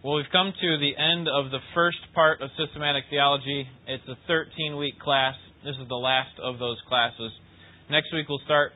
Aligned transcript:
Well, 0.00 0.16
we've 0.16 0.32
come 0.32 0.48
to 0.48 0.70
the 0.80 0.96
end 0.96 1.28
of 1.28 1.52
the 1.52 1.60
first 1.76 2.00
part 2.14 2.40
of 2.40 2.48
systematic 2.56 3.04
theology. 3.10 3.68
It's 3.86 4.08
a 4.08 4.16
13 4.26 4.78
week 4.78 4.98
class. 4.98 5.36
This 5.62 5.76
is 5.76 5.86
the 5.92 6.00
last 6.00 6.32
of 6.40 6.58
those 6.58 6.80
classes. 6.88 7.28
Next 7.90 8.08
week 8.14 8.24
we'll 8.26 8.40
start 8.46 8.72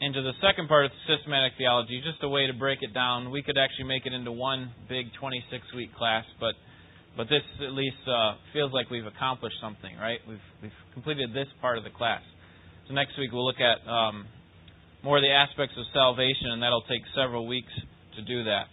into 0.00 0.22
the 0.22 0.30
second 0.38 0.68
part 0.68 0.84
of 0.84 0.92
systematic 1.10 1.58
theology, 1.58 2.00
just 2.06 2.22
a 2.22 2.28
way 2.28 2.46
to 2.46 2.54
break 2.54 2.86
it 2.86 2.94
down. 2.94 3.32
We 3.32 3.42
could 3.42 3.58
actually 3.58 3.90
make 3.90 4.06
it 4.06 4.12
into 4.12 4.30
one 4.30 4.70
big 4.88 5.10
26 5.18 5.42
week 5.74 5.90
class, 5.98 6.22
but 6.38 6.54
but 7.18 7.26
this 7.26 7.42
at 7.58 7.74
least 7.74 7.98
uh, 8.06 8.38
feels 8.52 8.70
like 8.70 8.90
we've 8.94 9.10
accomplished 9.10 9.58
something, 9.60 9.98
right? 9.98 10.22
We've 10.22 10.46
we've 10.62 10.78
completed 10.94 11.34
this 11.34 11.50
part 11.60 11.78
of 11.78 11.84
the 11.84 11.90
class. 11.90 12.22
So 12.86 12.94
next 12.94 13.18
week 13.18 13.32
we'll 13.32 13.44
look 13.44 13.58
at 13.58 13.82
um, 13.90 14.30
more 15.02 15.18
of 15.18 15.26
the 15.26 15.34
aspects 15.34 15.74
of 15.74 15.82
salvation, 15.92 16.54
and 16.54 16.62
that'll 16.62 16.86
take 16.86 17.02
several 17.10 17.48
weeks 17.50 17.74
to 18.14 18.22
do 18.22 18.44
that. 18.44 18.70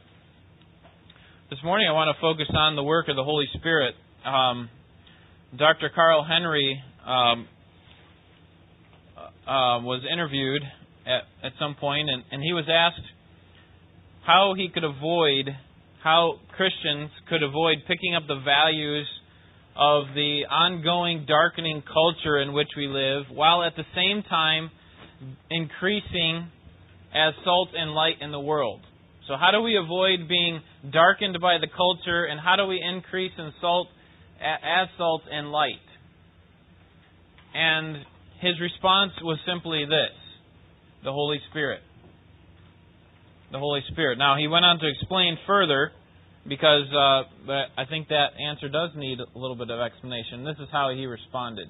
This 1.52 1.60
morning 1.66 1.86
I 1.90 1.92
want 1.92 2.16
to 2.16 2.22
focus 2.22 2.48
on 2.56 2.78
the 2.78 2.84
work 2.84 3.10
of 3.10 3.18
the 3.18 3.26
Holy 3.26 3.44
Spirit. 3.60 3.94
Um, 4.24 4.70
Dr. 5.60 5.92
Carl 5.94 6.24
Henry 6.24 6.82
um, 7.06 7.46
uh, 9.46 9.84
was 9.84 10.02
interviewed 10.10 10.62
at, 11.06 11.24
at 11.46 11.52
some 11.60 11.76
point, 11.76 12.10
and, 12.10 12.24
and 12.32 12.42
he 12.42 12.54
was 12.54 12.64
asked 12.72 13.06
how 14.26 14.54
he 14.56 14.70
could 14.74 14.86
avoid, 14.86 15.50
how 16.02 16.36
Christians 16.56 17.12
could 17.28 17.44
avoid 17.44 17.80
picking 17.86 18.16
up 18.16 18.24
the 18.30 18.40
values 18.40 19.08
of 19.76 20.06
the 20.16 20.44
ongoing 20.50 21.26
darkening 21.28 21.84
culture 21.84 22.40
in 22.40 22.54
which 22.54 22.70
we 22.78 22.88
live, 22.88 23.26
while 23.30 23.62
at 23.62 23.76
the 23.76 23.84
same 23.94 24.24
time 24.24 24.72
increasing 25.50 26.48
as 27.14 27.34
salt 27.44 27.72
and 27.76 27.92
light 27.92 28.22
in 28.22 28.32
the 28.32 28.40
world. 28.40 28.80
So, 29.28 29.36
how 29.38 29.52
do 29.52 29.62
we 29.62 29.78
avoid 29.78 30.28
being 30.28 30.62
darkened 30.92 31.38
by 31.40 31.58
the 31.60 31.68
culture, 31.68 32.26
and 32.26 32.40
how 32.40 32.56
do 32.56 32.66
we 32.66 32.82
increase 32.82 33.32
in 33.38 33.52
salt 33.62 33.88
as 34.42 34.88
salt 34.98 35.22
and 35.32 35.52
light? 35.52 35.86
And 37.54 37.98
his 38.42 38.60
response 38.60 39.12
was 39.22 39.38
simply 39.46 39.86
this 39.86 40.18
the 41.04 41.12
Holy 41.12 41.40
Spirit. 41.50 41.82
The 43.52 43.60
Holy 43.60 43.82
Spirit. 43.92 44.18
Now, 44.18 44.38
he 44.38 44.48
went 44.48 44.66
on 44.66 44.80
to 44.80 44.88
explain 44.88 45.38
further 45.46 45.92
because 46.48 46.88
uh, 46.92 47.52
I 47.78 47.86
think 47.90 48.08
that 48.08 48.30
answer 48.40 48.70
does 48.70 48.92
need 48.96 49.20
a 49.20 49.38
little 49.38 49.56
bit 49.56 49.70
of 49.70 49.80
explanation. 49.80 50.44
This 50.44 50.58
is 50.60 50.68
how 50.72 50.92
he 50.96 51.06
responded. 51.06 51.68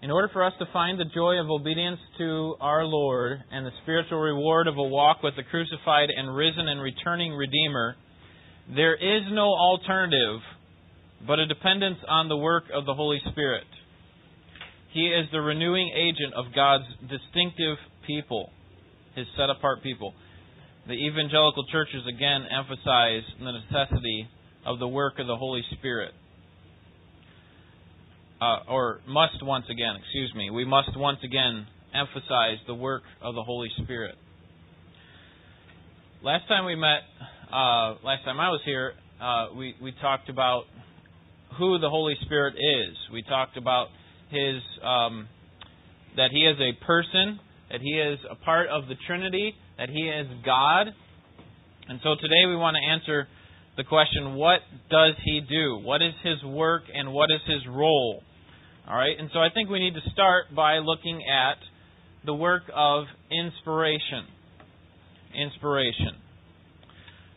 In 0.00 0.12
order 0.12 0.28
for 0.32 0.44
us 0.44 0.52
to 0.60 0.66
find 0.72 0.98
the 0.98 1.10
joy 1.12 1.40
of 1.40 1.50
obedience 1.50 1.98
to 2.18 2.54
our 2.60 2.84
Lord 2.84 3.42
and 3.50 3.66
the 3.66 3.72
spiritual 3.82 4.20
reward 4.20 4.68
of 4.68 4.78
a 4.78 4.82
walk 4.82 5.24
with 5.24 5.34
the 5.34 5.42
crucified 5.42 6.08
and 6.16 6.36
risen 6.36 6.68
and 6.68 6.80
returning 6.80 7.34
Redeemer, 7.34 7.96
there 8.76 8.94
is 8.94 9.22
no 9.32 9.42
alternative 9.42 10.38
but 11.26 11.40
a 11.40 11.46
dependence 11.46 11.98
on 12.06 12.28
the 12.28 12.36
work 12.36 12.64
of 12.72 12.86
the 12.86 12.94
Holy 12.94 13.20
Spirit. 13.32 13.66
He 14.92 15.08
is 15.08 15.26
the 15.32 15.40
renewing 15.40 15.90
agent 15.92 16.32
of 16.34 16.54
God's 16.54 16.86
distinctive 17.00 17.76
people, 18.06 18.50
His 19.16 19.26
set 19.36 19.50
apart 19.50 19.82
people. 19.82 20.14
The 20.86 20.94
evangelical 20.94 21.66
churches 21.72 22.06
again 22.08 22.46
emphasize 22.56 23.24
the 23.40 23.50
necessity 23.50 24.28
of 24.64 24.78
the 24.78 24.86
work 24.86 25.18
of 25.18 25.26
the 25.26 25.36
Holy 25.36 25.64
Spirit 25.76 26.12
uh, 28.40 28.58
or 28.68 29.00
must 29.06 29.42
once 29.42 29.64
again, 29.70 29.96
excuse 29.96 30.32
me, 30.34 30.50
we 30.50 30.64
must 30.64 30.96
once 30.96 31.18
again 31.24 31.66
emphasize 31.94 32.58
the 32.66 32.74
work 32.74 33.02
of 33.22 33.34
the 33.34 33.42
Holy 33.42 33.68
Spirit. 33.82 34.14
Last 36.22 36.48
time 36.48 36.64
we 36.64 36.74
met, 36.74 37.00
uh, 37.52 37.94
last 38.04 38.24
time 38.24 38.40
I 38.40 38.50
was 38.50 38.60
here, 38.64 38.92
uh, 39.20 39.46
we, 39.56 39.74
we 39.82 39.92
talked 40.00 40.28
about 40.28 40.64
who 41.58 41.78
the 41.78 41.88
Holy 41.88 42.14
Spirit 42.22 42.54
is. 42.54 42.96
We 43.12 43.22
talked 43.22 43.56
about 43.56 43.88
his 44.30 44.62
um, 44.82 45.28
that 46.16 46.30
he 46.30 46.40
is 46.40 46.56
a 46.60 46.84
person, 46.84 47.38
that 47.70 47.80
he 47.80 47.92
is 47.92 48.18
a 48.30 48.34
part 48.34 48.68
of 48.68 48.88
the 48.88 48.94
Trinity, 49.06 49.54
that 49.78 49.88
he 49.88 50.08
is 50.08 50.26
God. 50.44 50.88
And 51.88 52.00
so 52.02 52.14
today 52.20 52.44
we 52.46 52.56
want 52.56 52.76
to 52.76 52.90
answer 52.90 53.28
the 53.76 53.84
question, 53.84 54.34
what 54.34 54.60
does 54.90 55.14
he 55.24 55.40
do? 55.48 55.78
What 55.78 56.02
is 56.02 56.12
his 56.24 56.42
work 56.44 56.82
and 56.92 57.12
what 57.12 57.30
is 57.30 57.40
his 57.46 57.62
role? 57.68 58.22
All 58.88 58.96
right, 58.96 59.18
and 59.18 59.28
so 59.34 59.40
I 59.40 59.48
think 59.52 59.68
we 59.68 59.80
need 59.80 59.92
to 59.94 60.10
start 60.12 60.46
by 60.56 60.78
looking 60.78 61.20
at 61.28 61.58
the 62.24 62.32
work 62.32 62.62
of 62.74 63.04
inspiration. 63.30 64.24
Inspiration. 65.34 66.16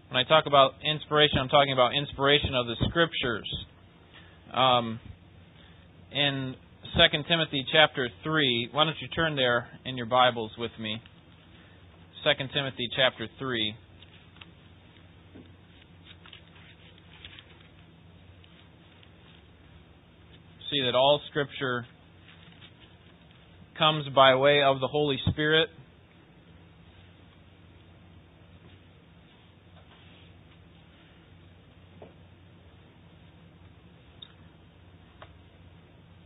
When 0.10 0.24
I 0.24 0.24
talk 0.30 0.46
about 0.48 0.76
inspiration, 0.82 1.40
I'm 1.42 1.50
talking 1.50 1.74
about 1.74 1.92
inspiration 1.94 2.56
of 2.56 2.68
the 2.68 2.78
Scriptures. 2.88 3.50
Um, 4.54 5.02
in 6.14 6.56
2 6.96 7.24
Timothy 7.28 7.66
chapter 7.70 8.08
3, 8.24 8.70
why 8.72 8.86
don't 8.86 8.96
you 9.02 9.10
turn 9.10 9.36
there 9.36 9.68
in 9.84 9.98
your 9.98 10.06
Bibles 10.06 10.52
with 10.58 10.72
me? 10.80 11.02
2 12.24 12.48
Timothy 12.54 12.88
chapter 12.96 13.28
3. 13.38 13.76
See 20.72 20.82
that 20.86 20.96
all 20.96 21.20
Scripture 21.30 21.86
comes 23.78 24.08
by 24.16 24.36
way 24.36 24.62
of 24.64 24.80
the 24.80 24.88
Holy 24.88 25.20
Spirit. 25.30 25.68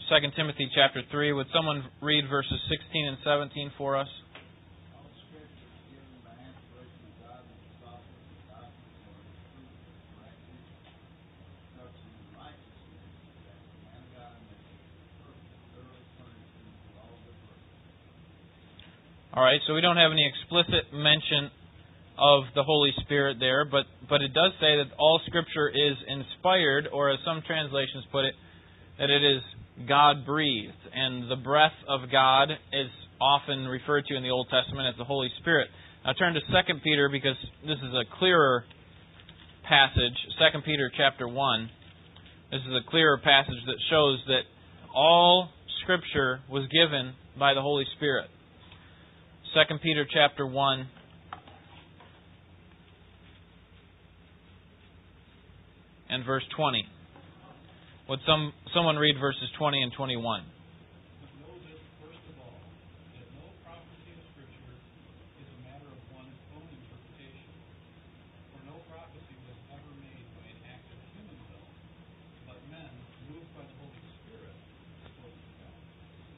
Second 0.10 0.34
Timothy 0.36 0.70
chapter 0.76 1.02
three. 1.10 1.34
Would 1.34 1.48
someone 1.54 1.84
read 2.02 2.26
verses 2.30 2.60
sixteen 2.70 3.08
and 3.08 3.18
seventeen 3.24 3.72
for 3.80 3.98
us? 3.98 4.08
Right, 19.56 19.64
so 19.68 19.74
we 19.74 19.82
don't 19.82 19.96
have 19.96 20.12
any 20.12 20.28
explicit 20.28 20.92
mention 20.92 21.50
of 22.20 22.44
the 22.56 22.64
Holy 22.64 22.92
Spirit 23.04 23.38
there, 23.40 23.64
but 23.64 23.86
but 24.10 24.22
it 24.22 24.34
does 24.34 24.52
say 24.60 24.76
that 24.78 24.92
all 25.00 25.20
Scripture 25.28 25.70
is 25.70 25.96
inspired, 26.08 26.88
or 26.92 27.12
as 27.12 27.20
some 27.24 27.42
translations 27.48 28.04
put 28.12 28.26
it, 28.26 28.36
that 29.00 29.10
it 29.10 29.24
is 29.24 29.42
God 29.88 30.26
breathed, 30.26 30.84
and 30.94 31.32
the 31.32 31.36
breath 31.36 31.76
of 31.88 32.12
God 32.12 32.52
is 32.52 32.92
often 33.22 33.68
referred 33.68 34.06
to 34.08 34.16
in 34.16 34.24
the 34.24 34.30
Old 34.30 34.48
Testament 34.52 34.88
as 34.92 34.98
the 34.98 35.06
Holy 35.06 35.30
Spirit. 35.40 35.68
Now 36.04 36.14
turn 36.14 36.34
to 36.34 36.42
Second 36.52 36.82
Peter 36.84 37.08
because 37.10 37.38
this 37.64 37.80
is 37.80 37.94
a 37.96 38.04
clearer 38.20 38.66
passage. 39.68 40.16
Second 40.40 40.64
Peter 40.66 40.92
chapter 40.96 41.28
one. 41.28 41.70
This 42.52 42.62
is 42.62 42.76
a 42.76 42.90
clearer 42.90 43.18
passage 43.18 43.60
that 43.68 43.80
shows 43.90 44.20
that 44.28 44.44
all 44.94 45.50
Scripture 45.84 46.42
was 46.50 46.68
given 46.72 47.14
by 47.40 47.54
the 47.54 47.62
Holy 47.62 47.86
Spirit. 47.96 48.30
2 49.56 49.62
Peter 49.82 50.06
chapter 50.14 50.46
1 50.46 50.88
and 56.10 56.26
verse 56.26 56.44
20. 56.58 56.86
Would 58.10 58.20
some 58.28 58.52
someone 58.74 58.98
read 58.98 59.16
verses 59.18 59.48
20 59.58 59.82
and 59.82 59.94
21? 59.94 60.44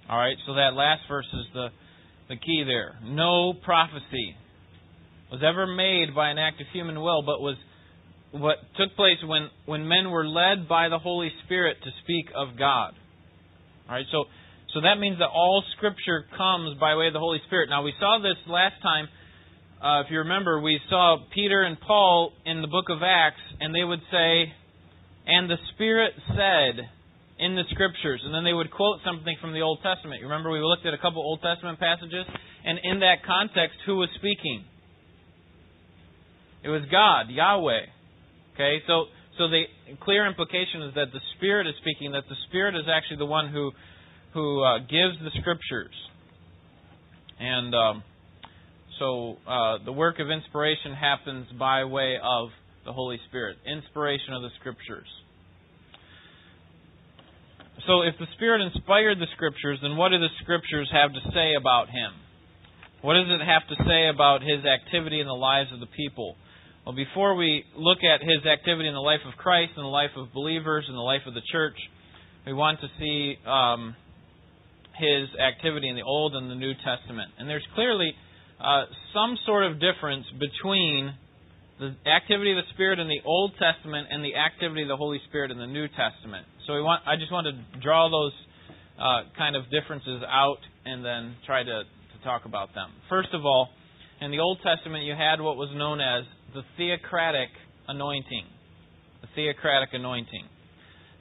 All 0.08 0.18
right, 0.20 0.38
so 0.46 0.54
that 0.54 0.76
last 0.76 1.02
verse 1.10 1.26
is 1.34 1.46
the 1.56 1.70
the 2.30 2.36
key 2.36 2.64
there. 2.66 2.96
No 3.04 3.54
prophecy 3.54 4.36
was 5.32 5.42
ever 5.44 5.68
made 5.68 6.16
by 6.16 6.30
an 6.30 6.38
act 6.38 6.62
of 6.62 6.68
human 6.74 7.02
will, 7.02 7.22
but 7.22 7.42
was 7.42 7.56
what 8.32 8.58
took 8.78 8.96
place 8.96 9.18
when, 9.26 9.50
when 9.66 9.88
men 9.88 10.12
were 10.12 10.28
led 10.28 10.68
by 10.68 10.90
the 10.90 11.00
Holy 11.00 11.32
Spirit 11.46 11.78
to 11.84 11.90
speak 12.04 12.28
of 12.36 12.58
God. 12.58 12.94
All 13.88 13.96
right, 13.96 14.06
so 14.12 14.26
so 14.74 14.82
that 14.82 15.00
means 15.00 15.18
that 15.20 15.30
all 15.34 15.64
Scripture 15.78 16.26
comes 16.38 16.78
by 16.78 16.96
way 16.96 17.08
of 17.08 17.14
the 17.14 17.20
Holy 17.20 17.40
Spirit. 17.48 17.70
Now 17.70 17.84
we 17.84 17.94
saw 18.00 18.20
this 18.22 18.38
last 18.48 18.76
time. 18.82 19.08
Uh, 19.82 20.02
if 20.02 20.12
you 20.12 20.20
remember, 20.20 20.60
we 20.60 20.80
saw 20.90 21.18
Peter 21.34 21.64
and 21.64 21.80
Paul 21.80 22.34
in 22.46 22.62
the 22.62 22.68
book 22.68 22.90
of 22.90 23.00
Acts, 23.02 23.42
and 23.60 23.74
they 23.74 23.84
would 23.84 24.02
say, 24.12 24.54
"And 25.26 25.50
the 25.50 25.58
Spirit 25.74 26.14
said." 26.36 26.90
In 27.40 27.56
the 27.56 27.64
scriptures. 27.72 28.22
And 28.24 28.34
then 28.34 28.44
they 28.44 28.54
would 28.54 28.72
quote 28.72 29.00
something 29.06 29.36
from 29.40 29.54
the 29.54 29.62
Old 29.62 29.80
Testament. 29.84 30.22
You 30.22 30.28
remember 30.28 30.52
we 30.52 30.60
looked 30.62 30.86
at 30.86 30.94
a 30.94 30.98
couple 30.98 31.22
Old 31.22 31.42
Testament 31.42 31.80
passages? 31.80 32.26
And 32.66 32.80
in 32.84 33.00
that 33.02 33.24
context, 33.26 33.78
who 33.86 33.98
was 33.98 34.10
speaking? 34.16 34.66
It 36.64 36.70
was 36.70 36.82
God, 36.92 37.30
Yahweh. 37.30 37.86
Okay, 38.56 38.82
so 38.88 39.06
so 39.38 39.48
the 39.48 39.64
clear 40.02 40.26
implication 40.26 40.82
is 40.90 40.96
that 40.96 41.14
the 41.14 41.22
Spirit 41.38 41.68
is 41.68 41.76
speaking. 41.80 42.12
That 42.12 42.26
the 42.28 42.36
Spirit 42.50 42.76
is 42.76 42.90
actually 42.90 43.18
the 43.18 43.30
one 43.30 43.50
who 43.54 43.72
who 44.34 44.64
uh, 44.64 44.80
gives 44.80 45.16
the 45.22 45.32
Scriptures. 45.40 45.94
And 47.40 47.76
um, 47.76 48.04
so 49.00 49.38
uh, 49.48 49.78
the 49.86 49.92
work 49.92 50.20
of 50.20 50.32
inspiration 50.32 50.94
happens 50.94 51.48
by 51.60 51.86
way 51.86 52.18
of 52.22 52.50
the 52.84 52.94
Holy 52.94 53.20
Spirit, 53.30 53.58
inspiration 53.68 54.34
of 54.34 54.42
the 54.42 54.50
Scriptures. 54.60 55.08
So 57.88 58.04
if 58.04 58.20
the 58.20 58.28
Spirit 58.36 58.60
inspired 58.62 59.18
the 59.18 59.32
Scriptures, 59.34 59.80
then 59.82 59.96
what 59.96 60.10
do 60.10 60.20
the 60.20 60.28
Scriptures 60.44 60.92
have 60.92 61.14
to 61.16 61.24
say 61.32 61.56
about 61.56 61.88
Him? 61.88 62.12
What 63.00 63.16
does 63.16 63.32
it 63.32 63.40
have 63.40 63.64
to 63.72 63.80
say 63.88 64.12
about 64.12 64.44
His 64.44 64.68
activity 64.68 65.22
in 65.22 65.28
the 65.28 65.40
lives 65.40 65.72
of 65.72 65.80
the 65.80 65.88
people? 65.88 66.36
Well, 66.86 66.94
before 66.94 67.36
we 67.36 67.64
look 67.80 68.00
at 68.04 68.20
His 68.20 68.44
activity 68.44 68.92
in 68.92 68.94
the 68.94 69.00
life 69.00 69.24
of 69.24 69.40
Christ, 69.40 69.72
in 69.78 69.84
the 69.84 69.90
life 69.90 70.12
of 70.18 70.34
believers, 70.34 70.84
in 70.90 70.96
the 70.96 71.08
life 71.08 71.24
of 71.28 71.34
the 71.34 71.46
church, 71.50 71.80
we 72.46 72.52
want 72.52 72.80
to 72.84 72.88
see 73.00 73.40
um, 73.48 73.96
His 75.00 75.32
activity 75.40 75.88
in 75.88 75.96
the 75.96 76.04
Old 76.04 76.36
and 76.36 76.52
the 76.52 76.60
New 76.60 76.76
Testament. 76.84 77.32
And 77.40 77.48
there's 77.48 77.66
clearly 77.74 78.12
uh, 78.60 78.84
some 79.16 79.40
sort 79.46 79.64
of 79.64 79.80
difference 79.80 80.26
between 80.36 81.16
the 81.80 81.96
activity 82.04 82.52
of 82.52 82.58
the 82.58 82.68
Spirit 82.74 83.00
in 83.00 83.08
the 83.08 83.22
Old 83.24 83.54
Testament 83.56 84.08
and 84.12 84.26
the 84.26 84.36
activity 84.36 84.82
of 84.82 84.90
the 84.90 84.98
Holy 84.98 85.22
Spirit 85.30 85.52
in 85.52 85.58
the 85.58 85.72
New 85.72 85.88
Testament. 85.88 86.48
So 86.68 86.74
we 86.74 86.82
want, 86.82 87.02
I 87.08 87.16
just 87.16 87.32
want 87.32 87.48
to 87.48 87.80
draw 87.80 88.12
those 88.12 88.36
uh, 89.00 89.32
kind 89.38 89.56
of 89.56 89.64
differences 89.72 90.22
out 90.28 90.60
and 90.84 91.04
then 91.04 91.36
try 91.46 91.64
to, 91.64 91.84
to 91.88 92.18
talk 92.26 92.44
about 92.44 92.76
them. 92.76 92.92
First 93.10 93.30
of 93.34 93.46
all, 93.46 93.70
in 94.20 94.32
the 94.32 94.40
Old 94.40 94.60
Testament, 94.62 95.06
you 95.06 95.14
had 95.14 95.40
what 95.40 95.56
was 95.56 95.70
known 95.74 96.02
as 96.02 96.26
the 96.54 96.64
theocratic 96.76 97.48
anointing. 97.88 98.44
The 99.22 99.28
theocratic 99.34 99.90
anointing. 99.94 100.44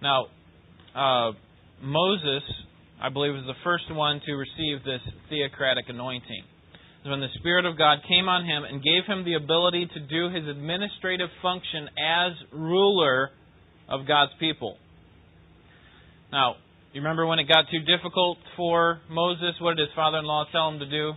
Now, 0.02 0.26
uh, 0.96 1.32
Moses, 1.80 2.42
I 3.00 3.08
believe, 3.10 3.34
was 3.34 3.46
the 3.46 3.60
first 3.62 3.84
one 3.88 4.20
to 4.26 4.32
receive 4.32 4.82
this 4.84 5.00
theocratic 5.30 5.84
anointing 5.88 6.42
when 7.04 7.20
the 7.20 7.30
Spirit 7.38 7.64
of 7.66 7.78
God 7.78 7.98
came 8.08 8.28
on 8.28 8.44
him 8.44 8.64
and 8.64 8.82
gave 8.82 9.06
him 9.06 9.24
the 9.24 9.34
ability 9.34 9.86
to 9.94 10.00
do 10.00 10.28
his 10.28 10.48
administrative 10.48 11.28
function 11.40 11.88
as 12.02 12.32
ruler 12.52 13.30
of 13.88 14.08
God's 14.08 14.32
people. 14.40 14.76
Now, 16.36 16.56
you 16.92 17.00
remember 17.00 17.24
when 17.24 17.38
it 17.38 17.48
got 17.48 17.64
too 17.70 17.80
difficult 17.80 18.36
for 18.58 19.00
Moses? 19.08 19.54
What 19.58 19.78
did 19.78 19.88
his 19.88 19.94
father 19.96 20.18
in 20.18 20.26
law 20.26 20.44
tell 20.52 20.68
him 20.68 20.80
to 20.80 20.84
do? 20.84 21.12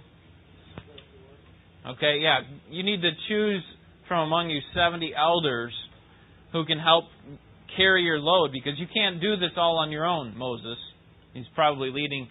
Okay, 1.90 2.20
yeah. 2.22 2.40
You 2.70 2.84
need 2.84 3.02
to 3.02 3.12
choose 3.28 3.62
from 4.08 4.28
among 4.28 4.50
you 4.50 4.62
70 4.74 5.12
elders 5.14 5.74
who 6.54 6.64
can 6.64 6.80
help 6.80 7.04
carry 7.76 8.04
your 8.04 8.18
load 8.18 8.54
because 8.54 8.80
you 8.80 8.88
can't 8.94 9.20
do 9.20 9.36
this 9.36 9.52
all 9.58 9.80
on 9.80 9.92
your 9.92 10.06
own, 10.06 10.38
Moses. 10.38 10.78
He's 11.34 11.44
probably 11.54 11.90
leading 11.92 12.30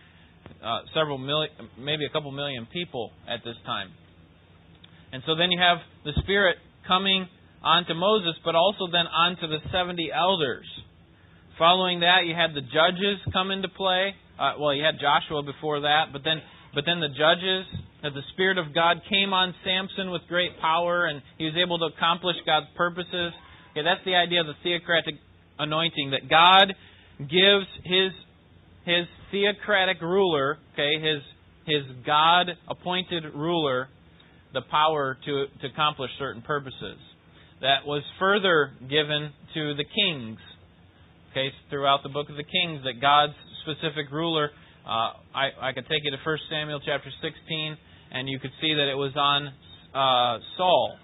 uh, 0.64 0.78
several 0.94 1.18
million, 1.18 1.50
maybe 1.78 2.06
a 2.06 2.10
couple 2.10 2.32
million 2.32 2.66
people 2.72 3.10
at 3.28 3.44
this 3.44 3.56
time. 3.66 3.90
And 5.12 5.22
so 5.26 5.36
then 5.36 5.50
you 5.50 5.60
have 5.60 5.76
the 6.06 6.18
Spirit 6.22 6.56
coming 6.86 7.28
onto 7.62 7.92
Moses, 7.92 8.32
but 8.46 8.54
also 8.54 8.86
then 8.90 9.04
onto 9.06 9.46
the 9.46 9.58
70 9.70 10.08
elders. 10.10 10.64
Following 11.58 12.00
that, 12.00 12.22
you 12.24 12.34
had 12.34 12.54
the 12.54 12.62
judges 12.62 13.18
come 13.32 13.50
into 13.50 13.68
play. 13.68 14.14
Uh, 14.38 14.54
well, 14.60 14.72
you 14.72 14.84
had 14.84 14.94
Joshua 15.00 15.42
before 15.42 15.80
that, 15.80 16.12
but 16.12 16.22
then, 16.22 16.38
but 16.72 16.84
then 16.86 17.00
the 17.00 17.08
judges. 17.08 17.66
That 18.02 18.14
the 18.14 18.22
Spirit 18.32 18.58
of 18.58 18.72
God 18.72 19.02
came 19.10 19.32
on 19.32 19.52
Samson 19.64 20.12
with 20.12 20.22
great 20.28 20.60
power, 20.60 21.06
and 21.06 21.20
he 21.36 21.44
was 21.46 21.54
able 21.58 21.80
to 21.80 21.86
accomplish 21.86 22.36
God's 22.46 22.70
purposes. 22.76 23.34
Okay, 23.72 23.82
that's 23.82 24.04
the 24.06 24.14
idea 24.14 24.40
of 24.40 24.46
the 24.46 24.54
theocratic 24.62 25.16
anointing. 25.58 26.12
That 26.12 26.30
God 26.30 26.74
gives 27.18 27.66
His 27.82 28.12
his 28.84 29.04
theocratic 29.30 30.00
ruler, 30.00 30.58
okay, 30.72 30.94
his 31.02 31.22
his 31.66 31.82
God 32.06 32.46
appointed 32.68 33.24
ruler, 33.34 33.88
the 34.54 34.62
power 34.70 35.18
to 35.24 35.46
to 35.60 35.66
accomplish 35.66 36.10
certain 36.18 36.42
purposes. 36.42 36.98
That 37.60 37.84
was 37.84 38.04
further 38.18 38.72
given 38.88 39.32
to 39.54 39.74
the 39.74 39.84
kings. 39.84 40.38
Okay, 41.38 41.54
throughout 41.70 42.02
the 42.02 42.08
book 42.08 42.28
of 42.30 42.34
the 42.34 42.42
Kings, 42.42 42.82
that 42.82 43.00
God's 43.00 43.34
specific 43.62 44.10
ruler. 44.10 44.50
Uh, 44.82 45.14
I, 45.30 45.70
I 45.70 45.72
could 45.72 45.86
take 45.86 46.02
you 46.02 46.10
to 46.10 46.18
1 46.18 46.38
Samuel 46.50 46.80
chapter 46.84 47.10
16, 47.22 47.78
and 48.10 48.28
you 48.28 48.40
could 48.40 48.50
see 48.60 48.74
that 48.74 48.90
it 48.90 48.98
was 48.98 49.14
on 49.14 49.54
uh, 49.94 50.42
Saul, 50.56 50.98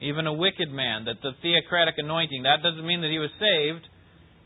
even 0.00 0.26
a 0.26 0.32
wicked 0.32 0.72
man. 0.72 1.04
That 1.04 1.22
the 1.22 1.38
theocratic 1.40 1.94
anointing. 1.98 2.42
That 2.42 2.66
doesn't 2.66 2.84
mean 2.84 3.00
that 3.02 3.14
he 3.14 3.22
was 3.22 3.30
saved 3.38 3.86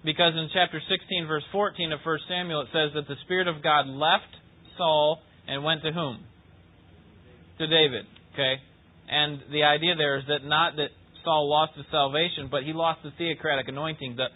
because 0.05 0.37
in 0.37 0.51
chapter 0.53 0.77
16, 0.77 1.25
verse 1.27 1.45
14 1.53 1.93
of 1.93 2.01
1 2.05 2.19
Samuel, 2.29 2.61
it 2.61 2.69
says 2.69 2.93
that 2.93 3.09
the 3.09 3.17
Spirit 3.25 3.49
of 3.49 3.63
God 3.65 3.89
left 3.89 4.29
Saul 4.77 5.25
and 5.49 5.65
went 5.65 5.81
to 5.89 5.93
whom? 5.93 6.21
To 7.61 7.67
David. 7.67 8.05
Okay? 8.35 8.61
And 9.09 9.41
the 9.51 9.65
idea 9.65 9.97
there 9.97 10.19
is 10.19 10.25
that 10.29 10.45
not 10.45 10.77
that 10.77 10.93
Saul 11.25 11.49
lost 11.49 11.81
his 11.81 11.87
salvation, 11.91 12.49
but 12.51 12.65
he 12.65 12.75
lost 12.75 13.01
the 13.03 13.13
theocratic 13.17 13.69
anointing, 13.69 14.17
the 14.17 14.29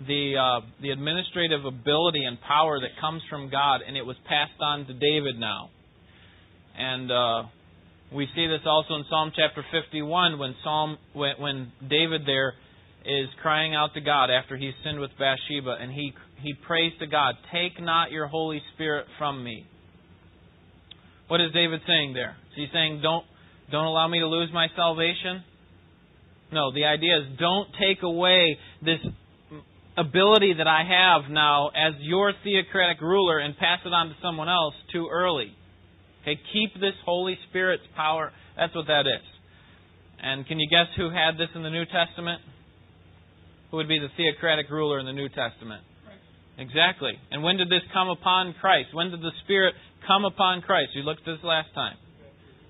the 0.00 0.34
uh, 0.36 0.66
the 0.82 0.90
administrative 0.90 1.64
ability 1.64 2.24
and 2.24 2.38
power 2.40 2.80
that 2.80 3.00
comes 3.00 3.22
from 3.30 3.50
God, 3.50 3.80
and 3.86 3.96
it 3.96 4.04
was 4.04 4.16
passed 4.28 4.60
on 4.60 4.86
to 4.86 4.92
David 4.92 5.38
now. 5.38 5.70
And 6.76 7.10
uh, 7.10 7.42
we 8.12 8.28
see 8.34 8.46
this 8.46 8.60
also 8.66 8.94
in 8.94 9.04
Psalm 9.08 9.32
chapter 9.34 9.64
51 9.72 10.38
when 10.38 10.54
Psalm 10.62 10.98
when, 11.14 11.32
when 11.38 11.72
David 11.88 12.22
there 12.26 12.54
is 13.06 13.28
crying 13.40 13.74
out 13.74 13.94
to 13.94 14.00
God 14.00 14.30
after 14.30 14.56
he's 14.56 14.74
sinned 14.84 15.00
with 15.00 15.10
Bathsheba, 15.18 15.76
and 15.80 15.90
he 15.92 16.12
he 16.42 16.52
prays 16.66 16.92
to 17.00 17.06
God, 17.06 17.34
"Take 17.50 17.80
not 17.80 18.10
your 18.10 18.26
Holy 18.26 18.60
Spirit 18.74 19.06
from 19.18 19.42
me." 19.42 19.64
What 21.28 21.40
is 21.40 21.52
David 21.52 21.80
saying 21.86 22.12
there? 22.12 22.36
Is 22.52 22.56
he 22.56 22.66
saying, 22.72 23.00
"Don't 23.02 23.24
don't 23.72 23.86
allow 23.86 24.08
me 24.08 24.20
to 24.20 24.26
lose 24.26 24.50
my 24.52 24.66
salvation"? 24.76 25.42
No, 26.52 26.70
the 26.72 26.84
idea 26.84 27.18
is 27.18 27.38
don't 27.38 27.68
take 27.80 28.02
away 28.02 28.58
this 28.82 29.00
ability 29.96 30.54
that 30.58 30.66
I 30.66 30.82
have 30.84 31.30
now 31.30 31.68
as 31.68 31.94
your 32.00 32.32
theocratic 32.44 33.00
ruler 33.00 33.38
and 33.38 33.56
pass 33.56 33.80
it 33.84 33.92
on 33.92 34.08
to 34.08 34.14
someone 34.22 34.48
else 34.48 34.74
too 34.92 35.08
early. 35.10 35.56
Okay, 36.22 36.38
keep 36.52 36.74
this 36.74 36.94
Holy 37.04 37.38
Spirit's 37.48 37.84
power. 37.94 38.32
That's 38.56 38.74
what 38.74 38.86
that 38.88 39.06
is. 39.06 39.24
And 40.20 40.46
can 40.46 40.58
you 40.58 40.68
guess 40.68 40.86
who 40.96 41.10
had 41.10 41.38
this 41.38 41.48
in 41.54 41.62
the 41.62 41.70
New 41.70 41.84
Testament? 41.84 42.42
who 43.70 43.76
would 43.78 43.88
be 43.88 43.98
the 43.98 44.08
theocratic 44.16 44.70
ruler 44.70 44.98
in 44.98 45.06
the 45.06 45.12
New 45.12 45.28
Testament. 45.28 45.82
Exactly. 46.58 47.12
And 47.30 47.42
when 47.42 47.56
did 47.58 47.68
this 47.68 47.82
come 47.92 48.08
upon 48.08 48.54
Christ? 48.60 48.94
When 48.94 49.10
did 49.10 49.20
the 49.20 49.32
Spirit 49.44 49.74
come 50.06 50.24
upon 50.24 50.62
Christ? 50.62 50.90
You 50.94 51.02
looked 51.02 51.20
at 51.28 51.36
this 51.36 51.44
last 51.44 51.68
time. 51.74 51.96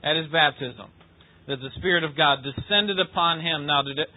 At 0.02 0.16
his 0.16 0.26
baptism. 0.32 0.90
That 1.46 1.58
the 1.62 1.70
Spirit 1.78 2.02
of 2.02 2.16
God 2.16 2.38
descended 2.42 2.98
upon 2.98 3.40
him. 3.40 3.66
Now, 3.66 3.82
did 3.82 3.98
it, 3.98 4.08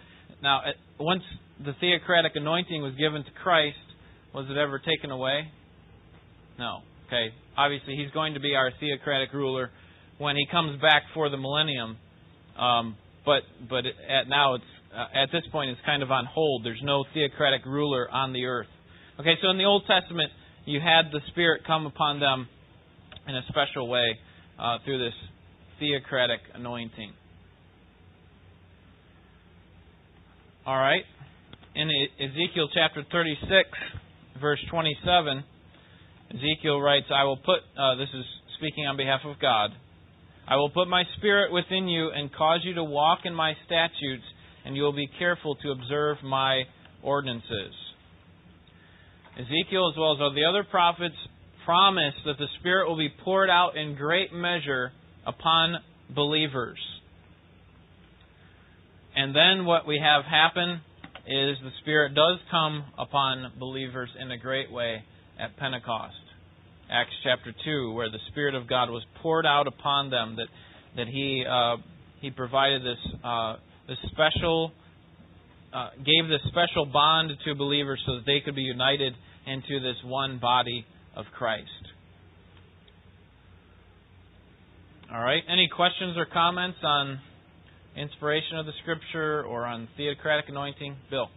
now 0.42 0.62
once 0.98 1.22
the 1.64 1.72
theocratic 1.80 2.32
anointing 2.34 2.82
was 2.82 2.94
given 2.94 3.24
to 3.24 3.30
Christ, 3.42 3.76
was 4.34 4.46
it 4.48 4.56
ever 4.56 4.78
taken 4.78 5.10
away? 5.10 5.48
No. 6.58 6.80
Okay. 7.06 7.28
Obviously, 7.56 7.96
he's 7.96 8.10
going 8.12 8.34
to 8.34 8.40
be 8.40 8.54
our 8.54 8.70
theocratic 8.78 9.32
ruler 9.32 9.70
when 10.18 10.36
he 10.36 10.46
comes 10.50 10.80
back 10.80 11.02
for 11.14 11.28
the 11.28 11.36
millennium. 11.36 11.96
Um, 12.58 12.96
but 13.24 13.42
but 13.68 13.84
at 13.86 14.28
now 14.28 14.54
it's 14.54 14.64
uh, 14.94 15.22
at 15.22 15.30
this 15.32 15.42
point 15.50 15.70
it's 15.70 15.80
kind 15.84 16.02
of 16.02 16.10
on 16.10 16.26
hold. 16.26 16.64
There's 16.64 16.80
no 16.82 17.04
theocratic 17.14 17.64
ruler 17.66 18.08
on 18.10 18.32
the 18.32 18.44
earth. 18.44 18.68
Okay, 19.18 19.34
so 19.42 19.50
in 19.50 19.58
the 19.58 19.64
Old 19.64 19.84
Testament, 19.86 20.30
you 20.66 20.80
had 20.80 21.12
the 21.12 21.20
Spirit 21.30 21.62
come 21.66 21.86
upon 21.86 22.20
them 22.20 22.48
in 23.28 23.36
a 23.36 23.42
special 23.48 23.88
way 23.88 24.18
uh, 24.58 24.78
through 24.84 24.98
this 24.98 25.14
theocratic 25.78 26.40
anointing. 26.54 27.12
All 30.66 30.76
right. 30.76 31.04
In 31.74 31.88
Ezekiel 32.18 32.68
chapter 32.74 33.04
36, 33.12 33.68
verse 34.40 34.58
27, 34.70 35.44
Ezekiel 36.30 36.80
writes, 36.80 37.06
I 37.14 37.22
will 37.24 37.36
put, 37.36 37.60
uh, 37.78 37.94
this 37.94 38.08
is 38.12 38.24
speaking 38.58 38.86
on 38.86 38.96
behalf 38.96 39.20
of 39.24 39.38
God, 39.40 39.70
I 40.48 40.56
will 40.56 40.70
put 40.70 40.88
my 40.88 41.04
spirit 41.16 41.52
within 41.52 41.86
you 41.86 42.10
and 42.10 42.34
cause 42.34 42.60
you 42.64 42.74
to 42.74 42.82
walk 42.82 43.20
in 43.24 43.32
my 43.32 43.54
statutes 43.66 44.24
and 44.64 44.76
you 44.76 44.82
will 44.82 44.92
be 44.92 45.08
careful 45.18 45.54
to 45.62 45.70
observe 45.70 46.16
my 46.24 46.64
ordinances. 47.04 47.72
Ezekiel, 49.38 49.92
as 49.92 49.96
well 49.96 50.14
as 50.14 50.20
all 50.20 50.34
the 50.34 50.44
other 50.44 50.64
prophets, 50.68 51.14
promise 51.64 52.14
that 52.26 52.36
the 52.36 52.48
Spirit 52.58 52.88
will 52.88 52.98
be 52.98 53.10
poured 53.24 53.48
out 53.48 53.76
in 53.76 53.94
great 53.94 54.32
measure 54.32 54.90
upon 55.24 55.76
believers. 56.12 56.78
And 59.14 59.34
then 59.34 59.64
what 59.64 59.86
we 59.86 60.00
have 60.02 60.24
happen 60.24 60.80
is 61.30 61.56
the 61.62 61.70
Spirit 61.80 62.14
does 62.14 62.38
come 62.50 62.84
upon 62.98 63.52
believers 63.58 64.10
in 64.20 64.32
a 64.32 64.36
great 64.36 64.70
way 64.70 65.04
at 65.38 65.56
Pentecost. 65.56 66.14
Acts 66.90 67.14
chapter 67.22 67.54
2, 67.64 67.92
where 67.92 68.10
the 68.10 68.18
Spirit 68.32 68.56
of 68.56 68.68
God 68.68 68.90
was 68.90 69.04
poured 69.22 69.46
out 69.46 69.68
upon 69.68 70.10
them, 70.10 70.36
that, 70.36 70.48
that 70.96 71.06
He, 71.06 71.44
uh, 71.48 71.76
he 72.20 72.30
provided 72.30 72.82
this 72.82 72.98
uh, 73.24 73.56
the 73.86 73.94
special 74.12 74.72
uh, 75.72 75.90
gave 75.98 76.28
this 76.28 76.40
special 76.48 76.84
bond 76.84 77.30
to 77.44 77.54
believers 77.54 78.02
so 78.06 78.16
that 78.16 78.26
they 78.26 78.40
could 78.44 78.56
be 78.56 78.62
united 78.62 79.14
into 79.46 79.80
this 79.80 79.96
one 80.04 80.38
body 80.40 80.84
of 81.14 81.24
Christ. 81.36 81.70
All 85.12 85.20
right. 85.20 85.42
Any 85.48 85.68
questions 85.68 86.16
or 86.16 86.26
comments 86.26 86.78
on 86.82 87.20
inspiration 88.00 88.56
of 88.56 88.66
the 88.66 88.72
Scripture 88.82 89.44
or 89.44 89.66
on 89.66 89.88
theocratic 89.96 90.48
anointing? 90.48 90.96
Bill. 91.10 91.28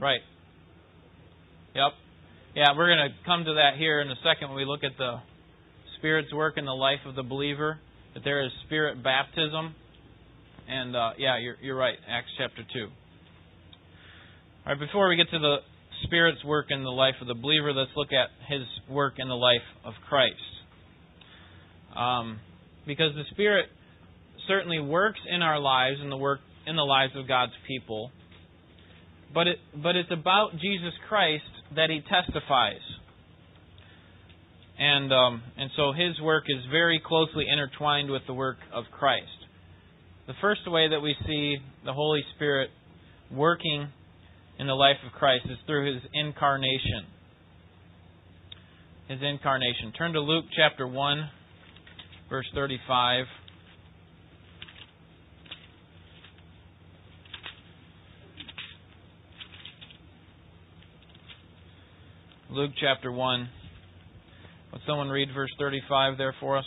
Right. 0.00 0.20
Yep. 1.74 1.92
Yeah, 2.54 2.64
we're 2.76 2.94
going 2.94 3.08
to 3.08 3.14
come 3.24 3.44
to 3.44 3.54
that 3.54 3.78
here 3.78 4.00
in 4.00 4.10
a 4.10 4.16
second 4.16 4.48
when 4.48 4.56
we 4.56 4.64
look 4.64 4.84
at 4.84 4.98
the 4.98 5.20
Spirit's 5.98 6.32
work 6.32 6.58
in 6.58 6.66
the 6.66 6.74
life 6.74 7.00
of 7.06 7.14
the 7.14 7.22
believer, 7.22 7.78
that 8.14 8.24
there 8.24 8.44
is 8.44 8.50
Spirit 8.66 9.02
baptism. 9.02 9.74
And 10.68 10.96
uh, 10.96 11.10
yeah, 11.18 11.38
you're, 11.38 11.56
you're 11.60 11.76
right, 11.76 11.96
Acts 12.08 12.28
chapter 12.38 12.62
2. 12.72 12.80
All 12.84 12.90
right, 14.66 14.78
before 14.78 15.08
we 15.08 15.16
get 15.16 15.30
to 15.30 15.38
the 15.38 15.56
Spirit's 16.04 16.42
work 16.44 16.66
in 16.70 16.82
the 16.82 16.90
life 16.90 17.14
of 17.20 17.26
the 17.26 17.34
believer, 17.34 17.72
let's 17.72 17.90
look 17.96 18.08
at 18.12 18.30
his 18.48 18.62
work 18.88 19.14
in 19.18 19.28
the 19.28 19.34
life 19.34 19.66
of 19.84 19.94
Christ. 20.08 20.34
Um, 21.96 22.40
because 22.86 23.14
the 23.14 23.24
Spirit 23.30 23.66
certainly 24.48 24.80
works 24.80 25.20
in 25.28 25.42
our 25.42 25.60
lives 25.60 25.98
and 26.00 26.10
the 26.10 26.16
work 26.16 26.40
in 26.66 26.76
the 26.76 26.82
lives 26.82 27.12
of 27.16 27.28
God's 27.28 27.52
people 27.68 28.10
but 29.34 29.48
it 29.48 29.58
but 29.82 29.96
it's 29.96 30.10
about 30.12 30.52
Jesus 30.52 30.94
Christ 31.08 31.42
that 31.74 31.90
he 31.90 32.00
testifies. 32.08 32.80
And 34.78 35.12
um, 35.12 35.42
and 35.56 35.70
so 35.76 35.92
his 35.92 36.20
work 36.20 36.44
is 36.48 36.64
very 36.70 37.00
closely 37.04 37.46
intertwined 37.48 38.10
with 38.10 38.22
the 38.26 38.34
work 38.34 38.56
of 38.72 38.84
Christ. 38.90 39.26
The 40.26 40.34
first 40.40 40.62
way 40.66 40.88
that 40.88 41.00
we 41.00 41.14
see 41.26 41.56
the 41.84 41.92
Holy 41.92 42.22
Spirit 42.34 42.70
working 43.30 43.88
in 44.58 44.66
the 44.66 44.74
life 44.74 44.96
of 45.06 45.12
Christ 45.12 45.44
is 45.46 45.58
through 45.66 45.92
his 45.94 46.02
incarnation. 46.12 47.06
His 49.08 49.18
incarnation. 49.22 49.92
Turn 49.96 50.12
to 50.14 50.20
Luke 50.20 50.46
chapter 50.56 50.88
1, 50.88 51.30
verse 52.30 52.46
35. 52.54 53.26
Luke 62.50 62.70
chapter 62.80 63.12
1. 63.12 63.48
Would 64.74 64.82
someone 64.90 65.06
read 65.06 65.30
verse 65.30 65.54
35 65.56 66.18
there 66.18 66.34
for 66.42 66.58
us? 66.58 66.66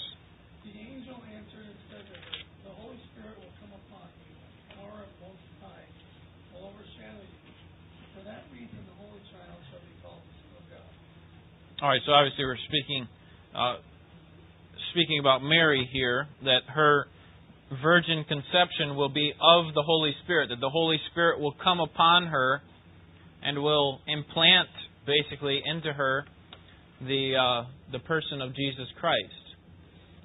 The 0.64 0.72
angel 0.72 1.20
answered 1.28 1.68
and 1.68 1.80
said 1.92 2.08
to 2.08 2.16
her, 2.16 2.32
The 2.64 2.72
Holy 2.80 2.96
Spirit 3.12 3.36
will 3.36 3.52
come 3.60 3.76
upon 3.76 4.08
you, 4.24 4.32
and 4.32 4.48
the 4.48 4.80
power 4.80 5.04
of 5.04 5.12
Most 5.20 5.44
High 5.60 5.84
will 6.56 6.72
overshadow 6.72 7.20
you. 7.20 7.52
For 8.16 8.24
that 8.24 8.48
reason, 8.56 8.80
the 8.88 8.96
Holy 8.96 9.20
Child 9.28 9.60
shall 9.68 9.84
be 9.84 9.92
called 10.00 10.24
the 10.24 10.40
Son 10.40 10.56
of 10.56 10.66
God. 10.72 10.88
All 11.84 11.92
right, 11.92 12.00
so 12.08 12.16
obviously 12.16 12.48
we're 12.48 12.64
speaking 12.72 13.12
uh, 13.52 13.84
speaking 14.96 15.20
about 15.20 15.44
Mary 15.44 15.84
here, 15.92 16.32
that 16.48 16.64
her 16.72 17.12
virgin 17.84 18.24
conception 18.24 18.96
will 18.96 19.12
be 19.12 19.36
of 19.36 19.76
the 19.76 19.84
Holy 19.84 20.16
Spirit, 20.24 20.48
that 20.56 20.64
the 20.64 20.72
Holy 20.72 20.96
Spirit 21.12 21.44
will 21.44 21.60
come 21.60 21.84
upon 21.84 22.28
her 22.28 22.64
and 23.44 23.60
will 23.60 24.00
implant 24.08 24.72
basically 25.04 25.60
into 25.60 25.92
her 25.92 26.24
the 27.02 27.36
uh, 27.36 27.68
the 27.92 28.00
person 28.00 28.42
of 28.42 28.56
Jesus 28.56 28.88
Christ. 29.00 29.44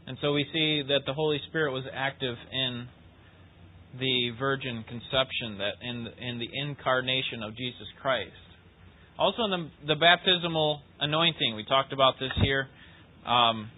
And 0.07 0.19
so 0.21 0.33
we 0.33 0.45
see 0.53 0.83
that 0.89 1.01
the 1.07 1.13
Holy 1.13 1.41
Spirit 1.49 1.73
was 1.73 1.85
active 1.93 2.37
in 2.53 2.89
the 3.99 4.31
virgin 4.39 4.85
conception, 4.89 5.59
that 5.59 5.75
in 5.83 6.07
in 6.19 6.39
the 6.39 6.49
incarnation 6.53 7.43
of 7.43 7.57
Jesus 7.57 7.87
Christ. 8.01 8.31
Also 9.19 9.45
in 9.45 9.51
the 9.51 9.71
the 9.87 9.97
baptismal 9.97 10.81
anointing, 11.01 11.55
we 11.57 11.65
talked 11.65 11.93
about 11.93 12.15
this 12.19 12.33
here, 12.43 12.67
um, 13.27 13.71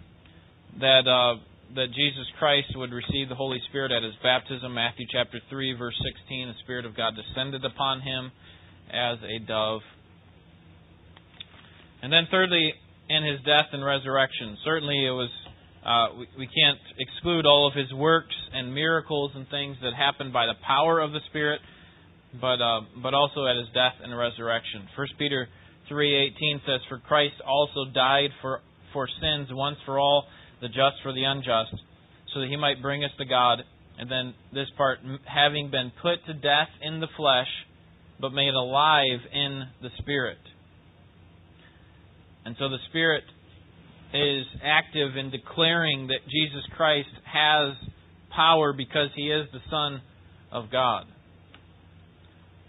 that 0.79 1.07
uh, 1.07 1.41
that 1.75 1.87
Jesus 1.93 2.27
Christ 2.39 2.67
would 2.75 2.91
receive 2.91 3.29
the 3.29 3.35
Holy 3.35 3.59
Spirit 3.69 3.91
at 3.91 4.03
his 4.03 4.15
baptism. 4.23 4.73
Matthew 4.73 5.05
chapter 5.11 5.39
three, 5.49 5.73
verse 5.73 5.99
sixteen, 6.01 6.47
the 6.47 6.59
Spirit 6.63 6.85
of 6.85 6.95
God 6.95 7.13
descended 7.15 7.65
upon 7.65 8.01
him 8.01 8.31
as 8.89 9.17
a 9.23 9.39
dove 9.45 9.81
and 12.05 12.13
then, 12.13 12.27
thirdly, 12.29 12.71
in 13.09 13.23
his 13.23 13.39
death 13.45 13.69
and 13.71 13.83
resurrection. 13.83 14.57
Certainly, 14.63 15.05
it 15.05 15.11
was. 15.11 15.29
Uh, 15.85 16.17
we, 16.17 16.27
we 16.39 16.47
can't 16.47 16.79
exclude 16.97 17.45
all 17.45 17.67
of 17.67 17.75
his 17.75 17.93
works 17.93 18.33
and 18.53 18.73
miracles 18.73 19.31
and 19.35 19.47
things 19.49 19.77
that 19.83 19.93
happened 19.93 20.33
by 20.33 20.47
the 20.47 20.55
power 20.65 20.99
of 20.99 21.11
the 21.11 21.19
Spirit, 21.29 21.61
but 22.41 22.59
uh, 22.59 22.81
but 23.03 23.13
also 23.13 23.45
at 23.45 23.55
his 23.55 23.67
death 23.73 23.93
and 24.01 24.17
resurrection. 24.17 24.87
First 24.95 25.13
Peter 25.19 25.47
three 25.87 26.15
eighteen 26.15 26.59
says, 26.65 26.81
"For 26.89 26.97
Christ 26.97 27.35
also 27.45 27.85
died 27.93 28.31
for 28.41 28.61
for 28.93 29.07
sins 29.21 29.49
once 29.51 29.77
for 29.85 29.99
all, 29.99 30.25
the 30.61 30.67
just 30.67 30.97
for 31.03 31.13
the 31.13 31.23
unjust, 31.23 31.75
so 32.33 32.39
that 32.39 32.47
he 32.49 32.55
might 32.55 32.81
bring 32.81 33.03
us 33.03 33.11
to 33.19 33.25
God." 33.25 33.61
And 33.97 34.11
then 34.11 34.33
this 34.51 34.67
part, 34.75 34.99
having 35.23 35.71
been 35.71 35.91
put 36.01 36.25
to 36.25 36.33
death 36.33 36.67
in 36.81 36.99
the 36.99 37.07
flesh, 37.15 37.47
but 38.19 38.31
made 38.31 38.53
alive 38.53 39.19
in 39.31 39.63
the 39.81 39.89
Spirit. 39.99 40.39
And 42.45 42.55
so 42.59 42.69
the 42.69 42.77
Spirit 42.89 43.23
is 44.13 44.45
active 44.63 45.17
in 45.17 45.31
declaring 45.31 46.07
that 46.07 46.19
Jesus 46.29 46.63
Christ 46.77 47.09
has 47.25 47.75
power 48.33 48.71
because 48.71 49.09
he 49.15 49.23
is 49.23 49.47
the 49.51 49.59
Son 49.69 50.01
of 50.51 50.71
God. 50.71 51.05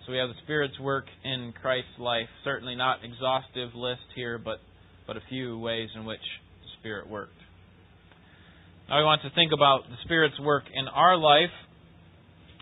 So 0.07 0.13
we 0.13 0.19
have 0.19 0.29
the 0.29 0.41
Spirit's 0.45 0.79
work 0.81 1.05
in 1.25 1.53
Christ's 1.61 1.99
life. 1.99 2.29
Certainly 2.45 2.77
not 2.77 3.05
exhaustive 3.05 3.75
list 3.75 4.07
here, 4.15 4.39
but, 4.39 4.59
but 5.07 5.17
a 5.17 5.23
few 5.29 5.59
ways 5.59 5.89
in 5.95 6.05
which 6.05 6.21
the 6.63 6.69
Spirit 6.81 7.09
worked. 7.09 7.33
Now 8.89 8.99
we 8.99 9.05
want 9.05 9.23
to 9.23 9.31
think 9.35 9.53
about 9.53 9.83
the 9.91 9.97
Spirit's 10.05 10.39
work 10.41 10.65
in 10.73 10.87
our 10.89 11.17
life 11.17 11.51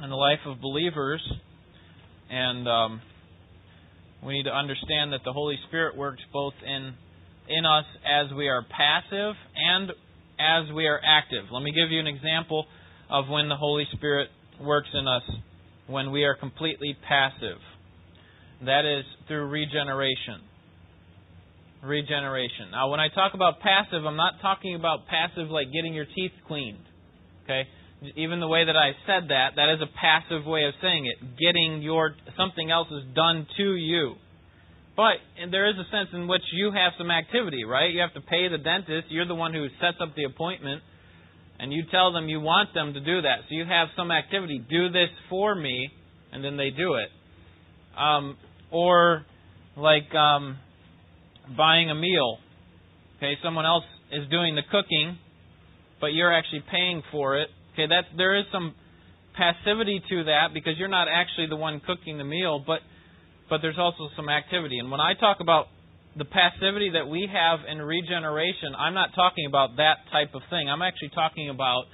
and 0.00 0.10
the 0.10 0.16
life 0.16 0.40
of 0.46 0.60
believers. 0.60 1.20
And 2.30 2.66
um, 2.66 3.00
we 4.24 4.32
need 4.34 4.44
to 4.44 4.54
understand 4.54 5.12
that 5.12 5.20
the 5.24 5.32
Holy 5.32 5.58
Spirit 5.68 5.96
works 5.96 6.22
both 6.32 6.54
in 6.66 6.94
in 7.48 7.64
us 7.66 7.84
as 8.04 8.32
we 8.34 8.48
are 8.48 8.64
passive 8.64 9.34
and 9.56 9.90
as 10.38 10.72
we 10.74 10.86
are 10.86 11.00
active. 11.04 11.44
Let 11.52 11.62
me 11.62 11.72
give 11.72 11.90
you 11.90 12.00
an 12.00 12.06
example 12.06 12.66
of 13.10 13.28
when 13.28 13.48
the 13.48 13.56
Holy 13.56 13.86
Spirit 13.92 14.28
works 14.60 14.88
in 14.92 15.06
us 15.06 15.22
when 15.86 16.10
we 16.10 16.24
are 16.24 16.34
completely 16.34 16.96
passive. 17.06 17.58
That 18.64 18.84
is 18.84 19.04
through 19.28 19.48
regeneration. 19.48 20.40
Regeneration. 21.82 22.70
Now, 22.72 22.90
when 22.90 23.00
I 23.00 23.08
talk 23.08 23.34
about 23.34 23.60
passive, 23.60 24.06
I'm 24.06 24.16
not 24.16 24.34
talking 24.40 24.74
about 24.74 25.06
passive 25.06 25.50
like 25.50 25.66
getting 25.72 25.92
your 25.92 26.06
teeth 26.06 26.32
cleaned. 26.48 26.78
Okay? 27.44 27.64
Even 28.16 28.40
the 28.40 28.48
way 28.48 28.64
that 28.64 28.76
I 28.76 28.92
said 29.06 29.28
that, 29.28 29.56
that 29.56 29.74
is 29.74 29.80
a 29.82 29.90
passive 30.00 30.46
way 30.46 30.64
of 30.64 30.74
saying 30.80 31.06
it. 31.06 31.36
Getting 31.38 31.82
your 31.82 32.14
something 32.36 32.70
else 32.70 32.88
is 32.90 33.14
done 33.14 33.46
to 33.58 33.74
you. 33.76 34.14
But 34.96 35.18
there 35.50 35.68
is 35.68 35.74
a 35.76 35.90
sense 35.90 36.10
in 36.12 36.28
which 36.28 36.42
you 36.52 36.70
have 36.70 36.92
some 36.98 37.10
activity, 37.10 37.64
right? 37.64 37.90
You 37.90 38.00
have 38.00 38.14
to 38.14 38.20
pay 38.20 38.48
the 38.48 38.58
dentist. 38.58 39.08
You're 39.10 39.26
the 39.26 39.34
one 39.34 39.52
who 39.52 39.66
sets 39.80 39.98
up 40.00 40.14
the 40.14 40.24
appointment. 40.24 40.82
And 41.58 41.72
you 41.72 41.82
tell 41.90 42.12
them 42.12 42.28
you 42.28 42.40
want 42.40 42.74
them 42.74 42.94
to 42.94 43.00
do 43.00 43.22
that. 43.22 43.46
So 43.48 43.54
you 43.54 43.64
have 43.64 43.88
some 43.96 44.10
activity. 44.10 44.58
Do 44.58 44.88
this 44.90 45.08
for 45.28 45.54
me. 45.54 45.90
And 46.32 46.44
then 46.44 46.56
they 46.56 46.70
do 46.70 46.94
it. 46.94 47.08
Um, 47.98 48.36
or 48.70 49.24
like 49.76 50.12
um, 50.14 50.58
buying 51.56 51.90
a 51.90 51.94
meal. 51.94 52.38
Okay, 53.16 53.34
someone 53.42 53.66
else 53.66 53.84
is 54.12 54.28
doing 54.30 54.54
the 54.54 54.62
cooking, 54.70 55.18
but 56.00 56.08
you're 56.08 56.32
actually 56.32 56.62
paying 56.70 57.02
for 57.10 57.38
it. 57.38 57.48
Okay, 57.72 57.86
that 57.86 58.04
there 58.16 58.36
is 58.36 58.44
some 58.52 58.74
passivity 59.36 60.00
to 60.10 60.24
that 60.24 60.48
because 60.52 60.74
you're 60.78 60.88
not 60.88 61.08
actually 61.10 61.46
the 61.48 61.56
one 61.56 61.80
cooking 61.86 62.18
the 62.18 62.24
meal, 62.24 62.62
but 62.64 62.80
but 63.50 63.60
there's 63.62 63.78
also 63.78 64.08
some 64.16 64.28
activity. 64.28 64.78
And 64.78 64.90
when 64.90 65.00
I 65.00 65.14
talk 65.14 65.38
about 65.40 65.66
the 66.16 66.24
passivity 66.24 66.90
that 66.94 67.08
we 67.08 67.28
have 67.32 67.60
in 67.70 67.78
regeneration, 67.82 68.74
I'm 68.78 68.94
not 68.94 69.10
talking 69.14 69.46
about 69.46 69.76
that 69.76 69.96
type 70.12 70.34
of 70.34 70.42
thing. 70.48 70.70
I'm 70.70 70.82
actually 70.82 71.10
talking 71.14 71.50
about, 71.50 71.84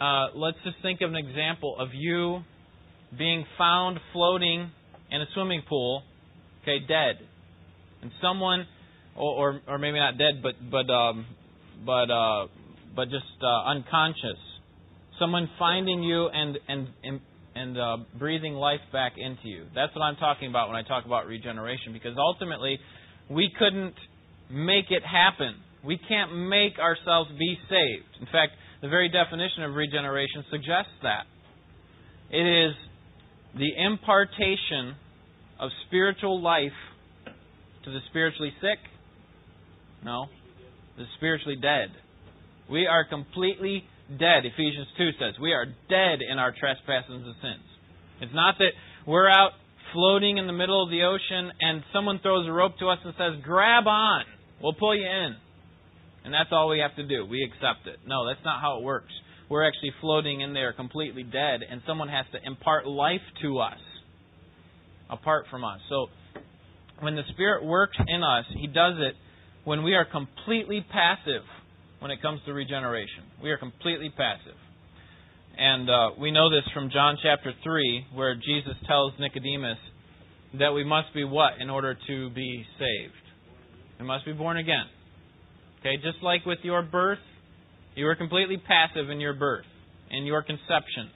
uh, 0.00 0.28
let's 0.34 0.58
just 0.64 0.76
think 0.82 1.00
of 1.00 1.10
an 1.10 1.16
example 1.16 1.76
of 1.78 1.88
you 1.94 2.40
being 3.16 3.44
found 3.56 3.98
floating 4.12 4.70
in 5.10 5.20
a 5.20 5.26
swimming 5.34 5.62
pool, 5.68 6.02
okay, 6.62 6.78
dead, 6.86 7.18
and 8.02 8.10
someone, 8.20 8.66
or 9.16 9.30
or, 9.34 9.60
or 9.66 9.78
maybe 9.78 9.98
not 9.98 10.18
dead, 10.18 10.42
but 10.42 10.54
but 10.70 10.90
um, 10.92 11.26
but 11.84 12.10
uh, 12.10 12.46
but 12.94 13.04
just 13.10 13.24
uh, 13.42 13.70
unconscious. 13.70 14.38
someone 15.20 15.48
finding 15.58 16.02
you 16.02 16.28
and 16.28 16.58
and 16.66 16.88
and, 17.04 17.20
and 17.60 17.78
uh, 17.78 17.96
breathing 18.18 18.54
life 18.54 18.80
back 18.92 19.12
into 19.16 19.48
you. 19.48 19.64
That's 19.74 19.94
what 19.94 20.02
I'm 20.02 20.16
talking 20.16 20.48
about 20.48 20.68
when 20.68 20.76
I 20.76 20.82
talk 20.82 21.04
about 21.04 21.26
regeneration, 21.26 21.92
because 21.92 22.16
ultimately 22.18 22.78
we 23.28 23.50
couldn't 23.58 23.94
make 24.50 24.86
it 24.90 25.02
happen. 25.04 25.54
We 25.84 25.98
can't 26.08 26.48
make 26.48 26.78
ourselves 26.78 27.30
be 27.38 27.56
saved. 27.68 28.10
In 28.20 28.26
fact, 28.26 28.52
the 28.82 28.88
very 28.88 29.08
definition 29.08 29.64
of 29.64 29.74
regeneration 29.74 30.44
suggests 30.50 30.92
that. 31.02 31.24
It 32.30 32.46
is 32.46 32.74
the 33.56 33.70
impartation 33.84 34.94
of 35.58 35.70
spiritual 35.86 36.40
life 36.40 36.78
to 37.84 37.90
the 37.90 38.00
spiritually 38.10 38.52
sick? 38.60 38.78
No. 40.04 40.26
The 40.96 41.04
spiritually 41.16 41.56
dead. 41.60 41.88
We 42.70 42.86
are 42.86 43.04
completely 43.04 43.84
dead, 44.18 44.44
Ephesians 44.44 44.88
2 44.98 45.10
says. 45.18 45.34
We 45.40 45.52
are 45.52 45.66
dead 45.66 46.18
in 46.20 46.38
our 46.38 46.52
trespasses 46.58 47.22
and 47.24 47.34
sins. 47.40 47.66
It's 48.20 48.34
not 48.34 48.56
that 48.58 48.72
we're 49.06 49.28
out 49.28 49.52
floating 49.92 50.38
in 50.38 50.46
the 50.46 50.52
middle 50.52 50.82
of 50.82 50.90
the 50.90 51.02
ocean 51.02 51.50
and 51.60 51.82
someone 51.92 52.20
throws 52.22 52.46
a 52.46 52.52
rope 52.52 52.78
to 52.78 52.88
us 52.88 52.98
and 53.04 53.14
says, 53.18 53.42
grab 53.42 53.86
on. 53.86 54.24
We'll 54.62 54.74
pull 54.74 54.96
you 54.96 55.06
in. 55.06 55.36
And 56.24 56.34
that's 56.34 56.50
all 56.52 56.68
we 56.68 56.80
have 56.80 56.94
to 56.96 57.06
do. 57.06 57.24
We 57.24 57.42
accept 57.42 57.86
it. 57.86 58.00
No, 58.06 58.26
that's 58.26 58.44
not 58.44 58.60
how 58.60 58.78
it 58.78 58.82
works. 58.82 59.12
We're 59.48 59.66
actually 59.66 59.92
floating 60.00 60.42
in 60.42 60.52
there 60.52 60.72
completely 60.72 61.24
dead, 61.24 61.60
and 61.68 61.82
someone 61.86 62.08
has 62.08 62.24
to 62.32 62.38
impart 62.46 62.86
life 62.86 63.24
to 63.42 63.58
us 63.58 63.80
apart 65.08 65.46
from 65.50 65.64
us. 65.64 65.80
So 65.88 66.06
when 67.00 67.16
the 67.16 67.22
Spirit 67.32 67.64
works 67.64 67.96
in 68.06 68.22
us, 68.22 68.44
He 68.60 68.68
does 68.68 68.94
it 68.98 69.14
when 69.64 69.82
we 69.82 69.94
are 69.94 70.04
completely 70.04 70.86
passive 70.92 71.42
when 72.00 72.10
it 72.10 72.20
comes 72.20 72.40
to 72.46 72.52
regeneration. 72.52 73.24
We 73.42 73.50
are 73.50 73.58
completely 73.58 74.10
passive. 74.10 74.56
And 75.56 75.88
uh, 75.88 76.10
we 76.18 76.30
know 76.30 76.50
this 76.50 76.64
from 76.72 76.90
John 76.90 77.18
chapter 77.22 77.52
3, 77.62 78.06
where 78.14 78.34
Jesus 78.34 78.74
tells 78.88 79.12
Nicodemus 79.20 79.78
that 80.58 80.72
we 80.72 80.84
must 80.84 81.12
be 81.14 81.24
what 81.24 81.60
in 81.60 81.70
order 81.70 81.96
to 82.06 82.30
be 82.30 82.64
saved? 82.78 83.14
We 83.98 84.06
must 84.06 84.24
be 84.24 84.32
born 84.32 84.56
again. 84.56 84.86
Okay, 85.80 85.96
just 85.96 86.22
like 86.22 86.44
with 86.46 86.58
your 86.62 86.82
birth, 86.82 87.18
you 87.94 88.06
were 88.06 88.16
completely 88.16 88.56
passive 88.56 89.10
in 89.10 89.20
your 89.20 89.34
birth, 89.34 89.66
in 90.10 90.24
your 90.24 90.42
conception. 90.42 91.10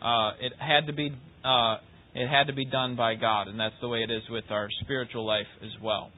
Uh, 0.00 0.30
it 0.40 0.52
had 0.58 0.86
to 0.86 0.92
be 0.92 1.10
uh, 1.44 1.76
it 2.14 2.28
had 2.28 2.46
to 2.46 2.52
be 2.52 2.64
done 2.64 2.94
by 2.94 3.14
God, 3.14 3.48
and 3.48 3.58
that's 3.58 3.74
the 3.80 3.88
way 3.88 4.00
it 4.00 4.10
is 4.10 4.22
with 4.30 4.44
our 4.50 4.68
spiritual 4.82 5.26
life 5.26 5.46
as 5.62 5.70
well. 5.82 6.10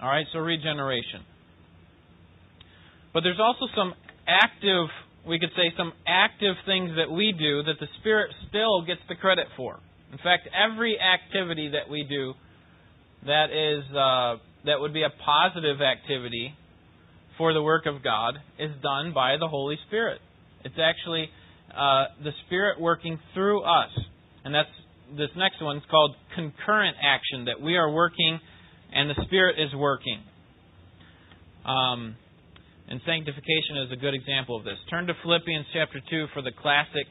All 0.00 0.08
right, 0.08 0.26
so 0.32 0.38
regeneration. 0.38 1.26
But 3.12 3.22
there's 3.24 3.40
also 3.40 3.66
some 3.74 3.94
active, 4.28 4.86
we 5.26 5.40
could 5.40 5.50
say, 5.56 5.74
some 5.76 5.92
active 6.06 6.54
things 6.66 6.90
that 6.96 7.10
we 7.10 7.32
do 7.32 7.62
that 7.64 7.80
the 7.80 7.88
Spirit 8.00 8.30
still 8.48 8.82
gets 8.86 9.00
the 9.08 9.16
credit 9.16 9.46
for. 9.56 9.80
In 10.12 10.18
fact, 10.18 10.48
every 10.54 10.98
activity 11.00 11.70
that 11.72 11.90
we 11.90 12.04
do 12.08 12.34
that 13.26 13.50
is 13.50 13.84
uh, 13.90 14.36
that 14.64 14.80
would 14.80 14.94
be 14.94 15.02
a 15.02 15.10
positive 15.24 15.82
activity 15.82 16.54
for 17.36 17.52
the 17.52 17.62
work 17.62 17.86
of 17.86 18.02
God 18.02 18.34
is 18.58 18.70
done 18.82 19.12
by 19.12 19.36
the 19.38 19.48
Holy 19.48 19.76
Spirit. 19.88 20.20
It's 20.64 20.78
actually 20.78 21.28
uh, 21.76 22.04
the 22.22 22.30
Spirit 22.46 22.80
working 22.80 23.18
through 23.34 23.62
us, 23.62 23.90
and 24.44 24.54
that's 24.54 24.68
this 25.16 25.30
next 25.36 25.62
one 25.62 25.78
is 25.78 25.82
called 25.90 26.14
concurrent 26.34 26.96
action 27.02 27.46
that 27.46 27.60
we 27.60 27.76
are 27.76 27.90
working 27.90 28.38
and 28.92 29.10
the 29.10 29.22
Spirit 29.24 29.56
is 29.58 29.74
working. 29.74 30.20
Um, 31.64 32.16
and 32.88 33.00
sanctification 33.04 33.76
is 33.84 33.92
a 33.92 33.96
good 33.96 34.14
example 34.14 34.56
of 34.56 34.64
this. 34.64 34.78
Turn 34.88 35.06
to 35.06 35.14
Philippians 35.22 35.66
chapter 35.74 36.00
2 36.08 36.26
for 36.32 36.40
the 36.40 36.52
classic 36.52 37.06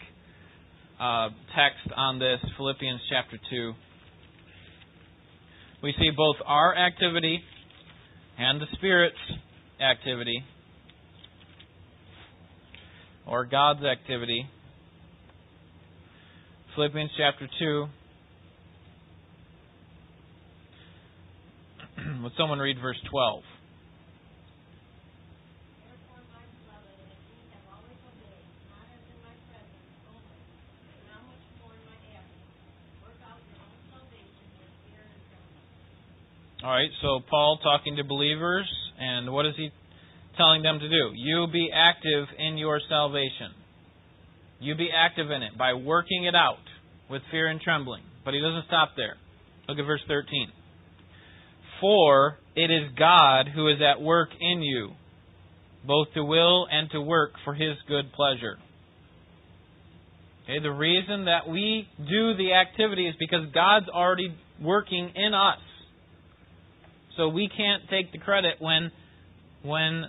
uh, 0.99 1.29
text 1.55 1.93
on 1.95 2.17
this, 2.17 2.39
Philippians 2.57 3.01
chapter 3.09 3.37
2. 3.51 3.73
We 5.83 5.93
see 5.99 6.09
both 6.15 6.37
our 6.45 6.75
activity 6.75 7.39
and 8.39 8.59
the 8.59 8.65
Spirit's 8.73 9.15
activity, 9.79 10.43
or 13.27 13.45
God's 13.45 13.83
activity. 13.83 14.47
Philippians 16.75 17.11
chapter 17.17 17.47
2. 17.59 17.85
Would 22.23 22.33
someone 22.37 22.59
read 22.59 22.77
verse 22.81 22.97
12? 23.11 23.43
All 36.63 36.73
right, 36.73 36.89
so 37.01 37.21
Paul 37.29 37.59
talking 37.63 37.95
to 37.95 38.03
believers, 38.03 38.67
and 38.99 39.31
what 39.31 39.45
is 39.45 39.53
he 39.55 39.69
telling 40.35 40.63
them 40.63 40.79
to 40.79 40.89
do? 40.89 41.11
You 41.15 41.47
be 41.51 41.69
active 41.73 42.25
in 42.37 42.57
your 42.57 42.81
salvation. 42.89 43.53
You 44.59 44.75
be 44.75 44.89
active 44.93 45.31
in 45.31 45.43
it 45.43 45.57
by 45.57 45.73
working 45.73 46.25
it 46.25 46.35
out 46.35 46.57
with 47.09 47.21
fear 47.31 47.47
and 47.47 47.61
trembling. 47.61 48.01
But 48.25 48.33
he 48.33 48.41
doesn't 48.41 48.65
stop 48.67 48.89
there. 48.97 49.15
Look 49.69 49.77
at 49.77 49.85
verse 49.85 50.01
13. 50.07 50.51
For 51.79 52.37
it 52.55 52.71
is 52.71 52.91
God 52.97 53.47
who 53.53 53.67
is 53.67 53.77
at 53.81 54.01
work 54.01 54.29
in 54.39 54.61
you, 54.61 54.91
both 55.85 56.07
to 56.15 56.23
will 56.23 56.67
and 56.71 56.89
to 56.91 57.01
work 57.01 57.31
for 57.43 57.53
his 57.53 57.75
good 57.87 58.11
pleasure. 58.13 58.57
Okay, 60.43 60.59
the 60.61 60.71
reason 60.71 61.25
that 61.25 61.47
we 61.49 61.87
do 61.97 62.35
the 62.35 62.53
activity 62.53 63.07
is 63.07 63.15
because 63.19 63.45
God's 63.53 63.89
already 63.89 64.35
working 64.61 65.11
in 65.15 65.33
us. 65.33 65.59
So 67.17 67.29
we 67.29 67.49
can't 67.49 67.83
take 67.89 68.11
the 68.11 68.19
credit 68.19 68.55
when 68.59 68.91
when 69.63 70.05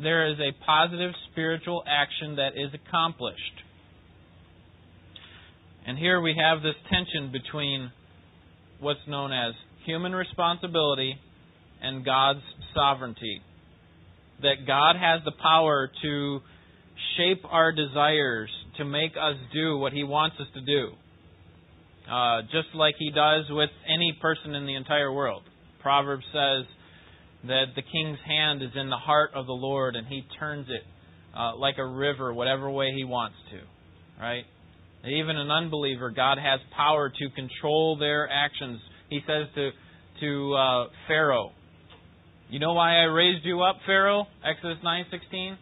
there 0.00 0.28
is 0.28 0.38
a 0.38 0.64
positive 0.64 1.12
spiritual 1.30 1.84
action 1.86 2.36
that 2.36 2.52
is 2.56 2.70
accomplished. 2.72 3.38
And 5.86 5.98
here 5.98 6.20
we 6.20 6.34
have 6.40 6.62
this 6.62 6.76
tension 6.88 7.32
between 7.32 7.90
what's 8.80 9.00
known 9.06 9.32
as 9.32 9.54
human 9.84 10.12
responsibility 10.12 11.16
and 11.80 12.04
God's 12.04 12.42
sovereignty. 12.74 13.40
That 14.42 14.66
God 14.66 14.96
has 14.96 15.20
the 15.24 15.32
power 15.42 15.90
to 16.02 16.40
shape 17.16 17.42
our 17.48 17.72
desires 17.72 18.50
to 18.78 18.84
make 18.84 19.12
us 19.12 19.36
do 19.52 19.78
what 19.78 19.92
He 19.92 20.04
wants 20.04 20.36
us 20.40 20.46
to 20.54 20.60
do. 20.60 20.88
Uh, 22.10 22.42
just 22.42 22.74
like 22.74 22.94
He 22.98 23.10
does 23.10 23.44
with 23.50 23.70
any 23.86 24.16
person 24.20 24.54
in 24.54 24.66
the 24.66 24.74
entire 24.74 25.12
world. 25.12 25.42
Proverbs 25.82 26.24
says 26.32 26.66
that 27.44 27.74
the 27.74 27.82
king's 27.82 28.18
hand 28.26 28.62
is 28.62 28.70
in 28.74 28.88
the 28.88 28.96
heart 28.96 29.30
of 29.34 29.46
the 29.46 29.52
Lord 29.52 29.96
and 29.96 30.06
he 30.06 30.22
turns 30.38 30.66
it 30.68 30.82
uh, 31.36 31.56
like 31.56 31.78
a 31.78 31.86
river, 31.86 32.32
whatever 32.32 32.70
way 32.70 32.92
he 32.94 33.04
wants 33.04 33.36
to. 33.50 33.58
Right? 34.22 34.44
Even 35.04 35.36
an 35.36 35.50
unbeliever, 35.50 36.10
God 36.10 36.38
has 36.38 36.60
power 36.76 37.10
to 37.10 37.30
control 37.30 37.98
their 37.98 38.28
actions. 38.30 38.80
He 39.12 39.20
says 39.26 39.46
to 39.54 39.70
to 40.20 40.54
uh, 40.54 40.86
Pharaoh, 41.06 41.52
"You 42.48 42.58
know 42.60 42.72
why 42.72 42.96
I 42.96 43.04
raised 43.04 43.44
you 43.44 43.60
up, 43.60 43.76
Pharaoh?" 43.84 44.26
Exodus 44.42 44.78
nine 44.82 45.04
sixteen, 45.10 45.58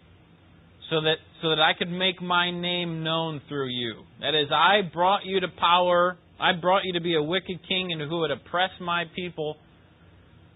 so 0.89 1.01
that 1.01 1.17
so 1.43 1.49
that 1.51 1.59
I 1.59 1.73
could 1.77 1.91
make 1.91 2.23
my 2.23 2.53
name 2.53 3.03
known 3.03 3.41
through 3.49 3.71
you. 3.71 4.05
That 4.21 4.37
is, 4.37 4.53
I 4.55 4.83
brought 4.93 5.25
you 5.25 5.41
to 5.41 5.49
power. 5.49 6.17
I 6.39 6.53
brought 6.53 6.85
you 6.85 6.93
to 6.93 7.01
be 7.01 7.17
a 7.17 7.23
wicked 7.23 7.59
king 7.69 7.91
and 7.93 8.01
who 8.01 8.21
would 8.21 8.31
oppress 8.31 8.71
my 8.81 9.05
people 9.17 9.57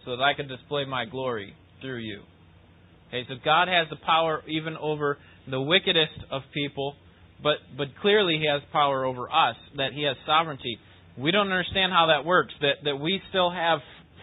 so 0.05 0.17
that 0.17 0.23
I 0.23 0.35
could 0.35 0.49
display 0.49 0.85
my 0.85 1.05
glory 1.05 1.53
through 1.81 1.99
you. 1.99 2.21
Okay, 3.09 3.25
so 3.29 3.35
God 3.45 3.67
has 3.69 3.89
the 3.91 3.97
power 3.97 4.43
even 4.47 4.77
over 4.77 5.19
the 5.51 5.61
wickedest 5.61 6.19
of 6.31 6.43
people, 6.55 6.95
but 7.43 7.57
but 7.77 7.89
clearly 8.01 8.39
He 8.39 8.47
has 8.49 8.63
power 8.73 9.05
over 9.05 9.25
us, 9.25 9.57
that 9.79 9.93
He 9.93 10.05
has 10.05 10.17
sovereignty. 10.27 10.79
We 11.17 11.31
don't 11.31 11.51
understand 11.51 11.93
how 11.93 12.07
that 12.07 12.25
works, 12.25 12.53
that, 12.61 12.85
that 12.85 12.97
we 12.97 13.21
still 13.31 13.51
have 13.51 13.79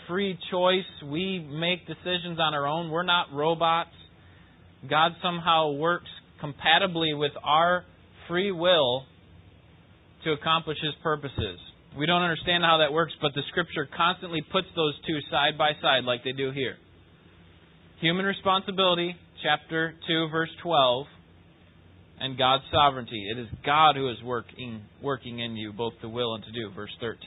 free 0.07 0.37
choice. 0.51 0.85
We 1.05 1.39
make 1.39 1.87
decisions 1.87 2.37
on 2.39 2.53
our 2.53 2.67
own. 2.67 2.91
We're 2.91 3.03
not 3.03 3.27
robots. 3.33 3.91
God 4.89 5.13
somehow 5.21 5.71
works 5.71 6.09
compatibly 6.41 7.13
with 7.13 7.31
our 7.43 7.85
free 8.27 8.51
will 8.51 9.05
to 10.25 10.31
accomplish 10.31 10.77
His 10.81 10.93
purposes. 11.01 11.59
We 11.97 12.05
don't 12.05 12.21
understand 12.21 12.63
how 12.63 12.77
that 12.77 12.91
works, 12.91 13.13
but 13.21 13.33
the 13.35 13.41
Scripture 13.49 13.87
constantly 13.95 14.41
puts 14.51 14.67
those 14.75 14.93
two 15.07 15.19
side 15.29 15.57
by 15.57 15.71
side 15.81 16.03
like 16.03 16.23
they 16.23 16.31
do 16.31 16.51
here. 16.51 16.75
Human 18.01 18.25
responsibility, 18.25 19.15
chapter 19.43 19.93
2, 20.07 20.27
verse 20.31 20.49
12, 20.63 21.05
and 22.21 22.37
God's 22.37 22.63
sovereignty. 22.71 23.27
It 23.35 23.39
is 23.39 23.47
God 23.65 23.95
who 23.95 24.07
is 24.09 24.17
working, 24.23 24.83
working 25.01 25.39
in 25.39 25.55
you 25.55 25.73
both 25.73 25.93
to 26.01 26.07
will 26.07 26.35
and 26.35 26.43
to 26.43 26.51
do, 26.51 26.69
verse 26.75 26.91
13. 27.01 27.17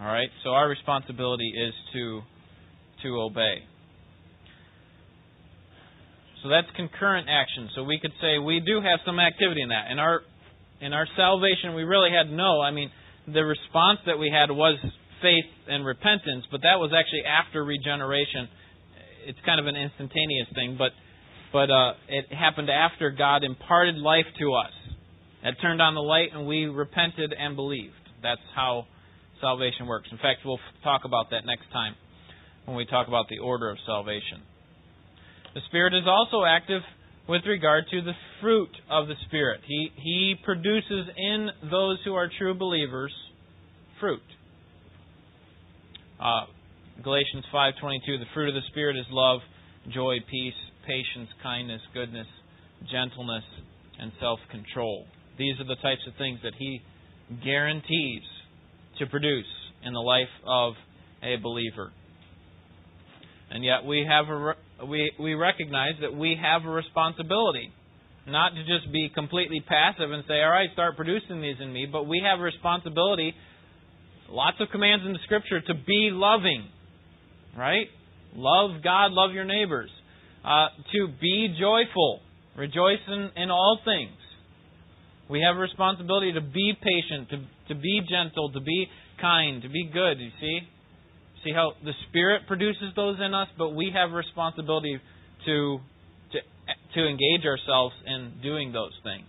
All 0.00 0.06
right, 0.06 0.30
so 0.42 0.50
our 0.50 0.66
responsibility 0.66 1.52
is 1.54 1.74
to, 1.92 2.22
to 3.02 3.20
obey. 3.20 3.68
So 6.42 6.48
that's 6.48 6.68
concurrent 6.74 7.28
action. 7.28 7.68
So 7.74 7.84
we 7.84 8.00
could 8.00 8.12
say 8.22 8.38
we 8.38 8.60
do 8.64 8.80
have 8.80 9.00
some 9.04 9.20
activity 9.20 9.60
in 9.60 9.68
that. 9.68 9.92
In 9.92 9.98
our 9.98 10.22
in 10.80 10.94
our 10.94 11.06
salvation, 11.14 11.74
we 11.74 11.84
really 11.84 12.08
had 12.08 12.32
no. 12.32 12.62
I 12.62 12.70
mean, 12.70 12.90
the 13.28 13.44
response 13.44 13.98
that 14.06 14.18
we 14.18 14.32
had 14.32 14.50
was 14.50 14.80
faith 15.20 15.44
and 15.68 15.84
repentance, 15.84 16.48
but 16.50 16.62
that 16.62 16.80
was 16.80 16.96
actually 16.96 17.28
after 17.28 17.62
regeneration. 17.62 18.48
It's 19.26 19.38
kind 19.44 19.60
of 19.60 19.66
an 19.66 19.76
instantaneous 19.76 20.48
thing, 20.54 20.76
but 20.78 20.96
but 21.52 21.70
uh, 21.70 21.92
it 22.08 22.32
happened 22.32 22.70
after 22.70 23.10
God 23.10 23.44
imparted 23.44 23.96
life 23.96 24.26
to 24.38 24.52
us. 24.54 24.72
It 25.42 25.56
turned 25.60 25.80
on 25.80 25.94
the 25.94 26.00
light, 26.00 26.28
and 26.34 26.46
we 26.46 26.66
repented 26.66 27.34
and 27.36 27.56
believed. 27.56 27.94
That's 28.22 28.40
how 28.54 28.86
salvation 29.40 29.86
works. 29.86 30.08
In 30.12 30.18
fact, 30.18 30.40
we'll 30.44 30.60
talk 30.84 31.02
about 31.04 31.30
that 31.30 31.46
next 31.46 31.70
time 31.72 31.94
when 32.66 32.76
we 32.76 32.84
talk 32.84 33.08
about 33.08 33.26
the 33.28 33.38
order 33.38 33.70
of 33.70 33.78
salvation. 33.86 34.42
The 35.54 35.60
Spirit 35.68 35.94
is 35.94 36.04
also 36.06 36.44
active 36.44 36.82
with 37.28 37.42
regard 37.46 37.84
to 37.90 38.02
the 38.02 38.12
fruit 38.40 38.70
of 38.90 39.08
the 39.08 39.14
Spirit. 39.26 39.60
He, 39.66 39.90
he 39.96 40.34
produces 40.44 41.06
in 41.16 41.48
those 41.70 41.98
who 42.04 42.14
are 42.14 42.30
true 42.38 42.54
believers 42.54 43.12
fruit. 43.98 44.22
Uh, 46.20 46.46
Galatians 47.02 47.44
5:22 47.52 48.18
The 48.18 48.26
fruit 48.34 48.48
of 48.48 48.54
the 48.54 48.66
spirit 48.68 48.96
is 48.96 49.06
love, 49.10 49.40
joy, 49.88 50.18
peace, 50.30 50.54
patience, 50.90 51.30
kindness, 51.42 51.80
goodness, 51.94 52.26
gentleness, 52.90 53.44
and 54.00 54.10
self-control. 54.18 55.06
These 55.38 55.54
are 55.60 55.68
the 55.70 55.76
types 55.76 56.02
of 56.08 56.14
things 56.18 56.40
that 56.42 56.54
he 56.58 56.80
guarantees 57.44 58.26
to 58.98 59.06
produce 59.06 59.46
in 59.84 59.92
the 59.92 60.00
life 60.00 60.34
of 60.44 60.74
a 61.22 61.36
believer. 61.40 61.92
And 63.50 63.64
yet 63.64 63.84
we 63.86 64.04
have 64.08 64.26
a 64.28 64.54
we 64.86 65.12
we 65.20 65.34
recognize 65.34 65.94
that 66.00 66.14
we 66.14 66.36
have 66.40 66.64
a 66.64 66.70
responsibility 66.70 67.72
not 68.26 68.50
to 68.54 68.62
just 68.62 68.92
be 68.92 69.10
completely 69.14 69.60
passive 69.60 70.10
and 70.10 70.24
say, 70.26 70.42
"All 70.42 70.50
right, 70.50 70.70
start 70.72 70.96
producing 70.96 71.40
these 71.40 71.60
in 71.60 71.72
me," 71.72 71.86
but 71.86 72.06
we 72.06 72.22
have 72.24 72.40
a 72.40 72.42
responsibility 72.42 73.34
Lots 74.30 74.58
of 74.60 74.68
commands 74.70 75.04
in 75.04 75.12
the 75.12 75.18
Scripture 75.24 75.60
to 75.60 75.74
be 75.74 76.10
loving, 76.12 76.68
right? 77.58 77.88
Love 78.34 78.80
God, 78.82 79.10
love 79.10 79.32
your 79.34 79.44
neighbors. 79.44 79.90
Uh, 80.44 80.68
to 80.92 81.08
be 81.20 81.54
joyful, 81.58 82.20
rejoice 82.56 83.04
in, 83.08 83.30
in 83.36 83.50
all 83.50 83.78
things. 83.84 84.16
We 85.28 85.42
have 85.46 85.56
a 85.56 85.60
responsibility 85.60 86.32
to 86.32 86.40
be 86.40 86.72
patient, 86.80 87.28
to, 87.30 87.74
to 87.74 87.80
be 87.80 88.00
gentle, 88.08 88.50
to 88.52 88.60
be 88.60 88.86
kind, 89.20 89.62
to 89.62 89.68
be 89.68 89.88
good. 89.92 90.18
You 90.18 90.30
see? 90.40 90.60
See 91.44 91.52
how 91.52 91.72
the 91.84 91.92
Spirit 92.08 92.42
produces 92.48 92.92
those 92.96 93.16
in 93.24 93.34
us, 93.34 93.48
but 93.56 93.70
we 93.70 93.92
have 93.94 94.10
a 94.10 94.14
responsibility 94.14 94.98
to, 95.46 95.78
to, 96.32 96.38
to 96.94 97.06
engage 97.06 97.46
ourselves 97.46 97.94
in 98.06 98.40
doing 98.42 98.72
those 98.72 98.92
things. 99.04 99.28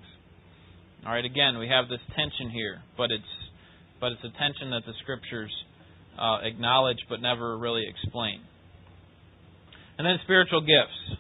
All 1.06 1.12
right, 1.12 1.26
again, 1.26 1.58
we 1.58 1.68
have 1.68 1.90
this 1.90 2.02
tension 2.16 2.50
here, 2.52 2.82
but 2.98 3.10
it's 3.12 3.24
but 4.00 4.12
it's 4.12 4.24
a 4.24 4.34
tension 4.38 4.72
that 4.72 4.82
the 4.86 4.94
scriptures 5.04 5.52
uh, 6.20 6.40
acknowledge 6.42 6.98
but 7.08 7.22
never 7.22 7.58
really 7.58 7.86
explain. 7.88 8.42
And 10.02 10.08
then 10.08 10.18
spiritual 10.24 10.62
gifts. 10.62 11.20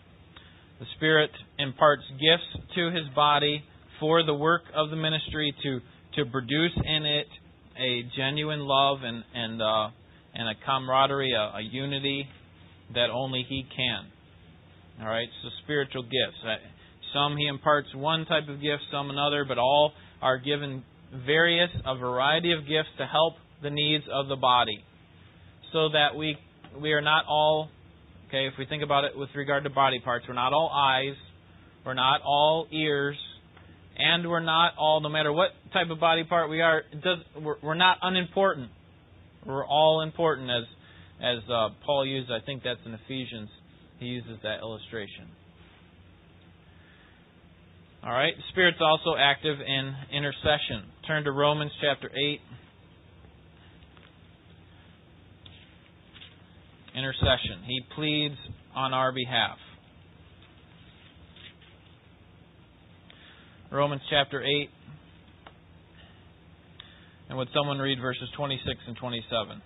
The 0.79 0.87
Spirit 0.97 1.29
imparts 1.59 2.01
gifts 2.13 2.65
to 2.73 2.89
his 2.89 3.07
body 3.13 3.63
for 3.99 4.25
the 4.25 4.33
work 4.33 4.63
of 4.73 4.89
the 4.89 4.95
ministry 4.95 5.53
to, 5.61 5.81
to 6.15 6.31
produce 6.31 6.71
in 6.83 7.05
it 7.05 7.27
a 7.77 8.01
genuine 8.17 8.61
love 8.61 8.97
and, 9.03 9.23
and, 9.35 9.61
uh, 9.61 9.89
and 10.33 10.49
a 10.49 10.53
camaraderie, 10.65 11.31
a, 11.31 11.57
a 11.57 11.61
unity 11.61 12.25
that 12.95 13.11
only 13.13 13.45
he 13.47 13.65
can. 13.69 14.07
All 14.99 15.07
right, 15.07 15.27
so 15.43 15.49
spiritual 15.63 16.01
gifts. 16.01 16.41
Some 17.13 17.37
he 17.37 17.45
imparts 17.45 17.89
one 17.93 18.25
type 18.25 18.49
of 18.49 18.59
gift, 18.63 18.81
some 18.91 19.11
another, 19.11 19.45
but 19.47 19.59
all 19.59 19.93
are 20.23 20.39
given 20.39 20.83
various, 21.23 21.69
a 21.85 21.95
variety 21.99 22.51
of 22.51 22.61
gifts 22.61 22.89
to 22.97 23.05
help 23.05 23.35
the 23.61 23.69
needs 23.69 24.05
of 24.11 24.27
the 24.27 24.37
body. 24.37 24.83
So 25.71 25.89
that 25.89 26.17
we 26.17 26.35
we 26.81 26.93
are 26.93 27.01
not 27.01 27.25
all 27.27 27.69
okay, 28.31 28.47
if 28.47 28.53
we 28.57 28.65
think 28.65 28.81
about 28.81 29.03
it 29.03 29.11
with 29.17 29.29
regard 29.35 29.65
to 29.65 29.69
body 29.69 29.99
parts, 29.99 30.25
we're 30.25 30.33
not 30.33 30.53
all 30.53 30.71
eyes, 30.73 31.15
we're 31.85 31.93
not 31.93 32.21
all 32.23 32.65
ears, 32.71 33.17
and 33.97 34.29
we're 34.29 34.39
not 34.39 34.73
all 34.77 35.01
no 35.01 35.09
matter 35.09 35.33
what 35.33 35.49
type 35.73 35.89
of 35.89 35.99
body 35.99 36.23
part 36.23 36.49
we 36.49 36.61
are, 36.61 36.83
does 36.93 37.17
we're, 37.41 37.57
we're 37.61 37.75
not 37.75 37.97
unimportant. 38.01 38.69
We're 39.45 39.65
all 39.65 40.01
important 40.01 40.49
as 40.49 40.63
as 41.21 41.43
uh, 41.49 41.69
Paul 41.85 42.05
used, 42.05 42.31
I 42.31 42.43
think 42.45 42.63
that's 42.63 42.79
in 42.85 42.93
Ephesians. 42.93 43.49
He 43.99 44.05
uses 44.07 44.39
that 44.43 44.59
illustration. 44.61 45.27
All 48.03 48.13
right, 48.13 48.33
the 48.35 48.43
Spirit's 48.51 48.79
also 48.81 49.15
active 49.19 49.57
in 49.59 49.93
intercession. 50.15 50.89
Turn 51.05 51.23
to 51.25 51.31
Romans 51.31 51.71
chapter 51.81 52.09
8. 52.09 52.39
Intercession. 57.01 57.63
He 57.65 57.81
pleads 57.95 58.35
on 58.75 58.93
our 58.93 59.11
behalf. 59.11 59.57
Romans 63.71 64.03
chapter 64.07 64.43
8. 64.43 64.69
And 67.29 67.39
would 67.39 67.47
someone 67.55 67.79
read 67.79 67.99
verses 67.99 68.29
26 68.37 68.77
and 68.87 68.95
27? 68.97 69.61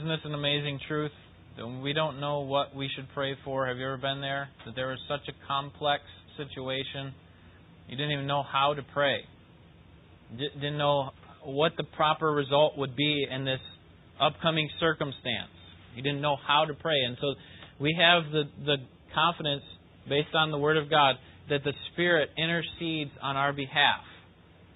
Isn't 0.00 0.08
this 0.08 0.24
an 0.24 0.32
amazing 0.32 0.80
truth? 0.88 1.10
We 1.82 1.92
don't 1.92 2.20
know 2.20 2.40
what 2.40 2.74
we 2.74 2.88
should 2.96 3.06
pray 3.12 3.36
for. 3.44 3.66
Have 3.66 3.76
you 3.76 3.84
ever 3.84 3.98
been 3.98 4.22
there? 4.22 4.48
That 4.64 4.74
there 4.74 4.88
was 4.88 4.98
such 5.06 5.28
a 5.28 5.46
complex 5.46 6.04
situation. 6.38 7.12
You 7.86 7.98
didn't 7.98 8.12
even 8.12 8.26
know 8.26 8.42
how 8.42 8.72
to 8.72 8.80
pray. 8.94 9.18
Didn't 10.38 10.78
know 10.78 11.10
what 11.44 11.72
the 11.76 11.84
proper 11.84 12.32
result 12.32 12.78
would 12.78 12.96
be 12.96 13.26
in 13.30 13.44
this 13.44 13.60
upcoming 14.18 14.70
circumstance. 14.80 15.52
You 15.94 16.02
didn't 16.02 16.22
know 16.22 16.36
how 16.48 16.64
to 16.64 16.72
pray. 16.72 16.96
And 17.06 17.18
so 17.20 17.34
we 17.78 17.94
have 18.00 18.32
the, 18.32 18.44
the 18.64 18.76
confidence 19.14 19.64
based 20.08 20.34
on 20.34 20.50
the 20.50 20.56
Word 20.56 20.78
of 20.78 20.88
God 20.88 21.16
that 21.50 21.62
the 21.62 21.72
Spirit 21.92 22.30
intercedes 22.38 23.10
on 23.20 23.36
our 23.36 23.52
behalf. 23.52 24.00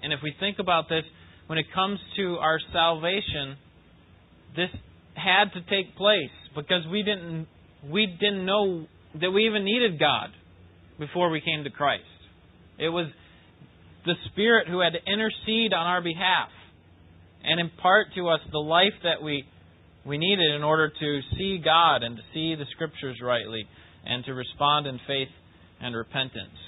And 0.02 0.12
if 0.12 0.20
we 0.22 0.34
think 0.38 0.58
about 0.58 0.90
this, 0.90 1.04
when 1.46 1.58
it 1.58 1.64
comes 1.74 1.98
to 2.18 2.36
our 2.36 2.58
salvation, 2.74 3.56
this 4.54 4.68
had 5.14 5.52
to 5.54 5.60
take 5.70 5.96
place 5.96 6.34
because 6.54 6.86
we 6.90 7.02
didn't 7.02 7.46
we 7.90 8.06
didn't 8.06 8.46
know 8.46 8.86
that 9.20 9.30
we 9.30 9.46
even 9.46 9.64
needed 9.64 9.98
God 9.98 10.30
before 10.98 11.30
we 11.30 11.40
came 11.40 11.64
to 11.64 11.70
Christ. 11.70 12.04
It 12.78 12.88
was 12.88 13.06
the 14.04 14.14
Spirit 14.30 14.68
who 14.68 14.80
had 14.80 14.92
to 14.92 15.12
intercede 15.12 15.72
on 15.72 15.86
our 15.86 16.02
behalf 16.02 16.48
and 17.42 17.60
impart 17.60 18.08
to 18.16 18.28
us 18.28 18.40
the 18.50 18.58
life 18.58 18.94
that 19.02 19.22
we 19.22 19.44
we 20.04 20.18
needed 20.18 20.54
in 20.54 20.62
order 20.62 20.90
to 20.90 21.20
see 21.38 21.60
God 21.64 22.02
and 22.02 22.16
to 22.16 22.22
see 22.34 22.54
the 22.54 22.66
Scriptures 22.74 23.18
rightly 23.22 23.66
and 24.04 24.24
to 24.26 24.34
respond 24.34 24.86
in 24.86 25.00
faith 25.06 25.32
and 25.80 25.96
repentance. 25.96 26.58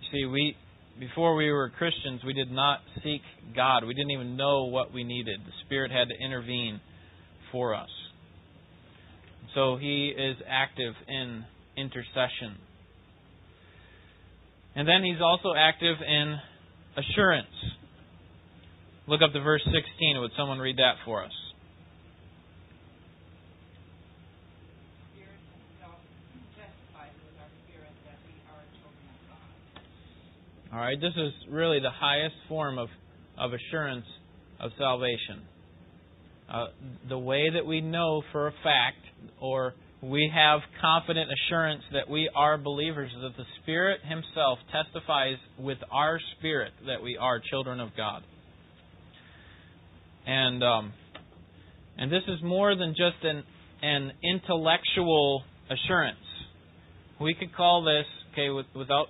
You 0.00 0.08
see, 0.12 0.26
we 0.26 0.56
before 1.00 1.34
we 1.34 1.50
were 1.50 1.70
Christians, 1.70 2.20
we 2.24 2.32
did 2.32 2.50
not 2.50 2.80
seek 3.02 3.22
God. 3.56 3.84
We 3.84 3.94
didn't 3.94 4.10
even 4.10 4.36
know 4.36 4.64
what 4.64 4.92
we 4.92 5.04
needed. 5.04 5.40
The 5.40 5.52
Spirit 5.66 5.90
had 5.90 6.08
to 6.08 6.24
intervene 6.24 6.80
for 7.52 7.74
us. 7.74 7.90
So 9.54 9.76
he 9.76 10.08
is 10.16 10.36
active 10.48 10.94
in 11.06 11.44
intercession. 11.76 12.56
And 14.74 14.88
then 14.88 15.04
he's 15.04 15.20
also 15.22 15.52
active 15.56 15.96
in 16.06 16.36
assurance. 16.96 17.46
Look 19.06 19.20
up 19.22 19.32
to 19.32 19.40
verse 19.40 19.62
16. 19.64 20.20
Would 20.20 20.30
someone 20.36 20.58
read 20.58 20.78
that 20.78 20.94
for 21.04 21.22
us? 21.24 21.32
All 30.72 30.78
right, 30.78 30.98
this 30.98 31.12
is 31.14 31.32
really 31.50 31.80
the 31.80 31.90
highest 31.90 32.34
form 32.48 32.78
of, 32.78 32.88
of 33.36 33.50
assurance 33.52 34.06
of 34.58 34.70
salvation. 34.78 35.42
Uh, 36.52 36.66
the 37.08 37.18
way 37.18 37.48
that 37.50 37.64
we 37.64 37.80
know 37.80 38.22
for 38.30 38.48
a 38.48 38.52
fact 38.62 38.98
or 39.40 39.72
we 40.02 40.30
have 40.34 40.60
confident 40.80 41.30
assurance 41.30 41.82
that 41.92 42.10
we 42.10 42.28
are 42.34 42.58
believers, 42.58 43.10
that 43.22 43.36
the 43.36 43.44
Spirit 43.62 44.00
Himself 44.04 44.58
testifies 44.70 45.36
with 45.58 45.78
our 45.90 46.18
spirit 46.36 46.72
that 46.86 47.02
we 47.02 47.16
are 47.16 47.40
children 47.50 47.80
of 47.80 47.90
God. 47.96 48.22
And 50.26 50.62
um, 50.62 50.92
and 51.96 52.12
this 52.12 52.22
is 52.28 52.42
more 52.42 52.76
than 52.76 52.90
just 52.90 53.24
an 53.24 53.44
an 53.82 54.12
intellectual 54.22 55.44
assurance. 55.70 56.18
We 57.20 57.34
could 57.34 57.54
call 57.54 57.84
this 57.84 58.06
okay 58.32 58.50
with, 58.50 58.66
without 58.74 59.06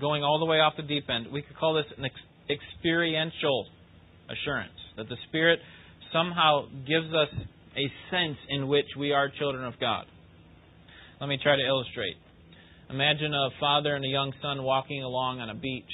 going 0.00 0.22
all 0.22 0.38
the 0.38 0.46
way 0.46 0.58
off 0.58 0.74
the 0.76 0.82
deep 0.82 1.10
end. 1.10 1.26
We 1.32 1.42
could 1.42 1.56
call 1.56 1.74
this 1.74 1.86
an 1.98 2.04
ex- 2.04 2.60
experiential 2.60 3.66
assurance 4.28 4.72
that 4.96 5.08
the 5.08 5.16
Spirit 5.28 5.60
somehow 6.12 6.66
gives 6.86 7.12
us 7.12 7.28
a 7.76 7.86
sense 8.10 8.38
in 8.48 8.68
which 8.68 8.86
we 8.98 9.12
are 9.12 9.30
children 9.38 9.64
of 9.64 9.74
God. 9.80 10.06
Let 11.20 11.28
me 11.28 11.38
try 11.42 11.56
to 11.56 11.62
illustrate. 11.62 12.16
Imagine 12.90 13.34
a 13.34 13.48
father 13.58 13.94
and 13.96 14.04
a 14.04 14.08
young 14.08 14.32
son 14.42 14.62
walking 14.62 15.02
along 15.02 15.40
on 15.40 15.50
a 15.50 15.54
beach 15.54 15.84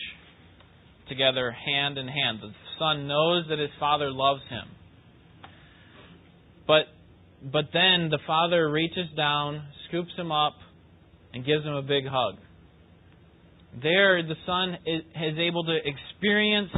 together, 1.09 1.51
hand 1.51 1.98
in 1.98 2.07
hand. 2.07 2.40
The 2.42 2.53
son 2.79 3.09
knows 3.09 3.44
that 3.48 3.59
his 3.59 3.70
father 3.79 4.11
loves 4.11 4.42
him. 4.48 4.68
But 6.66 6.87
but 7.42 7.66
then 7.72 8.09
the 8.11 8.20
father 8.27 8.70
reaches 8.70 9.09
down, 9.16 9.64
scoops 9.88 10.12
him 10.16 10.31
up, 10.31 10.55
and 11.33 11.44
gives 11.44 11.64
him 11.64 11.75
a 11.75 11.83
big 11.83 12.05
hug. 12.07 12.37
There, 13.83 14.22
the 14.22 14.37
son 14.46 14.77
is, 14.87 15.03
is 15.16 15.38
able 15.38 15.64
to 15.64 15.77
experience 15.77 16.70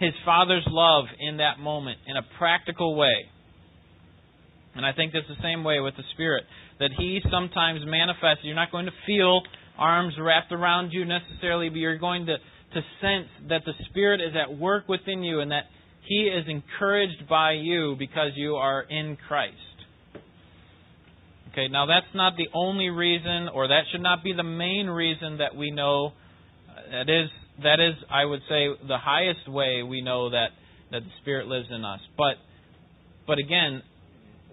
his 0.00 0.14
father's 0.24 0.66
love 0.66 1.04
in 1.20 1.36
that 1.36 1.60
moment 1.60 1.98
in 2.06 2.16
a 2.16 2.22
practical 2.38 2.96
way. 2.96 3.28
And 4.74 4.86
I 4.86 4.92
think 4.92 5.12
that's 5.12 5.28
the 5.28 5.42
same 5.42 5.62
way 5.62 5.80
with 5.80 5.94
the 5.96 6.04
Spirit. 6.14 6.44
That 6.78 6.90
He 6.96 7.20
sometimes 7.30 7.80
manifests. 7.84 8.42
You're 8.42 8.54
not 8.54 8.72
going 8.72 8.86
to 8.86 8.92
feel 9.06 9.42
arms 9.78 10.14
wrapped 10.18 10.52
around 10.52 10.90
you 10.92 11.04
necessarily, 11.04 11.68
but 11.68 11.76
you're 11.76 11.98
going 11.98 12.26
to, 12.26 12.36
to 12.36 12.80
sense 13.00 13.28
that 13.48 13.62
the 13.66 13.72
Spirit 13.90 14.20
is 14.20 14.32
at 14.34 14.56
work 14.56 14.88
within 14.88 15.22
you 15.22 15.40
and 15.40 15.50
that 15.50 15.64
He 16.08 16.30
is 16.32 16.46
encouraged 16.48 17.28
by 17.28 17.52
you 17.52 17.96
because 17.98 18.30
you 18.36 18.56
are 18.56 18.82
in 18.82 19.18
Christ. 19.28 19.56
Okay, 21.52 21.68
now 21.68 21.86
that's 21.86 22.14
not 22.14 22.34
the 22.36 22.46
only 22.54 22.90
reason, 22.90 23.48
or 23.52 23.68
that 23.68 23.82
should 23.90 24.02
not 24.02 24.22
be 24.22 24.32
the 24.32 24.44
main 24.44 24.86
reason 24.86 25.38
that 25.38 25.56
we 25.56 25.72
know. 25.72 26.12
Uh, 26.70 27.04
that 27.04 27.10
is, 27.10 27.28
that 27.62 27.80
is, 27.80 27.94
I 28.10 28.24
would 28.24 28.40
say, 28.48 28.68
the 28.86 28.98
highest 28.98 29.48
way 29.48 29.82
we 29.82 30.02
know 30.02 30.30
that 30.30 30.48
that 30.90 31.02
the 31.02 31.10
Spirit 31.22 31.46
lives 31.46 31.68
in 31.70 31.84
us. 31.84 32.00
But, 32.16 32.34
but 33.26 33.38
again, 33.38 33.82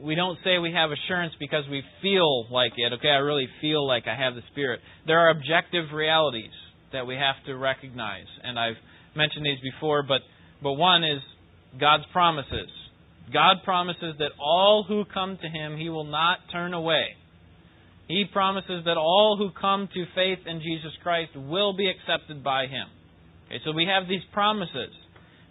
we 0.02 0.16
don't 0.16 0.38
say 0.44 0.60
we 0.60 0.72
have 0.74 0.92
assurance 0.92 1.34
because 1.40 1.64
we 1.70 1.82
feel 2.02 2.48
like 2.52 2.74
it. 2.78 2.94
Okay, 2.94 3.10
I 3.10 3.18
really 3.18 3.48
feel 3.62 3.88
like 3.88 4.04
I 4.08 4.16
have 4.16 4.36
the 4.36 4.44
Spirit. 4.52 4.80
There 5.06 5.20
are 5.20 5.32
objective 5.32 5.86
realities 5.94 6.54
that 6.94 7.08
we 7.08 7.16
have 7.16 7.36
to 7.48 7.56
recognize, 7.56 8.28
and 8.44 8.60
I've 8.60 8.78
mentioned 9.16 9.46
these 9.46 9.60
before. 9.74 10.04
But 10.04 10.22
but 10.62 10.74
one 10.74 11.04
is 11.04 11.22
God's 11.80 12.06
promises. 12.14 12.70
God 13.34 13.58
promises 13.66 14.16
that 14.20 14.32
all 14.40 14.86
who 14.88 15.04
come 15.12 15.38
to 15.42 15.50
Him, 15.50 15.78
He 15.78 15.90
will 15.90 16.06
not 16.06 16.40
turn 16.52 16.74
away. 16.74 17.08
He 18.08 18.24
promises 18.32 18.86
that 18.86 18.96
all 18.96 19.36
who 19.38 19.50
come 19.60 19.90
to 19.94 20.06
faith 20.16 20.40
in 20.46 20.62
Jesus 20.62 20.92
Christ 21.04 21.32
will 21.36 21.76
be 21.76 21.90
accepted 21.90 22.44
by 22.44 22.68
Him. 22.68 22.88
Okay, 23.48 23.62
so 23.66 23.72
we 23.72 23.86
have 23.86 24.08
these 24.08 24.22
promises 24.34 24.92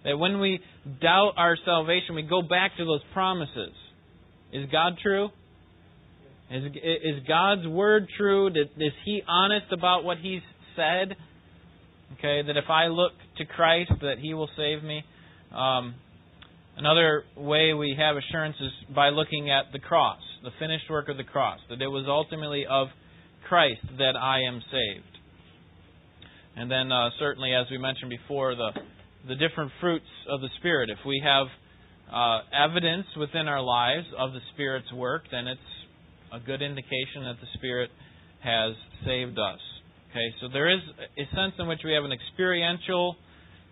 that 0.05 0.19
when 0.19 0.39
we 0.39 0.61
doubt 1.01 1.33
our 1.37 1.57
salvation, 1.65 2.15
we 2.15 2.23
go 2.23 2.43
back 2.43 2.77
to 2.77 2.85
those 2.85 3.01
promises. 3.13 3.73
Is 4.53 4.69
God 4.71 4.99
true? 5.03 5.31
Is, 6.51 6.65
is 6.77 7.27
God's 7.27 7.67
word 7.67 8.07
true? 8.17 8.49
Is 8.49 8.93
He 9.05 9.23
honest 9.27 9.67
about 9.73 10.05
what 10.05 10.19
He's 10.19 10.43
said? 10.77 11.17
Okay, 12.19 12.43
that 12.47 12.57
if 12.57 12.71
I 12.71 12.87
look 12.87 13.13
to 13.39 13.45
Christ, 13.45 13.91
that 14.01 14.19
He 14.21 14.35
will 14.35 14.49
save 14.57 14.85
me. 14.85 15.03
Um, 15.53 15.95
another 16.77 17.25
way 17.37 17.75
we 17.75 17.97
have 17.99 18.17
assurance 18.17 18.57
is 18.61 18.95
by 18.95 19.09
looking 19.09 19.51
at 19.51 19.73
the 19.73 19.81
cross, 19.81 20.21
the 20.45 20.51
finished 20.61 20.85
work 20.89 21.09
of 21.09 21.17
the 21.17 21.25
cross, 21.25 21.59
that 21.69 21.83
it 21.83 21.89
was 21.89 22.05
ultimately 22.07 22.65
of 22.69 22.89
Christ 23.49 23.81
that 23.99 24.17
I 24.17 24.43
am 24.43 24.63
saved. 24.71 25.16
And 26.57 26.71
then, 26.71 26.91
uh, 26.91 27.11
certainly, 27.19 27.53
as 27.53 27.67
we 27.71 27.79
mentioned 27.79 28.11
before, 28.11 28.55
the 28.55 28.71
the 29.29 29.35
different 29.35 29.73
fruits 29.81 30.07
of 30.29 30.41
the 30.41 30.49
Spirit. 30.59 30.89
If 30.89 30.99
we 31.05 31.21
have 31.25 31.47
uh, 32.13 32.41
evidence 32.55 33.07
within 33.19 33.49
our 33.49 33.61
lives 33.61 34.07
of 34.17 34.33
the 34.33 34.41
Spirit's 34.55 34.93
work, 34.93 35.25
then 35.31 35.47
it's 35.49 35.61
a 36.33 36.39
good 36.39 36.63
indication 36.63 37.25
that 37.25 37.37
the 37.41 37.49
Spirit 37.55 37.91
has 38.43 38.75
saved 39.05 39.39
us. 39.39 39.59
Okay, 40.11 40.29
so 40.41 40.49
there 40.53 40.71
is 40.71 40.81
a 41.19 41.35
sense 41.35 41.55
in 41.59 41.67
which 41.67 41.81
we 41.85 41.93
have 41.93 42.05
an 42.05 42.13
experiential 42.13 43.17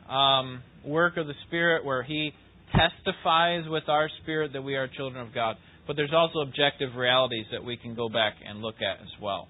um, 0.09 0.63
work 0.85 1.17
of 1.17 1.27
the 1.27 1.35
Spirit 1.47 1.85
where 1.85 2.03
He 2.03 2.33
testifies 2.73 3.65
with 3.69 3.89
our 3.89 4.11
spirit 4.23 4.53
that 4.53 4.63
we 4.63 4.75
are 4.75 4.89
children 4.89 5.25
of 5.27 5.33
God. 5.33 5.57
But 5.87 5.97
there's 5.97 6.13
also 6.13 6.41
objective 6.41 6.97
realities 6.97 7.47
that 7.53 7.63
we 7.63 7.77
can 7.77 7.95
go 7.95 8.09
back 8.09 8.35
and 8.47 8.61
look 8.61 8.77
at 8.77 9.01
as 9.01 9.13
well. 9.23 9.49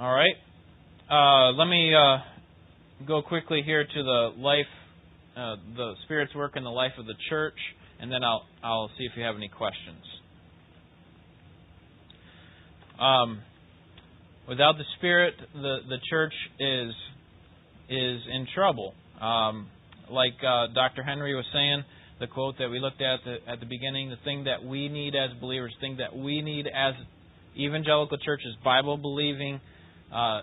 All 0.00 0.12
right. 0.12 0.34
Uh, 1.08 1.52
let 1.52 1.66
me 1.66 1.94
uh, 1.94 2.16
go 3.06 3.22
quickly 3.22 3.62
here 3.64 3.84
to 3.84 4.02
the 4.02 4.32
life 4.36 4.66
uh, 5.36 5.54
the 5.76 5.94
Spirit's 6.04 6.34
work 6.34 6.56
in 6.56 6.64
the 6.64 6.70
life 6.70 6.92
of 6.98 7.06
the 7.06 7.14
church, 7.28 7.54
and 8.00 8.10
then 8.10 8.24
I'll 8.24 8.42
I'll 8.64 8.90
see 8.98 9.04
if 9.04 9.12
you 9.16 9.22
have 9.22 9.36
any 9.36 9.48
questions. 9.48 10.02
Um, 12.98 13.40
without 14.48 14.78
the 14.78 14.84
Spirit, 14.98 15.34
the 15.54 15.78
the 15.88 15.98
church 16.10 16.34
is 16.58 16.92
is 17.88 18.20
in 18.32 18.48
trouble. 18.52 18.94
Um, 19.20 19.68
like 20.10 20.34
uh, 20.42 20.74
Dr. 20.74 21.04
Henry 21.04 21.36
was 21.36 21.44
saying, 21.52 21.84
the 22.18 22.26
quote 22.26 22.56
that 22.58 22.68
we 22.68 22.80
looked 22.80 23.00
at 23.00 23.20
the, 23.24 23.36
at 23.48 23.60
the 23.60 23.66
beginning, 23.66 24.10
the 24.10 24.16
thing 24.24 24.44
that 24.44 24.64
we 24.64 24.88
need 24.88 25.14
as 25.14 25.30
believers, 25.40 25.72
the 25.80 25.86
thing 25.86 25.96
that 25.98 26.16
we 26.16 26.42
need 26.42 26.66
as 26.66 26.94
evangelical 27.56 28.18
churches, 28.18 28.56
Bible 28.64 28.96
believing 28.96 29.60
uh, 30.14 30.40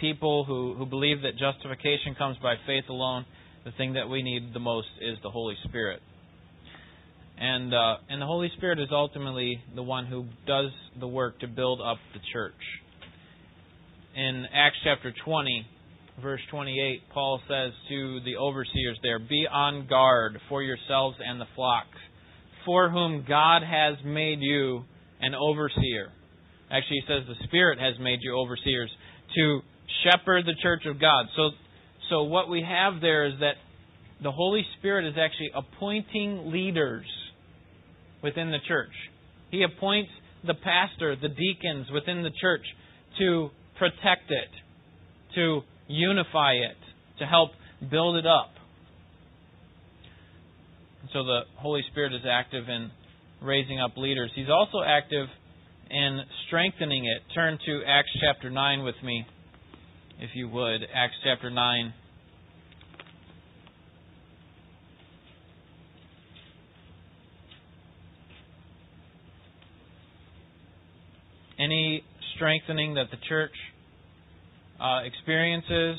people 0.00 0.44
who, 0.44 0.74
who 0.74 0.86
believe 0.86 1.22
that 1.22 1.36
justification 1.36 2.14
comes 2.16 2.36
by 2.42 2.54
faith 2.66 2.84
alone, 2.88 3.24
the 3.64 3.72
thing 3.72 3.92
that 3.94 4.08
we 4.08 4.22
need 4.22 4.52
the 4.54 4.60
most 4.60 4.88
is 5.00 5.18
the 5.22 5.30
Holy 5.30 5.54
Spirit. 5.64 6.00
And 7.38 7.72
uh, 7.74 7.96
and 8.08 8.20
the 8.20 8.26
Holy 8.26 8.50
Spirit 8.56 8.78
is 8.78 8.88
ultimately 8.92 9.58
the 9.74 9.82
one 9.82 10.06
who 10.06 10.26
does 10.46 10.70
the 10.98 11.08
work 11.08 11.40
to 11.40 11.48
build 11.48 11.80
up 11.80 11.98
the 12.14 12.20
church. 12.32 12.52
In 14.14 14.44
Acts 14.54 14.76
chapter 14.84 15.12
20, 15.24 15.66
verse 16.20 16.40
28, 16.50 17.00
Paul 17.14 17.40
says 17.48 17.72
to 17.88 18.20
the 18.24 18.36
overseers 18.36 18.98
there, 19.02 19.18
Be 19.18 19.46
on 19.50 19.86
guard 19.88 20.38
for 20.48 20.62
yourselves 20.62 21.16
and 21.26 21.40
the 21.40 21.46
flocks, 21.56 21.98
for 22.66 22.90
whom 22.90 23.24
God 23.26 23.62
has 23.62 23.96
made 24.04 24.40
you 24.40 24.84
an 25.20 25.34
overseer. 25.34 26.12
Actually, 26.72 27.00
he 27.00 27.06
says 27.06 27.22
the 27.28 27.44
Spirit 27.46 27.78
has 27.78 27.94
made 28.00 28.20
you 28.22 28.34
overseers 28.34 28.90
to 29.36 29.60
shepherd 30.04 30.46
the 30.46 30.54
church 30.62 30.82
of 30.86 31.00
God. 31.00 31.26
So 31.36 31.50
so 32.08 32.22
what 32.24 32.48
we 32.48 32.62
have 32.66 33.00
there 33.00 33.26
is 33.26 33.34
that 33.40 33.54
the 34.22 34.32
Holy 34.32 34.64
Spirit 34.78 35.06
is 35.06 35.14
actually 35.18 35.50
appointing 35.54 36.50
leaders 36.50 37.06
within 38.22 38.50
the 38.50 38.58
church. 38.66 38.92
He 39.50 39.62
appoints 39.62 40.10
the 40.46 40.54
pastor, 40.54 41.16
the 41.16 41.28
deacons 41.28 41.86
within 41.92 42.22
the 42.22 42.30
church 42.40 42.64
to 43.18 43.50
protect 43.78 44.30
it, 44.30 44.48
to 45.34 45.60
unify 45.88 46.52
it, 46.52 46.76
to 47.18 47.26
help 47.26 47.50
build 47.90 48.16
it 48.16 48.26
up. 48.26 48.50
so 51.12 51.24
the 51.24 51.40
Holy 51.56 51.82
Spirit 51.90 52.14
is 52.14 52.22
active 52.28 52.68
in 52.68 52.90
raising 53.42 53.80
up 53.80 53.96
leaders. 53.96 54.30
He's 54.34 54.48
also 54.48 54.82
active 54.86 55.26
in 55.92 56.20
strengthening 56.46 57.04
it. 57.04 57.22
Turn 57.34 57.58
to 57.66 57.82
Acts 57.86 58.10
chapter 58.20 58.50
9 58.50 58.82
with 58.82 58.94
me, 59.04 59.26
if 60.18 60.30
you 60.34 60.48
would. 60.48 60.80
Acts 60.94 61.14
chapter 61.22 61.50
9. 61.50 61.94
any 71.62 72.02
strengthening 72.34 72.94
that 72.94 73.06
the 73.10 73.16
church 73.28 73.52
uh, 74.80 75.00
experiences, 75.04 75.96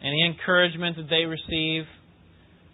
any 0.00 0.24
encouragement 0.24 0.96
that 0.96 1.08
they 1.10 1.24
receive, 1.24 1.84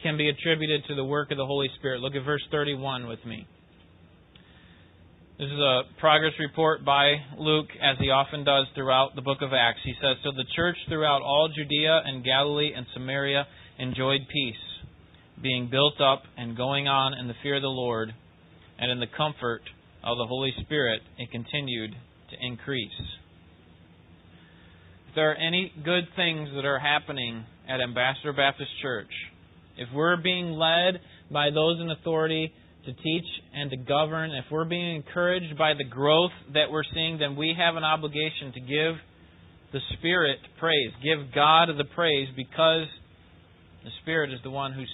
can 0.03 0.17
be 0.17 0.29
attributed 0.29 0.85
to 0.87 0.95
the 0.95 1.05
work 1.05 1.31
of 1.31 1.37
the 1.37 1.47
Holy 1.47 1.69
Spirit. 1.79 2.01
Look 2.01 2.15
at 2.15 2.25
verse 2.25 2.43
31 2.51 3.09
with 3.09 3.19
me. 3.27 3.49
This 5.37 5.49
is 5.49 5.59
a 5.59 5.83
progress 5.99 6.35
report 6.39 6.85
by 6.85 7.15
Luke, 7.37 7.67
as 7.83 7.99
he 7.99 8.09
often 8.09 8.45
does 8.45 8.67
throughout 8.77 9.17
the 9.17 9.21
book 9.21 9.39
of 9.43 9.53
Acts. 9.53 9.81
He 9.83 9.95
says 10.01 10.17
So 10.23 10.31
the 10.31 10.45
church 10.55 10.77
throughout 10.89 11.23
all 11.23 11.49
Judea 11.53 12.03
and 12.07 12.23
Galilee 12.23 12.71
and 12.73 12.87
Samaria 12.95 13.45
enjoyed 13.77 14.21
peace, 14.33 14.63
being 15.43 15.69
built 15.69 16.01
up 16.01 16.23
and 16.37 16.57
going 16.57 16.87
on 16.87 17.15
in 17.19 17.27
the 17.27 17.35
fear 17.43 17.57
of 17.57 17.63
the 17.63 17.69
Lord 17.69 18.15
and 18.79 18.93
in 18.93 19.01
the 19.01 19.09
comfort 19.17 19.63
of 20.05 20.19
the 20.19 20.27
Holy 20.29 20.53
Spirit, 20.63 21.01
it 21.19 21.29
continued 21.33 21.91
to 22.31 22.37
increase. 22.41 22.93
If 25.09 25.17
there 25.17 25.33
are 25.33 25.35
any 25.35 25.73
good 25.85 26.05
things 26.15 26.51
that 26.55 26.65
are 26.65 26.79
happening 26.79 27.45
at 27.69 27.81
Ambassador 27.81 28.33
Baptist 28.33 28.71
Church, 28.81 29.11
if 29.79 29.89
we're 29.93 30.17
being 30.17 30.53
led 30.53 31.01
by 31.33 31.51
those 31.51 31.81
in 31.81 31.91
authority 31.91 32.53
to 32.87 32.93
teach 32.93 33.25
and 33.55 33.71
to 33.71 33.77
govern, 33.77 34.31
if 34.33 34.45
we're 34.51 34.65
being 34.65 34.97
encouraged 34.97 35.57
by 35.59 35.75
the 35.75 35.85
growth 35.85 36.33
that 36.53 36.71
we're 36.71 36.85
seeing, 36.93 37.19
then 37.19 37.37
we 37.37 37.55
have 37.57 37.77
an 37.77 37.85
obligation 37.85 38.53
to 38.55 38.61
give 38.61 38.95
the 39.73 39.81
Spirit 39.99 40.39
praise. 40.59 40.91
Give 41.03 41.33
God 41.35 41.69
the 41.77 41.85
praise 41.95 42.29
because 42.37 42.87
the 43.85 43.91
Spirit 44.03 44.33
is 44.33 44.41
the 44.43 44.51
one 44.51 44.73
who's, 44.73 44.93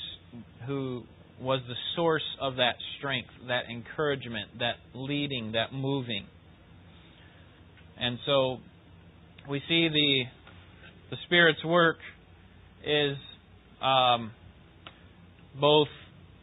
who 0.67 1.03
was 1.41 1.61
the 1.69 1.75
source 1.97 2.25
of 2.41 2.57
that 2.57 2.75
strength, 2.99 3.31
that 3.49 3.65
encouragement, 3.71 4.59
that 4.59 4.77
leading, 4.95 5.53
that 5.53 5.73
moving. 5.73 6.27
And 7.99 8.19
so 8.25 8.59
we 9.49 9.61
see 9.69 9.89
the 9.89 10.25
the 11.11 11.17
Spirit's 11.27 11.65
work 11.65 11.97
is 12.87 13.17
um, 13.83 14.31
both 15.61 15.89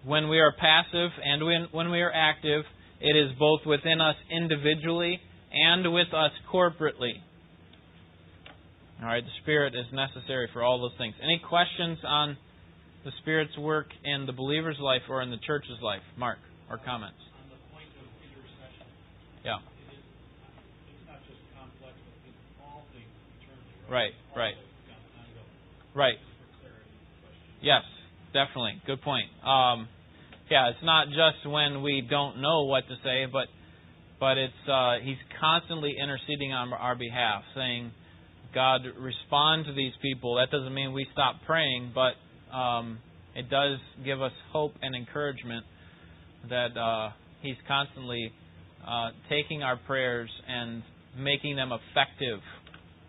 when 0.07 0.29
we 0.29 0.39
are 0.39 0.53
passive 0.53 1.11
and 1.21 1.45
when, 1.45 1.67
when 1.71 1.91
we 1.91 2.01
are 2.01 2.11
active. 2.11 2.63
It 2.99 3.15
is 3.15 3.29
both 3.37 3.59
within 3.65 4.01
us 4.01 4.15
individually 4.31 5.19
and 5.51 5.93
with 5.93 6.07
us 6.15 6.31
corporately. 6.51 7.21
All 8.99 9.05
right, 9.05 9.21
the 9.23 9.35
Spirit 9.43 9.75
is 9.75 9.85
necessary 9.93 10.49
for 10.53 10.63
all 10.63 10.79
those 10.79 10.97
things. 10.97 11.13
Any 11.21 11.39
questions 11.47 11.99
on 12.03 12.37
the 13.05 13.11
Spirit's 13.21 13.55
work 13.59 13.87
in 14.03 14.25
the 14.25 14.33
believer's 14.33 14.79
life 14.79 15.03
or 15.09 15.21
in 15.21 15.29
the 15.29 15.37
church's 15.45 15.77
life? 15.83 16.01
Mark, 16.17 16.39
or 16.71 16.79
comments? 16.81 17.19
On 17.37 17.53
the 17.53 17.59
point 17.69 17.91
of 18.01 18.07
intercession. 18.25 18.87
Yeah. 19.45 19.61
It 19.61 19.93
is, 19.93 20.01
it's 20.89 21.05
not 21.05 21.21
just 21.29 21.37
complex, 21.53 21.93
but 21.93 22.15
it's 22.25 22.41
all 22.63 22.81
things 22.95 23.11
eternally, 23.37 23.85
Right, 23.85 24.13
right. 24.33 24.57
of 24.57 24.65
it, 24.65 24.89
yeah, 24.89 25.21
ongoing. 25.21 25.53
Right. 25.93 26.17
Just 26.17 26.33
for 26.41 26.65
clarity, 26.65 26.89
question. 27.21 27.61
Yes, 27.61 27.85
definitely. 28.33 28.81
Good 28.89 29.05
point. 29.05 29.29
Um, 29.45 29.85
yeah, 30.49 30.69
it's 30.69 30.83
not 30.83 31.07
just 31.07 31.45
when 31.49 31.81
we 31.81 32.05
don't 32.09 32.41
know 32.41 32.63
what 32.63 32.87
to 32.87 32.95
say, 33.03 33.25
but 33.31 33.47
but 34.19 34.37
it's 34.37 34.67
uh, 34.71 34.95
he's 35.03 35.17
constantly 35.39 35.95
interceding 36.01 36.53
on 36.53 36.73
our 36.73 36.95
behalf, 36.95 37.43
saying, 37.55 37.91
"God, 38.53 38.81
respond 38.97 39.65
to 39.65 39.73
these 39.73 39.93
people." 40.01 40.35
That 40.35 40.49
doesn't 40.51 40.73
mean 40.73 40.93
we 40.93 41.05
stop 41.13 41.35
praying, 41.45 41.93
but 41.93 42.13
um, 42.55 42.99
it 43.35 43.49
does 43.49 43.77
give 44.03 44.21
us 44.21 44.31
hope 44.51 44.73
and 44.81 44.95
encouragement 44.95 45.65
that 46.49 46.77
uh, 46.77 47.11
he's 47.41 47.57
constantly 47.67 48.31
uh, 48.87 49.09
taking 49.29 49.63
our 49.63 49.77
prayers 49.77 50.29
and 50.47 50.81
making 51.17 51.55
them 51.55 51.71
effective 51.71 52.39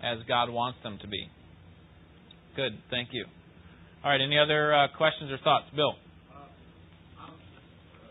as 0.03 0.19
God 0.27 0.51
wants 0.51 0.79
them 0.83 0.99
to 1.03 1.09
be. 1.09 1.29
Good, 2.57 2.73
thank 2.91 3.11
you. 3.13 3.25
All 4.05 4.11
right, 4.11 4.21
any 4.21 4.39
other 4.39 4.75
uh, 4.75 4.89
questions 4.97 5.31
or 5.31 5.39
thoughts? 5.43 5.67
Bill? 5.75 5.95
I'm 7.19 7.35
just 7.35 7.63
uh, 7.99 8.11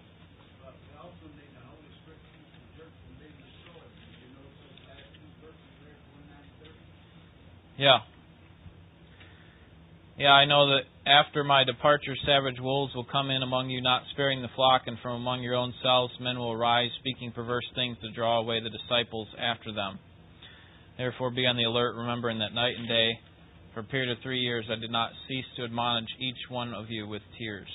Yeah. 7.77 7.99
Yeah, 10.17 10.31
I 10.31 10.45
know 10.45 10.69
that 10.69 10.83
after 11.11 11.43
my 11.43 11.65
departure, 11.65 12.15
savage 12.25 12.61
wolves 12.61 12.95
will 12.95 13.05
come 13.05 13.31
in 13.31 13.43
among 13.43 13.69
you, 13.69 13.83
not 13.83 14.03
sparing 14.13 14.43
the 14.43 14.49
flock, 14.55 14.83
and 14.87 14.97
from 15.03 15.17
among 15.17 15.43
your 15.43 15.57
own 15.57 15.75
selves 15.83 16.13
men 16.21 16.39
will 16.39 16.53
arise, 16.53 16.91
speaking 17.01 17.33
perverse 17.33 17.67
things 17.75 17.97
to 18.01 18.13
draw 18.13 18.39
away 18.39 18.61
the 18.61 18.71
disciples 18.71 19.27
after 19.37 19.73
them. 19.73 19.99
Therefore, 20.97 21.33
be 21.33 21.47
on 21.47 21.57
the 21.57 21.65
alert, 21.65 21.97
remembering 21.97 22.39
that 22.39 22.55
night 22.55 22.75
and 22.79 22.87
day, 22.87 23.11
for 23.75 23.81
a 23.81 23.85
period 23.85 24.17
of 24.17 24.23
three 24.23 24.39
years, 24.39 24.65
I 24.71 24.77
did 24.77 24.93
not 24.93 25.11
cease 25.27 25.45
to 25.57 25.65
admonish 25.65 26.09
each 26.21 26.49
one 26.49 26.73
of 26.73 26.87
you 26.91 27.09
with 27.09 27.23
tears. 27.37 27.69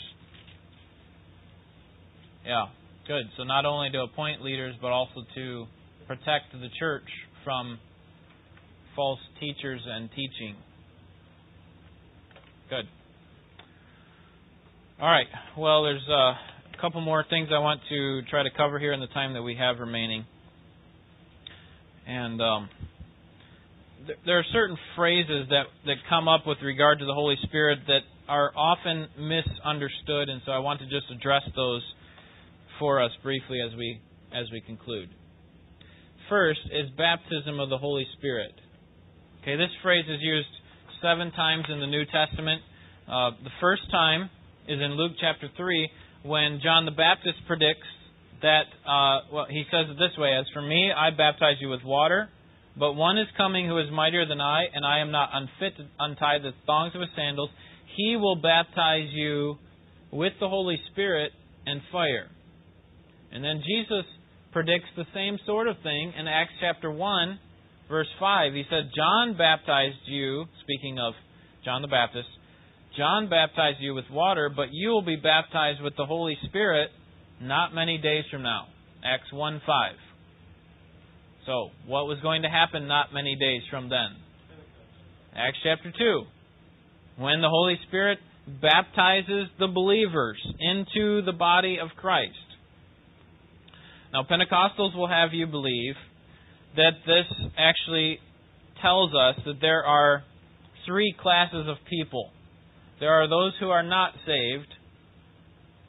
Yeah, 2.46 2.68
good. 3.08 3.24
So, 3.38 3.44
not 3.44 3.66
only 3.66 3.90
to 3.92 4.02
appoint 4.02 4.42
leaders, 4.42 4.76
but 4.82 4.92
also 4.92 5.26
to 5.36 5.66
protect 6.08 6.52
the 6.54 6.70
church 6.80 7.08
from 7.44 7.80
false 8.96 9.20
teachers 9.40 9.82
and 9.86 10.10
teaching. 10.12 10.56
Good. 12.70 12.86
All 15.02 15.10
right. 15.10 15.28
Well, 15.58 15.84
there's 15.84 16.06
uh, 16.10 16.14
a 16.14 16.82
couple 16.82 17.02
more 17.02 17.24
things 17.30 17.50
I 17.56 17.60
want 17.60 17.82
to 17.90 18.22
try 18.30 18.44
to 18.44 18.50
cover 18.56 18.80
here 18.80 18.94
in 18.94 19.00
the 19.00 19.08
time 19.08 19.34
that 19.34 19.42
we 19.42 19.56
have 19.56 19.80
remaining. 19.80 20.26
And 22.06 22.42
um, 22.42 22.70
th- 24.08 24.20
there 24.26 24.40
are 24.40 24.46
certain 24.52 24.78
phrases 24.96 25.48
that, 25.50 25.64
that 25.86 25.96
come 26.10 26.28
up 26.28 26.46
with 26.46 26.58
regard 26.62 27.00
to 27.00 27.06
the 27.06 27.14
Holy 27.14 27.36
Spirit 27.44 27.80
that 27.88 28.02
are 28.28 28.52
often 28.56 29.08
misunderstood, 29.18 30.30
and 30.30 30.42
so 30.46 30.52
I 30.52 30.60
want 30.60 30.80
to 30.82 30.86
just 30.86 31.10
address 31.12 31.44
those 31.56 31.82
for 32.80 33.02
us 33.02 33.12
briefly 33.22 33.60
as 33.62 33.76
we 33.78 34.02
as 34.34 34.46
we 34.52 34.62
conclude. 34.62 35.10
First 36.30 36.62
is 36.72 36.90
baptism 36.98 37.60
of 37.60 37.70
the 37.70 37.78
Holy 37.78 38.06
Spirit. 38.18 38.54
Okay, 39.42 39.56
this 39.56 39.70
phrase 39.82 40.06
is 40.08 40.20
used 40.22 40.48
seven 41.02 41.32
times 41.32 41.66
in 41.70 41.80
the 41.80 41.88
New 41.88 42.06
Testament. 42.06 42.62
Uh, 43.08 43.32
the 43.44 43.50
first 43.60 43.82
time 43.92 44.30
is 44.68 44.80
in 44.80 44.92
Luke 44.92 45.14
chapter 45.20 45.50
3 45.58 45.90
when 46.24 46.60
John 46.62 46.86
the 46.86 46.92
Baptist 46.92 47.40
predicts 47.48 47.88
that, 48.42 48.68
uh, 48.86 49.34
well, 49.34 49.46
he 49.50 49.64
says 49.72 49.88
it 49.90 49.98
this 49.98 50.18
way 50.18 50.36
As 50.38 50.46
for 50.54 50.62
me, 50.62 50.92
I 50.96 51.10
baptize 51.10 51.56
you 51.60 51.70
with 51.70 51.84
water, 51.84 52.30
but 52.78 52.94
one 52.94 53.18
is 53.18 53.28
coming 53.38 53.68
who 53.68 53.80
is 53.80 53.88
mightier 53.92 54.26
than 54.28 54.40
I, 54.40 54.66
and 54.74 54.86
I 54.86 55.00
am 55.00 55.12
not 55.12 55.30
unfit 55.34 55.78
to 55.78 55.86
untie 56.00 56.40
the 56.40 56.52
thongs 56.66 56.94
of 56.96 57.02
his 57.02 57.10
sandals. 57.16 57.50
He 57.98 58.16
will 58.16 58.36
baptize 58.36 59.10
you 59.12 59.58
with 60.12 60.34
the 60.40 60.48
Holy 60.48 60.78
Spirit 60.92 61.32
and 61.66 61.82
fire. 61.92 62.30
And 63.32 63.44
then 63.44 63.62
Jesus 63.66 64.06
predicts 64.52 64.90
the 64.96 65.06
same 65.14 65.38
sort 65.46 65.68
of 65.68 65.76
thing 65.84 66.14
in 66.18 66.28
Acts 66.28 66.54
chapter 66.60 66.92
1, 66.92 67.40
verse 67.90 68.08
5. 68.20 68.54
He 68.54 68.64
said, 68.70 68.90
John 68.96 69.38
baptized 69.38 70.02
you, 70.06 70.46
speaking 70.64 70.98
of 71.00 71.14
John 71.64 71.82
the 71.82 71.88
Baptist, 71.88 72.28
John 72.98 73.30
baptized 73.30 73.78
you 73.80 73.94
with 73.94 74.06
water, 74.12 74.50
but 74.54 74.70
you 74.72 74.90
will 74.90 75.06
be 75.06 75.16
baptized 75.16 75.82
with 75.82 75.96
the 75.96 76.06
Holy 76.06 76.38
Spirit 76.48 76.90
not 77.42 77.74
many 77.74 77.98
days 77.98 78.26
from 78.32 78.44
now. 78.44 78.68
Acts 79.04 79.32
1 79.32 79.62
5. 79.66 79.96
So, 81.46 81.70
what 81.88 82.08
was 82.08 82.20
going 82.22 82.42
to 82.42 82.50
happen 82.50 82.88
not 82.88 83.14
many 83.14 83.36
days 83.36 83.62
from 83.70 83.90
then? 83.90 84.18
Acts 85.36 85.58
chapter 85.64 85.92
2. 85.98 86.24
When 87.18 87.42
the 87.42 87.50
Holy 87.50 87.80
Spirit 87.88 88.20
baptizes 88.62 89.48
the 89.60 89.68
believers 89.68 90.38
into 90.60 91.22
the 91.22 91.34
body 91.34 91.78
of 91.82 91.90
Christ. 91.96 92.34
Now, 94.12 94.24
Pentecostals 94.24 94.96
will 94.96 95.08
have 95.08 95.34
you 95.34 95.46
believe 95.46 95.96
that 96.76 96.94
this 97.06 97.26
actually 97.58 98.20
tells 98.82 99.12
us 99.14 99.36
that 99.46 99.62
there 99.62 99.84
are 99.84 100.24
three 100.86 101.14
classes 101.22 101.68
of 101.68 101.78
people. 101.88 102.32
There 103.00 103.14
are 103.14 103.28
those 103.30 103.54
who 103.60 103.70
are 103.70 103.84
not 103.84 104.14
saved, 104.26 104.68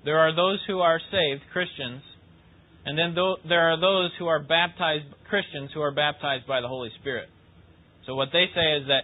there 0.05 0.19
are 0.19 0.35
those 0.35 0.59
who 0.67 0.81
are 0.81 1.01
saved, 1.11 1.43
Christians, 1.53 2.03
and 2.85 2.99
then 2.99 3.15
there 3.49 3.71
are 3.73 3.81
those 3.81 4.11
who 4.19 4.27
are 4.27 4.41
baptized, 4.41 5.05
Christians 5.29 5.71
who 5.75 5.81
are 5.81 5.93
baptized 5.93 6.47
by 6.47 6.61
the 6.61 6.69
Holy 6.69 6.91
Spirit. 7.01 7.29
So, 8.07 8.15
what 8.15 8.29
they 8.33 8.47
say 8.55 8.81
is 8.81 8.87
that, 8.89 9.03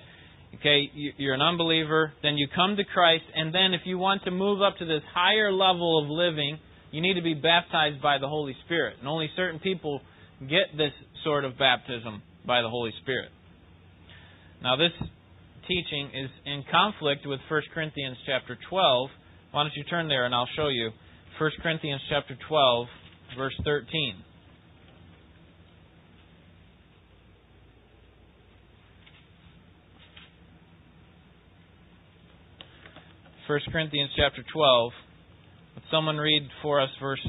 okay, 0.59 0.91
you're 1.19 1.35
an 1.35 1.43
unbeliever, 1.43 2.13
then 2.23 2.37
you 2.37 2.49
come 2.55 2.77
to 2.77 2.85
Christ, 2.85 3.25
and 3.35 3.55
then 3.55 3.75
if 3.75 3.83
you 3.85 3.99
want 3.99 4.25
to 4.25 4.31
move 4.31 4.63
up 4.63 4.79
to 4.79 4.87
this 4.87 5.03
higher 5.13 5.53
level 5.53 6.03
of 6.03 6.09
living, 6.09 6.59
you 6.97 7.03
need 7.03 7.21
to 7.21 7.23
be 7.23 7.35
baptized 7.35 8.01
by 8.01 8.17
the 8.17 8.27
Holy 8.27 8.57
Spirit. 8.65 8.97
And 8.99 9.07
only 9.07 9.29
certain 9.37 9.61
people 9.61 10.01
get 10.41 10.73
this 10.79 10.93
sort 11.25 11.45
of 11.45 11.59
baptism 11.59 12.23
by 12.47 12.63
the 12.63 12.71
Holy 12.71 12.91
Spirit. 13.03 13.29
Now, 14.63 14.77
this 14.77 14.93
teaching 15.69 16.09
is 16.15 16.31
in 16.47 16.65
conflict 16.73 17.27
with 17.27 17.41
1 17.51 17.63
Corinthians 17.75 18.17
chapter 18.25 18.57
12. 18.71 19.11
Why 19.51 19.63
don't 19.63 19.77
you 19.77 19.85
turn 19.85 20.09
there 20.09 20.25
and 20.25 20.35
I'll 20.35 20.49
show 20.57 20.69
you. 20.69 20.89
1 21.39 21.51
Corinthians 21.63 22.01
chapter 22.09 22.35
12, 22.49 22.87
verse 23.37 23.61
13. 23.63 24.15
First 33.47 33.67
Corinthians 33.71 34.11
chapter 34.17 34.43
12. 34.51 34.93
Would 35.77 35.85
someone 35.91 36.17
read 36.17 36.49
for 36.63 36.81
us 36.81 36.89
verse 37.01 37.25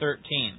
13? 0.00 0.58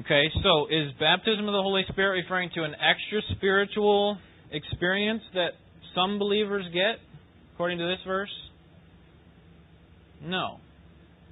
Okay, 0.00 0.24
so 0.42 0.66
is 0.66 0.90
baptism 0.98 1.46
of 1.46 1.52
the 1.52 1.62
Holy 1.62 1.84
Spirit 1.90 2.22
referring 2.22 2.50
to 2.56 2.64
an 2.64 2.74
extra 2.74 3.20
spiritual 3.36 4.18
experience 4.50 5.22
that 5.34 5.50
some 5.94 6.18
believers 6.18 6.64
get, 6.72 6.98
according 7.54 7.78
to 7.78 7.86
this 7.86 8.00
verse? 8.04 8.32
No. 10.20 10.56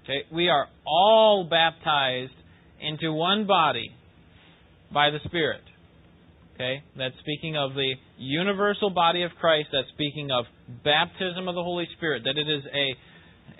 Okay, 0.08 0.24
we 0.32 0.48
are 0.48 0.66
all 0.86 1.46
baptized 1.50 2.32
into 2.80 3.12
one 3.12 3.46
body 3.46 3.90
by 4.90 5.10
the 5.10 5.18
Spirit. 5.26 5.60
Okay, 6.54 6.82
that's 6.96 7.14
speaking 7.20 7.58
of 7.58 7.74
the 7.74 7.92
universal 8.16 8.88
body 8.88 9.22
of 9.22 9.32
Christ. 9.38 9.68
That's 9.70 9.88
speaking 9.92 10.30
of 10.30 10.46
baptism 10.82 11.46
of 11.46 11.54
the 11.54 11.62
Holy 11.62 11.86
Spirit. 11.98 12.22
That 12.24 12.38
it 12.38 12.48
is 12.48 12.62
a 12.72 12.94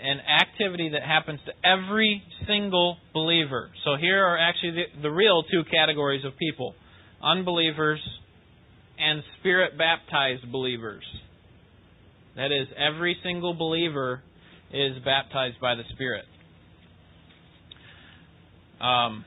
an 0.02 0.20
activity 0.40 0.88
that 0.94 1.02
happens 1.02 1.38
to 1.44 1.52
every 1.68 2.22
single 2.46 2.96
believer. 3.12 3.70
So 3.84 3.96
here 4.00 4.24
are 4.24 4.38
actually 4.38 4.70
the, 4.70 5.02
the 5.02 5.10
real 5.10 5.42
two 5.42 5.64
categories 5.70 6.24
of 6.24 6.32
people: 6.38 6.74
unbelievers 7.22 8.00
and 8.98 9.22
spirit 9.38 9.76
baptized 9.76 10.50
believers. 10.50 11.04
That 12.36 12.52
is, 12.52 12.68
every 12.74 13.18
single 13.22 13.52
believer 13.52 14.22
is 14.72 14.92
baptized 15.04 15.60
by 15.60 15.74
the 15.74 15.82
Spirit. 15.92 16.24
Um, 18.80 19.24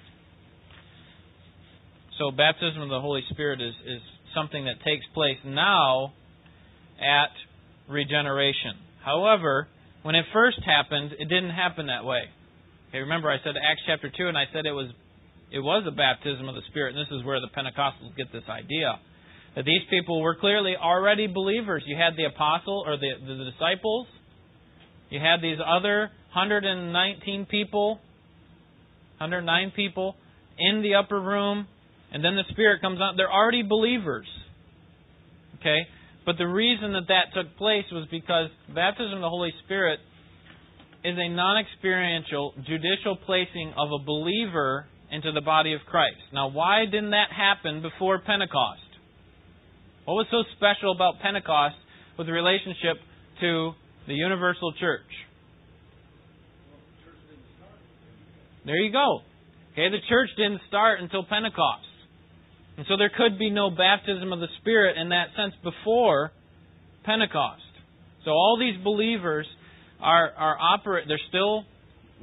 so, 2.18 2.32
baptism 2.32 2.82
of 2.82 2.89
the 2.89 3.02
Holy 3.02 3.24
Spirit 3.32 3.62
is, 3.62 3.74
is 3.86 4.02
something 4.36 4.66
that 4.66 4.76
takes 4.86 5.06
place 5.14 5.38
now 5.45 6.14
at 6.99 7.32
regeneration. 7.89 8.78
However, 9.04 9.68
when 10.04 10.16
it 10.16 10.26
first 10.34 10.60
happened, 10.66 11.12
it 11.20 11.26
didn't 11.26 11.52
happen 11.52 11.88
that 11.88 12.06
way. 12.06 12.22
Okay, 12.89 12.99
remember 12.99 13.30
I 13.30 13.38
said 13.43 13.56
Acts 13.58 13.82
chapter 13.88 14.12
2 14.16 14.28
and 14.28 14.38
I 14.38 14.45
said 14.54 14.66
it 14.66 14.72
was 14.72 14.91
it 15.52 15.60
was 15.60 15.84
a 15.86 15.91
baptism 15.91 16.47
of 16.47 16.56
the 16.56 16.62
Spirit, 16.70 16.95
and 16.95 17.06
this 17.06 17.12
is 17.12 17.26
where 17.26 17.41
the 17.41 17.52
Pentecostals 17.52 18.16
get 18.16 18.32
this 18.32 18.47
idea. 18.47 18.99
That 19.56 19.66
these 19.66 19.82
people 19.89 20.22
were 20.22 20.36
clearly 20.36 20.76
already 20.82 21.28
believers. 21.28 21.84
You 21.86 21.97
had 21.97 22.16
the 22.16 22.24
apostle 22.24 22.84
or 22.88 22.95
the, 22.95 23.12
the 23.20 23.52
disciples, 23.52 24.08
you 25.10 25.20
had 25.20 25.41
these 25.41 25.58
other 25.60 26.10
119 26.34 27.47
people, 27.47 27.99
109 29.22 29.72
people 29.76 30.15
in 30.57 30.82
the 30.82 30.95
upper 30.95 31.19
room, 31.19 31.67
and 32.11 32.24
then 32.24 32.36
the 32.36 32.43
Spirit 32.49 32.82
comes 32.82 32.99
out. 32.99 33.13
They're 33.15 33.32
already 33.32 33.63
believers. 33.63 34.28
Okay? 35.59 35.82
But 36.26 36.38
the 36.38 36.47
reason 36.47 36.93
that 36.93 37.07
that 37.07 37.34
took 37.34 37.55
place 37.57 37.86
was 37.91 38.07
because 38.11 38.49
baptism 38.74 39.13
of 39.13 39.22
the 39.22 39.30
Holy 39.30 39.53
Spirit 39.65 39.99
is 41.03 41.17
a 41.17 41.30
non 41.30 41.57
experiential, 41.57 42.53
judicial 42.65 43.17
placing 43.26 43.74
of 43.78 43.89
a 43.91 44.03
believer 44.03 44.86
into 45.11 45.32
the 45.32 45.41
body 45.41 45.74
of 45.74 45.82
Christ. 45.88 46.22
Now, 46.34 46.49
why 46.49 46.86
didn't 46.86 47.11
that 47.11 47.30
happen 47.36 47.82
before 47.82 48.19
Pentecost? 48.19 48.82
What 50.05 50.15
was 50.15 50.28
so 50.32 50.43
special 50.57 50.93
about 50.93 51.19
Pentecost 51.22 51.76
with 52.17 52.28
relationship 52.28 52.97
to 53.41 53.72
the 54.07 54.13
universal 54.13 54.74
church? 54.80 55.09
There 58.66 58.76
you 58.76 58.91
go. 58.91 59.22
Okay, 59.74 59.89
the 59.89 60.01
church 60.09 60.30
didn't 60.38 60.62
start 60.68 60.99
until 60.99 61.24
Pentecost. 61.24 61.88
And 62.78 62.86
so 62.88 62.97
there 62.97 63.12
could 63.16 63.38
be 63.39 63.49
no 63.49 63.70
baptism 63.70 64.32
of 64.34 64.39
the 64.39 64.47
Spirit 64.62 64.97
in 64.97 65.09
that 65.09 65.28
sense 65.36 65.53
before 65.64 66.32
Pentecost. 67.03 67.62
So 68.26 68.32
all 68.32 68.57
these 68.59 68.82
believers 68.84 69.47
are 69.99 70.32
are 70.38 70.57
operate. 70.59 71.05
They're 71.07 71.20
still 71.30 71.66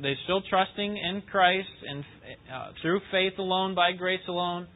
they're 0.00 0.18
still 0.24 0.42
trusting 0.48 0.96
in 0.96 1.22
Christ 1.30 1.68
and 1.88 2.04
uh, 2.52 2.68
through 2.82 3.00
faith 3.10 3.34
alone, 3.38 3.74
by 3.74 3.92
grace 3.92 4.20
alone. 4.28 4.68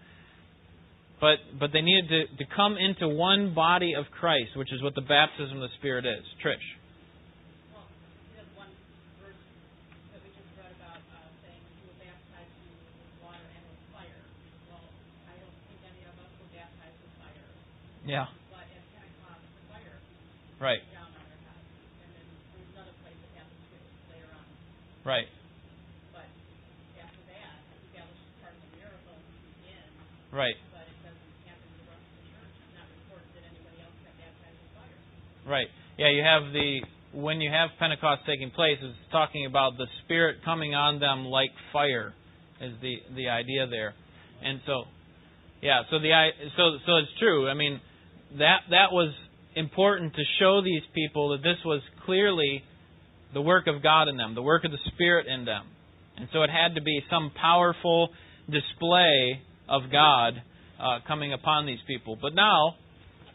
But 1.20 1.38
but 1.60 1.70
they 1.72 1.80
needed 1.80 2.08
to, 2.10 2.44
to 2.44 2.44
come 2.56 2.76
into 2.76 3.06
one 3.08 3.54
body 3.54 3.94
of 3.94 4.06
Christ, 4.10 4.56
which 4.56 4.72
is 4.72 4.82
what 4.82 4.94
the 4.96 5.06
baptism 5.06 5.56
of 5.62 5.70
the 5.70 5.74
Spirit 5.78 6.04
is. 6.04 6.24
Trish. 6.42 6.58
Well, 7.70 7.86
there's 8.34 8.50
one 8.58 8.66
verse 9.22 9.38
that 10.10 10.18
we 10.26 10.34
just 10.34 10.50
read 10.58 10.74
about, 10.82 10.98
uh, 11.14 11.30
saying 11.46 11.62
you 11.78 11.86
were 11.86 11.98
baptized 12.02 12.50
with 12.66 13.22
water 13.22 13.46
and 13.54 13.62
with 13.70 13.82
fire. 13.94 14.18
Well, 14.66 14.82
I 15.30 15.38
don't 15.38 15.54
think 15.70 15.78
any 15.86 16.02
of 16.10 16.18
us 16.18 16.26
were 16.42 16.50
baptized 16.50 16.98
with 16.98 17.14
fire, 17.22 17.30
Yeah. 17.30 17.30
but 17.30 17.30
at 17.30 17.30
Pentecost, 17.30 17.30
the 17.30 17.30
fire 17.30 17.30
Right. 17.30 17.30
came 17.30 17.30
down 17.30 17.30
on 17.30 17.30
their 17.30 17.30
heads. 17.30 17.30
And 17.30 17.30
then 17.30 17.30
there's 17.30 17.30
another 17.30 17.30
place 17.30 17.30
that 17.30 17.30
happens 17.30 17.30
too, 17.30 17.30
later 17.30 17.46
on. 17.46 17.50
Right. 17.50 17.50
But 17.50 17.50
after 17.50 17.50
that, 17.50 17.50
I 17.50 17.50
think 17.50 17.50
that 17.50 17.50
was 17.50 17.50
just 17.50 17.50
part 17.50 17.50
of 17.50 17.50
the 17.50 17.50
miracle 17.50 17.50
to 17.50 17.50
begin, 17.50 17.50
Right. 17.50 17.50
but 17.50 17.50
it 17.50 17.50
doesn't 17.50 17.50
happen 17.50 17.50
in 17.50 17.50
the 17.50 17.50
rest 17.50 17.50
of 17.50 17.50
the 17.50 17.50
church. 17.50 17.50
It's 17.50 17.50
not 17.50 17.50
recorded 17.50 17.50
that 17.50 17.50
anybody 17.50 17.50
else 17.50 17.91
got 33.94 34.18
baptized 34.18 34.58
with 34.58 34.74
fire. 34.74 35.50
Right. 35.50 35.68
Yeah, 35.98 36.10
you 36.10 36.22
have 36.22 36.52
the 36.52 36.80
when 37.14 37.40
you 37.40 37.50
have 37.50 37.70
Pentecost 37.78 38.22
taking 38.26 38.50
place, 38.50 38.78
it's 38.80 38.96
talking 39.10 39.46
about 39.46 39.76
the 39.76 39.86
Spirit 40.04 40.38
coming 40.44 40.74
on 40.74 40.98
them 40.98 41.26
like 41.26 41.50
fire, 41.72 42.14
is 42.60 42.72
the 42.80 42.96
the 43.14 43.28
idea 43.28 43.66
there, 43.66 43.94
and 44.42 44.60
so, 44.66 44.84
yeah, 45.60 45.82
so 45.90 45.98
the 45.98 46.10
so 46.56 46.78
so 46.86 46.96
it's 46.96 47.12
true. 47.18 47.48
I 47.48 47.54
mean, 47.54 47.80
that 48.38 48.60
that 48.70 48.92
was 48.92 49.12
important 49.54 50.14
to 50.14 50.22
show 50.38 50.62
these 50.62 50.82
people 50.94 51.30
that 51.30 51.42
this 51.42 51.58
was 51.64 51.82
clearly 52.06 52.62
the 53.34 53.42
work 53.42 53.66
of 53.66 53.82
God 53.82 54.08
in 54.08 54.16
them, 54.16 54.34
the 54.34 54.42
work 54.42 54.64
of 54.64 54.70
the 54.70 54.78
Spirit 54.94 55.26
in 55.26 55.44
them, 55.44 55.66
and 56.16 56.28
so 56.32 56.42
it 56.42 56.50
had 56.50 56.74
to 56.74 56.82
be 56.82 57.00
some 57.10 57.30
powerful 57.40 58.10
display 58.46 59.40
of 59.68 59.82
God 59.90 60.34
uh, 60.80 60.98
coming 61.06 61.32
upon 61.32 61.66
these 61.66 61.78
people. 61.86 62.18
But 62.20 62.34
now, 62.34 62.74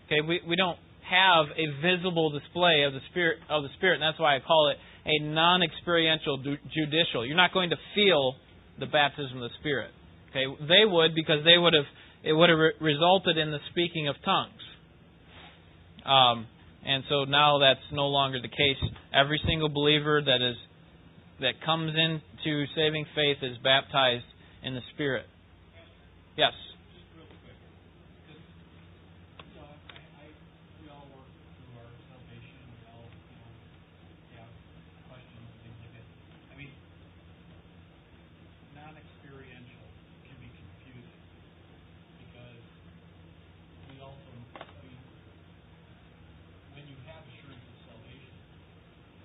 okay, 0.06 0.22
we 0.22 0.42
we 0.48 0.56
don't 0.56 0.78
have 1.10 1.46
a 1.56 1.66
visible 1.82 2.30
display 2.30 2.84
of 2.84 2.94
the 2.94 3.00
spirit 3.10 3.40
of 3.50 3.64
the 3.64 3.70
spirit, 3.78 3.96
and 3.96 4.04
that's 4.04 4.20
why 4.20 4.36
I 4.36 4.40
call 4.40 4.70
it 4.70 4.78
a 5.06 5.24
non-experiential 5.24 6.44
judicial. 6.74 7.26
You're 7.26 7.38
not 7.38 7.54
going 7.54 7.70
to 7.70 7.78
feel 7.96 8.36
the 8.80 8.86
baptism 8.86 9.42
of 9.42 9.50
the 9.50 9.56
spirit. 9.60 9.92
Okay, 10.30 10.46
they 10.68 10.84
would 10.84 11.16
because 11.16 11.44
they 11.46 11.58
would 11.58 11.74
have 11.74 11.88
it 12.24 12.34
would 12.34 12.50
have 12.50 12.60
re- 12.60 12.74
resulted 12.82 13.38
in 13.38 13.52
the 13.52 13.60
speaking 13.72 14.08
of 14.08 14.16
tongues. 14.24 14.62
Um, 16.08 16.48
and 16.86 17.04
so 17.10 17.26
now 17.26 17.60
that's 17.60 17.84
no 17.92 18.08
longer 18.08 18.40
the 18.42 18.48
case. 18.48 18.80
Every 19.14 19.42
single 19.46 19.70
believer 19.70 20.22
that 20.22 20.42
is 20.42 20.56
that 21.42 21.54
comes 21.66 21.92
into 21.94 22.66
saving 22.76 23.06
faith 23.14 23.38
is 23.44 23.58
baptized 23.64 24.26
in 24.64 24.74
the 24.74 24.82
Spirit. 24.96 25.26
Yes. 26.36 26.54
Just 26.94 27.06
real 27.14 27.28
quick, 27.44 27.60
because, 28.26 28.42
you 28.42 29.54
know, 29.60 29.70
I, 29.70 30.02
I, 30.22 30.26
we 30.82 30.90
all 30.90 31.06
work 31.14 31.30
through 31.30 31.78
our 31.78 31.94
salvation, 32.10 32.58
we 32.74 32.90
all, 32.90 33.06
you 33.10 33.38
know, 33.38 34.42
have 34.42 34.50
questions 35.10 35.46
and 35.46 35.60
things 35.62 35.78
like 35.82 35.94
that. 35.94 36.08
I 36.50 36.56
mean, 36.58 36.74
non-experiential 38.74 39.86
can 40.26 40.38
be 40.42 40.50
confusing, 40.58 41.22
because 42.22 42.66
we 43.94 44.02
also, 44.02 44.30
I 44.58 44.82
mean, 44.90 45.02
when 46.78 46.86
you 46.90 46.98
have 47.10 47.22
assurance 47.30 47.66
of 47.66 47.78
salvation, 47.94 48.34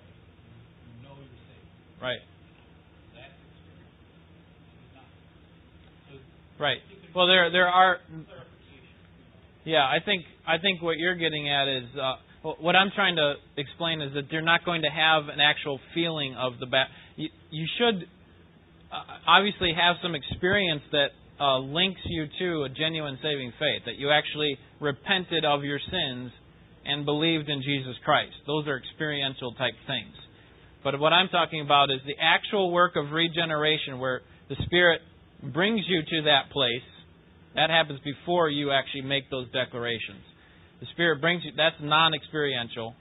right, 0.01 0.17
you, 0.45 0.53
you 0.53 0.93
know 1.05 1.13
you're 1.17 1.41
saved, 1.45 1.69
Right. 2.01 2.25
that's 3.13 3.37
experience, 3.37 4.01
it's 4.81 4.93
not. 4.97 5.05
So, 6.09 6.17
Right. 6.63 6.79
Well, 7.13 7.27
there 7.27 7.51
there 7.51 7.67
are 7.67 7.97
Yeah, 9.65 9.83
I 9.83 9.97
think 10.05 10.23
I 10.47 10.59
think 10.59 10.81
what 10.81 10.97
you're 10.97 11.19
getting 11.19 11.49
at 11.49 11.67
is 11.67 11.83
uh, 11.99 12.53
what 12.61 12.77
I'm 12.77 12.89
trying 12.95 13.17
to 13.17 13.33
explain 13.57 14.01
is 14.01 14.13
that 14.13 14.31
they're 14.31 14.41
not 14.41 14.63
going 14.63 14.83
to 14.83 14.89
have 14.89 15.27
an 15.27 15.41
actual 15.41 15.81
feeling 15.93 16.35
of 16.39 16.53
the 16.61 16.65
bat. 16.65 16.87
You, 17.17 17.27
you 17.51 17.67
should 17.77 18.07
uh, 18.91 19.27
obviously 19.27 19.73
have 19.75 19.97
some 20.01 20.15
experience 20.15 20.83
that 20.93 21.11
uh, 21.37 21.59
links 21.59 21.99
you 22.05 22.27
to 22.39 22.63
a 22.63 22.69
genuine 22.69 23.19
saving 23.21 23.51
faith. 23.59 23.83
That 23.85 23.99
you 23.99 24.09
actually 24.09 24.57
repented 24.79 25.43
of 25.43 25.65
your 25.65 25.79
sins 25.79 26.31
and 26.85 27.03
believed 27.03 27.49
in 27.49 27.61
Jesus 27.61 27.95
Christ. 28.05 28.39
Those 28.47 28.67
are 28.67 28.77
experiential 28.77 29.51
type 29.55 29.75
things. 29.85 30.15
But 30.81 30.97
what 30.97 31.11
I'm 31.11 31.27
talking 31.27 31.59
about 31.59 31.91
is 31.91 31.99
the 32.07 32.15
actual 32.23 32.71
work 32.71 32.95
of 32.95 33.11
regeneration, 33.11 33.99
where 33.99 34.21
the 34.47 34.55
Spirit 34.63 35.01
brings 35.51 35.81
you 35.87 36.01
to 36.01 36.21
that 36.23 36.51
place 36.51 36.87
that 37.55 37.69
happens 37.69 37.99
before 38.03 38.49
you 38.49 38.71
actually 38.71 39.01
make 39.01 39.29
those 39.29 39.49
declarations. 39.51 40.23
The 40.79 40.87
Spirit 40.93 41.21
brings 41.21 41.43
you, 41.43 41.51
that's 41.55 41.75
non 41.81 42.13
experiential. 42.13 42.95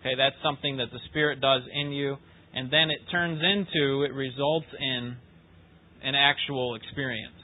Okay, 0.00 0.14
that's 0.16 0.36
something 0.42 0.78
that 0.78 0.90
the 0.92 0.98
Spirit 1.10 1.40
does 1.40 1.62
in 1.72 1.92
you, 1.92 2.16
and 2.54 2.72
then 2.72 2.90
it 2.90 2.98
turns 3.10 3.40
into, 3.40 4.02
it 4.02 4.12
results 4.12 4.66
in 4.78 5.16
an 6.02 6.14
actual 6.14 6.74
experience. 6.74 7.38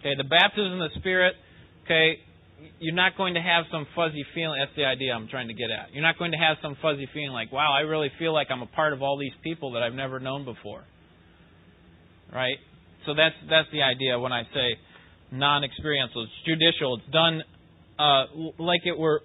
Okay, 0.00 0.14
the 0.16 0.24
baptism 0.24 0.80
of 0.80 0.90
the 0.90 0.98
Spirit, 0.98 1.34
okay, 1.84 2.16
you're 2.78 2.94
not 2.94 3.16
going 3.18 3.34
to 3.34 3.40
have 3.40 3.64
some 3.70 3.86
fuzzy 3.94 4.24
feeling. 4.34 4.60
That's 4.60 4.74
the 4.76 4.84
idea 4.84 5.12
I'm 5.12 5.28
trying 5.28 5.48
to 5.48 5.54
get 5.54 5.68
at. 5.70 5.92
You're 5.92 6.02
not 6.02 6.18
going 6.18 6.32
to 6.32 6.38
have 6.38 6.56
some 6.62 6.76
fuzzy 6.80 7.08
feeling 7.12 7.32
like, 7.32 7.52
wow, 7.52 7.72
I 7.76 7.80
really 7.80 8.10
feel 8.18 8.32
like 8.32 8.48
I'm 8.50 8.62
a 8.62 8.66
part 8.66 8.94
of 8.94 9.02
all 9.02 9.18
these 9.18 9.36
people 9.44 9.72
that 9.72 9.82
I've 9.82 9.94
never 9.94 10.20
known 10.20 10.46
before. 10.46 10.84
Right? 12.32 12.56
So 13.10 13.14
that's 13.18 13.34
that's 13.50 13.66
the 13.72 13.82
idea 13.82 14.16
when 14.20 14.30
I 14.30 14.44
say 14.54 14.78
non-experiential. 15.32 16.22
It's 16.22 16.32
judicial. 16.46 16.94
It's 16.94 17.12
done 17.12 17.42
uh, 17.98 18.54
like 18.56 18.86
it 18.86 18.96
were 18.96 19.22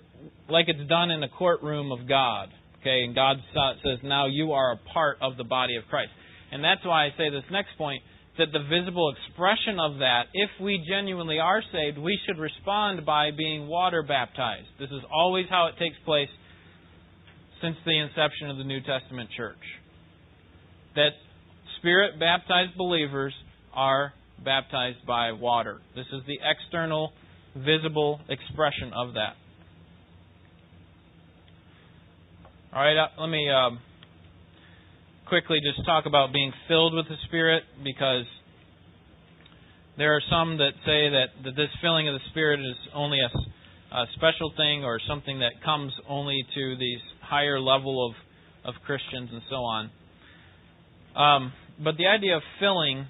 like 0.49 0.65
it's 0.67 0.89
done 0.89 1.11
in 1.11 1.21
the 1.21 1.27
courtroom 1.27 1.91
of 1.91 2.09
God. 2.09 2.49
Okay, 2.81 3.05
and 3.05 3.13
God 3.13 3.38
says 3.53 3.99
now 4.01 4.25
you 4.25 4.53
are 4.53 4.73
a 4.73 4.79
part 4.91 5.17
of 5.21 5.38
the 5.38 5.43
body 5.43 5.75
of 5.75 5.83
Christ, 5.88 6.09
and 6.51 6.63
that's 6.63 6.83
why 6.83 7.05
I 7.05 7.09
say 7.15 7.29
this 7.29 7.43
next 7.51 7.77
point 7.77 8.01
that 8.39 8.47
the 8.51 8.65
visible 8.65 9.13
expression 9.13 9.77
of 9.79 9.99
that, 9.99 10.33
if 10.33 10.49
we 10.59 10.83
genuinely 10.89 11.38
are 11.38 11.61
saved, 11.71 11.99
we 11.99 12.19
should 12.25 12.41
respond 12.41 13.05
by 13.05 13.29
being 13.38 13.67
water 13.67 14.01
baptized. 14.01 14.67
This 14.79 14.89
is 14.89 15.05
always 15.13 15.45
how 15.47 15.67
it 15.67 15.77
takes 15.77 15.95
place 16.05 16.29
since 17.61 17.77
the 17.86 17.99
inception 17.99 18.49
of 18.49 18.57
the 18.57 18.65
New 18.65 18.81
Testament 18.81 19.29
church. 19.38 19.61
That 20.95 21.13
spirit 21.77 22.19
baptized 22.19 22.75
believers 22.77 23.33
are 23.76 24.13
baptized 24.43 25.05
by 25.05 25.32
water. 25.32 25.80
This 25.95 26.05
is 26.11 26.21
the 26.28 26.38
external, 26.43 27.11
visible 27.55 28.19
expression 28.30 28.91
of 28.93 29.13
that. 29.13 29.36
All 32.73 32.82
right, 32.82 32.97
uh, 32.97 33.21
let 33.21 33.30
me 33.30 33.49
um, 33.49 33.80
quickly 35.28 35.59
just 35.63 35.86
talk 35.86 36.05
about 36.05 36.34
being 36.34 36.51
filled 36.67 36.93
with 36.93 37.07
the 37.07 37.15
Spirit 37.28 37.63
because 37.84 38.26
there 39.97 40.13
are 40.13 40.21
some 40.30 40.57
that 40.57 40.71
say 40.86 41.09
that, 41.09 41.28
that 41.45 41.55
this 41.55 41.69
filling 41.82 42.09
of 42.09 42.15
the 42.15 42.19
Spirit 42.32 42.59
is 42.59 42.76
only 42.93 43.19
a, 43.19 43.95
a 43.95 44.05
special 44.15 44.51
thing 44.57 44.84
or 44.84 44.99
something 45.07 45.39
that 45.39 45.53
comes 45.63 45.93
only 46.09 46.43
to 46.53 46.76
these 46.78 46.99
higher 47.21 47.59
level 47.59 48.05
of, 48.05 48.76
of 48.76 48.82
Christians 48.86 49.30
and 49.32 49.41
so 49.49 49.55
on. 49.55 49.89
Um, 51.15 51.53
but 51.82 51.95
the 51.97 52.07
idea 52.07 52.36
of 52.36 52.43
filling, 52.59 53.07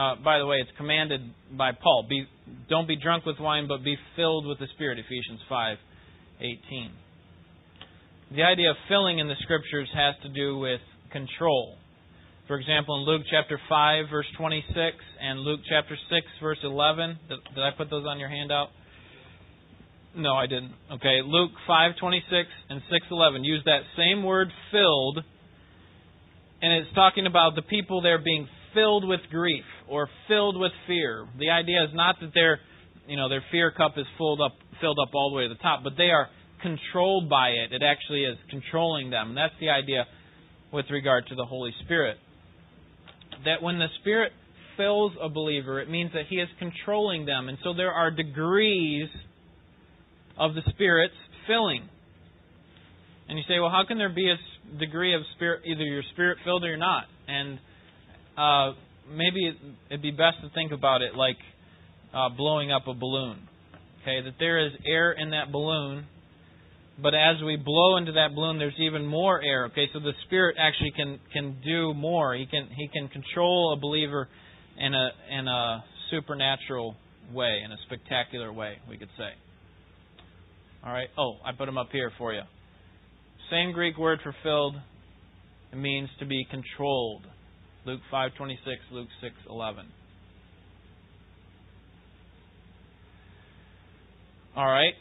uh, 0.00 0.14
by 0.24 0.38
the 0.38 0.46
way, 0.46 0.56
it's 0.56 0.70
commanded 0.78 1.20
by 1.56 1.72
Paul. 1.72 2.06
Be, 2.08 2.24
don't 2.70 2.88
be 2.88 2.96
drunk 2.96 3.26
with 3.26 3.38
wine, 3.38 3.68
but 3.68 3.84
be 3.84 3.96
filled 4.16 4.46
with 4.46 4.58
the 4.58 4.66
Spirit, 4.74 4.98
Ephesians 4.98 5.40
five, 5.48 5.76
eighteen. 6.40 6.92
The 8.34 8.42
idea 8.42 8.70
of 8.70 8.76
filling 8.88 9.18
in 9.18 9.28
the 9.28 9.34
Scriptures 9.42 9.88
has 9.92 10.14
to 10.22 10.28
do 10.30 10.56
with 10.56 10.80
control. 11.12 11.76
For 12.46 12.56
example, 12.58 12.96
in 12.96 13.02
Luke 13.02 13.22
chapter 13.30 13.60
5, 13.68 14.06
verse 14.10 14.26
26, 14.38 14.74
and 15.20 15.40
Luke 15.40 15.60
chapter 15.68 15.94
6, 15.94 16.26
verse 16.40 16.58
11. 16.62 17.18
Did, 17.28 17.38
did 17.54 17.62
I 17.62 17.70
put 17.76 17.90
those 17.90 18.06
on 18.06 18.18
your 18.18 18.28
handout? 18.28 18.68
No, 20.16 20.34
I 20.34 20.46
didn't. 20.46 20.72
Okay, 20.94 21.20
Luke 21.24 21.52
5:26 21.68 22.44
and 22.70 22.80
6:11 22.90 23.44
use 23.44 23.62
that 23.66 23.82
same 23.96 24.24
word 24.24 24.48
filled 24.72 25.22
and 26.62 26.72
it's 26.72 26.94
talking 26.94 27.26
about 27.26 27.54
the 27.54 27.62
people 27.62 28.02
there 28.02 28.18
being 28.18 28.48
filled 28.74 29.06
with 29.06 29.20
grief 29.30 29.64
or 29.88 30.08
filled 30.28 30.58
with 30.58 30.72
fear. 30.86 31.26
The 31.38 31.50
idea 31.50 31.84
is 31.84 31.90
not 31.92 32.16
that 32.20 32.32
their 32.34 32.60
you 33.06 33.16
know 33.16 33.28
their 33.28 33.44
fear 33.50 33.70
cup 33.70 33.94
is 33.96 34.06
filled 34.16 34.40
up 34.40 34.52
filled 34.80 34.98
up 34.98 35.14
all 35.14 35.30
the 35.30 35.36
way 35.36 35.42
to 35.44 35.48
the 35.48 35.60
top, 35.60 35.82
but 35.84 35.94
they 35.96 36.10
are 36.10 36.28
controlled 36.62 37.28
by 37.28 37.48
it. 37.48 37.72
It 37.72 37.82
actually 37.82 38.24
is 38.24 38.36
controlling 38.50 39.10
them. 39.10 39.28
And 39.30 39.36
that's 39.36 39.54
the 39.60 39.70
idea 39.70 40.06
with 40.72 40.86
regard 40.90 41.26
to 41.28 41.34
the 41.34 41.44
Holy 41.44 41.72
Spirit. 41.84 42.16
That 43.44 43.62
when 43.62 43.78
the 43.78 43.88
Spirit 44.00 44.32
fills 44.76 45.12
a 45.20 45.28
believer, 45.28 45.80
it 45.80 45.90
means 45.90 46.12
that 46.14 46.26
He 46.28 46.36
is 46.36 46.48
controlling 46.58 47.26
them. 47.26 47.48
And 47.48 47.58
so 47.64 47.74
there 47.74 47.92
are 47.92 48.10
degrees 48.10 49.08
of 50.38 50.54
the 50.54 50.62
Spirit's 50.70 51.14
filling. 51.46 51.88
And 53.28 53.38
you 53.38 53.44
say, 53.48 53.60
well, 53.60 53.70
how 53.70 53.84
can 53.86 53.98
there 53.98 54.12
be 54.12 54.28
a 54.30 54.78
degree 54.78 55.14
of 55.14 55.22
spirit, 55.36 55.62
either 55.64 55.84
you're 55.84 56.02
spirit 56.12 56.38
filled 56.44 56.64
or 56.64 56.68
you're 56.68 56.76
not? 56.76 57.04
And 57.28 57.60
uh, 58.40 58.72
maybe 59.10 59.52
it'd 59.90 60.02
be 60.02 60.10
best 60.10 60.40
to 60.42 60.50
think 60.54 60.72
about 60.72 61.02
it 61.02 61.14
like 61.14 61.36
uh, 62.14 62.28
blowing 62.36 62.72
up 62.72 62.86
a 62.86 62.94
balloon. 62.94 63.48
Okay, 64.02 64.22
that 64.24 64.34
there 64.38 64.66
is 64.66 64.72
air 64.86 65.12
in 65.12 65.30
that 65.30 65.52
balloon, 65.52 66.06
but 67.02 67.14
as 67.14 67.36
we 67.44 67.56
blow 67.56 67.98
into 67.98 68.12
that 68.12 68.34
balloon, 68.34 68.58
there's 68.58 68.78
even 68.78 69.06
more 69.06 69.42
air. 69.42 69.66
Okay, 69.66 69.86
so 69.92 70.00
the 70.00 70.12
Spirit 70.26 70.56
actually 70.58 70.92
can 70.96 71.20
can 71.32 71.56
do 71.64 71.92
more. 71.92 72.34
He 72.34 72.46
can 72.46 72.68
he 72.74 72.88
can 72.88 73.08
control 73.08 73.74
a 73.76 73.80
believer 73.80 74.26
in 74.78 74.94
a 74.94 75.10
in 75.38 75.46
a 75.46 75.84
supernatural 76.10 76.96
way, 77.34 77.60
in 77.64 77.70
a 77.72 77.76
spectacular 77.86 78.52
way, 78.52 78.78
we 78.88 78.96
could 78.96 79.10
say. 79.18 79.30
All 80.84 80.92
right. 80.92 81.08
Oh, 81.18 81.36
I 81.44 81.52
put 81.52 81.66
them 81.66 81.76
up 81.76 81.88
here 81.92 82.10
for 82.16 82.32
you. 82.32 82.40
Same 83.50 83.72
Greek 83.72 83.98
word 83.98 84.20
for 84.22 84.34
filled. 84.42 84.76
It 85.72 85.76
means 85.76 86.08
to 86.20 86.26
be 86.26 86.46
controlled. 86.50 87.22
Luke 87.86 88.00
5:26, 88.12 88.56
Luke 88.92 89.08
6:11. 89.22 89.86
All 94.56 94.66
right. 94.66 94.94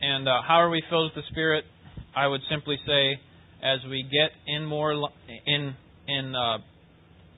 And 0.00 0.28
uh, 0.28 0.42
how 0.46 0.56
are 0.56 0.70
we 0.70 0.82
filled 0.90 1.12
with 1.14 1.24
the 1.24 1.30
Spirit? 1.30 1.64
I 2.14 2.26
would 2.26 2.42
simply 2.50 2.76
say, 2.86 3.18
as 3.62 3.80
we 3.88 4.02
get 4.02 4.30
in 4.46 4.64
more 4.66 4.92
in 5.46 5.74
in 6.06 6.34
uh, 6.34 6.58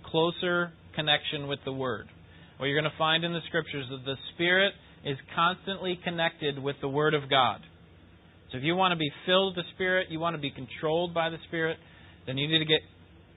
closer 0.05 0.73
connection 0.95 1.47
with 1.47 1.61
the 1.65 1.73
Word. 1.73 2.09
What 2.59 2.67
you're 2.67 2.81
going 2.81 2.91
to 2.91 2.99
find 2.99 3.25
in 3.25 3.33
the 3.33 3.41
Scriptures 3.49 3.87
that 3.91 4.05
the 4.05 4.17
Spirit 4.35 4.73
is 5.05 5.17
constantly 5.35 5.99
connected 6.03 6.59
with 6.59 6.77
the 6.81 6.89
Word 6.89 7.15
of 7.15 7.31
God. 7.31 7.61
So 8.51 8.59
if 8.59 8.65
you 8.65 8.75
want 8.75 8.93
to 8.93 8.97
be 8.97 9.11
filled 9.25 9.57
with 9.57 9.65
the 9.65 9.71
Spirit, 9.75 10.09
you 10.11 10.19
want 10.19 10.35
to 10.37 10.43
be 10.43 10.51
controlled 10.51 11.15
by 11.15 11.31
the 11.31 11.39
Spirit, 11.49 11.77
then 12.27 12.39
you 12.39 12.49
need 12.49 12.59
to 12.59 12.65
get 12.65 12.81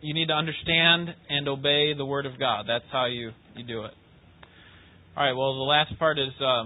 you 0.01 0.13
need 0.13 0.27
to 0.27 0.33
understand 0.33 1.09
and 1.29 1.47
obey 1.47 1.93
the 1.93 2.05
Word 2.05 2.25
of 2.25 2.39
God. 2.39 2.65
That's 2.67 2.85
how 2.91 3.05
you, 3.05 3.31
you 3.55 3.65
do 3.65 3.83
it. 3.85 3.91
All 5.17 5.25
right, 5.25 5.33
well, 5.33 5.55
the 5.55 5.63
last 5.63 5.97
part 5.99 6.17
is 6.17 6.29
uh, 6.39 6.65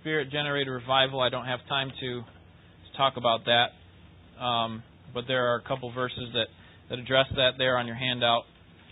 Spirit 0.00 0.30
generated 0.30 0.68
revival. 0.72 1.20
I 1.20 1.28
don't 1.28 1.44
have 1.44 1.60
time 1.68 1.90
to, 2.00 2.20
to 2.20 2.96
talk 2.96 3.18
about 3.18 3.40
that, 3.44 4.42
um, 4.42 4.82
but 5.12 5.24
there 5.28 5.52
are 5.52 5.56
a 5.56 5.62
couple 5.68 5.92
verses 5.92 6.30
that, 6.32 6.46
that 6.88 6.98
address 6.98 7.26
that 7.36 7.52
there 7.58 7.76
on 7.76 7.86
your 7.86 7.96
handout. 7.96 8.44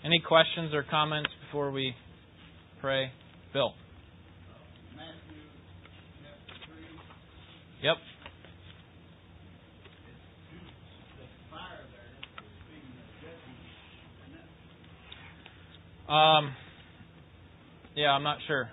Any 0.05 0.21
questions 0.21 0.75
or 0.75 0.85
comments 0.89 1.31
before 1.47 1.71
we 1.71 1.95
pray? 2.81 3.11
Bill. 3.55 3.73
Matthew 4.95 5.41
chapter 6.23 6.55
three, 6.67 6.85
Yep. 7.83 7.97
the 11.17 11.25
fire 11.51 11.83
there 11.91 12.13
is 12.15 12.47
being 12.69 12.87
the 12.95 13.07
judgment, 13.25 13.59
isn't 14.29 14.39
it? 14.39 14.47
Um, 16.09 16.55
yeah, 17.95 18.13
I'm 18.13 18.23
not 18.23 18.39
sure. 18.47 18.71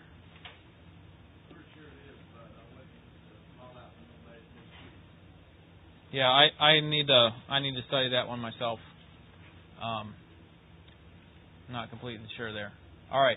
Yeah, 6.14 6.30
I, 6.30 6.64
I 6.64 6.80
need 6.80 7.08
to 7.08 7.30
I 7.50 7.60
need 7.60 7.76
to 7.76 7.82
study 7.90 8.12
that 8.12 8.30
one 8.30 8.40
myself. 8.40 8.80
Um, 9.84 10.14
not 11.70 11.90
completely 11.90 12.26
sure 12.38 12.54
there. 12.54 12.72
All 13.12 13.22
right, 13.22 13.36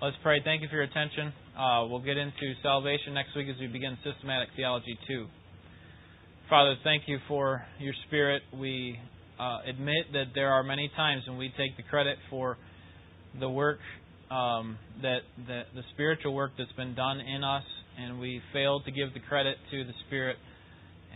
let's 0.00 0.16
pray. 0.22 0.40
Thank 0.42 0.62
you 0.62 0.68
for 0.68 0.76
your 0.76 0.84
attention. 0.84 1.34
Uh, 1.54 1.84
we'll 1.90 2.00
get 2.00 2.16
into 2.16 2.54
salvation 2.62 3.12
next 3.12 3.36
week 3.36 3.48
as 3.52 3.60
we 3.60 3.66
begin 3.66 3.98
systematic 4.02 4.48
theology 4.56 4.98
two. 5.06 5.26
Father, 6.48 6.76
thank 6.82 7.02
you 7.08 7.18
for 7.28 7.62
your 7.78 7.92
Spirit. 8.06 8.40
We 8.58 8.98
uh, 9.38 9.58
admit 9.68 10.12
that 10.14 10.28
there 10.34 10.54
are 10.54 10.62
many 10.62 10.90
times 10.96 11.24
when 11.28 11.36
we 11.36 11.52
take 11.58 11.76
the 11.76 11.82
credit 11.82 12.16
for 12.30 12.56
the 13.40 13.48
work 13.48 13.78
um, 14.30 14.78
that, 15.02 15.20
that 15.48 15.64
the 15.74 15.82
spiritual 15.94 16.34
work 16.34 16.52
that's 16.58 16.72
been 16.72 16.94
done 16.94 17.20
in 17.20 17.44
us, 17.44 17.64
and 17.98 18.20
we 18.20 18.40
fail 18.52 18.80
to 18.80 18.90
give 18.90 19.14
the 19.14 19.20
credit 19.20 19.56
to 19.70 19.84
the 19.84 19.92
Spirit. 20.06 20.36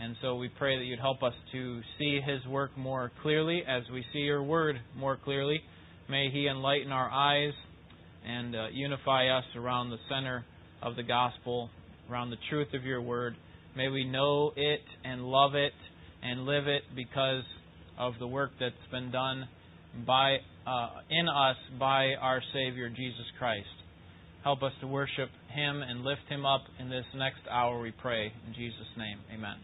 And 0.01 0.15
so 0.21 0.35
we 0.35 0.49
pray 0.49 0.77
that 0.77 0.85
you'd 0.85 0.99
help 0.99 1.21
us 1.21 1.33
to 1.51 1.81
see 1.99 2.19
His 2.25 2.45
work 2.47 2.75
more 2.77 3.11
clearly 3.21 3.63
as 3.67 3.83
we 3.93 4.03
see 4.13 4.19
Your 4.19 4.41
Word 4.41 4.77
more 4.97 5.17
clearly. 5.17 5.61
May 6.09 6.29
He 6.31 6.47
enlighten 6.47 6.91
our 6.91 7.09
eyes 7.09 7.53
and 8.25 8.55
uh, 8.55 8.67
unify 8.71 9.27
us 9.27 9.43
around 9.55 9.89
the 9.89 9.99
center 10.09 10.45
of 10.81 10.95
the 10.95 11.03
gospel, 11.03 11.69
around 12.09 12.29
the 12.29 12.37
truth 12.49 12.69
of 12.73 12.83
Your 12.83 13.01
Word. 13.01 13.35
May 13.75 13.89
we 13.89 14.03
know 14.03 14.51
it 14.55 14.81
and 15.03 15.23
love 15.23 15.55
it 15.55 15.73
and 16.23 16.45
live 16.45 16.67
it 16.67 16.83
because 16.95 17.43
of 17.97 18.13
the 18.19 18.27
work 18.27 18.51
that's 18.59 18.75
been 18.91 19.11
done 19.11 19.47
by 20.05 20.37
uh, 20.65 20.89
in 21.09 21.27
us 21.27 21.57
by 21.79 22.13
our 22.19 22.41
Savior 22.53 22.89
Jesus 22.89 23.25
Christ. 23.37 23.67
Help 24.43 24.63
us 24.63 24.73
to 24.81 24.87
worship 24.87 25.29
Him 25.53 25.81
and 25.81 26.03
lift 26.03 26.21
Him 26.29 26.45
up 26.45 26.61
in 26.79 26.89
this 26.89 27.05
next 27.15 27.41
hour, 27.49 27.79
we 27.79 27.91
pray. 27.91 28.31
In 28.47 28.53
Jesus' 28.53 28.87
name, 28.97 29.19
amen. 29.33 29.57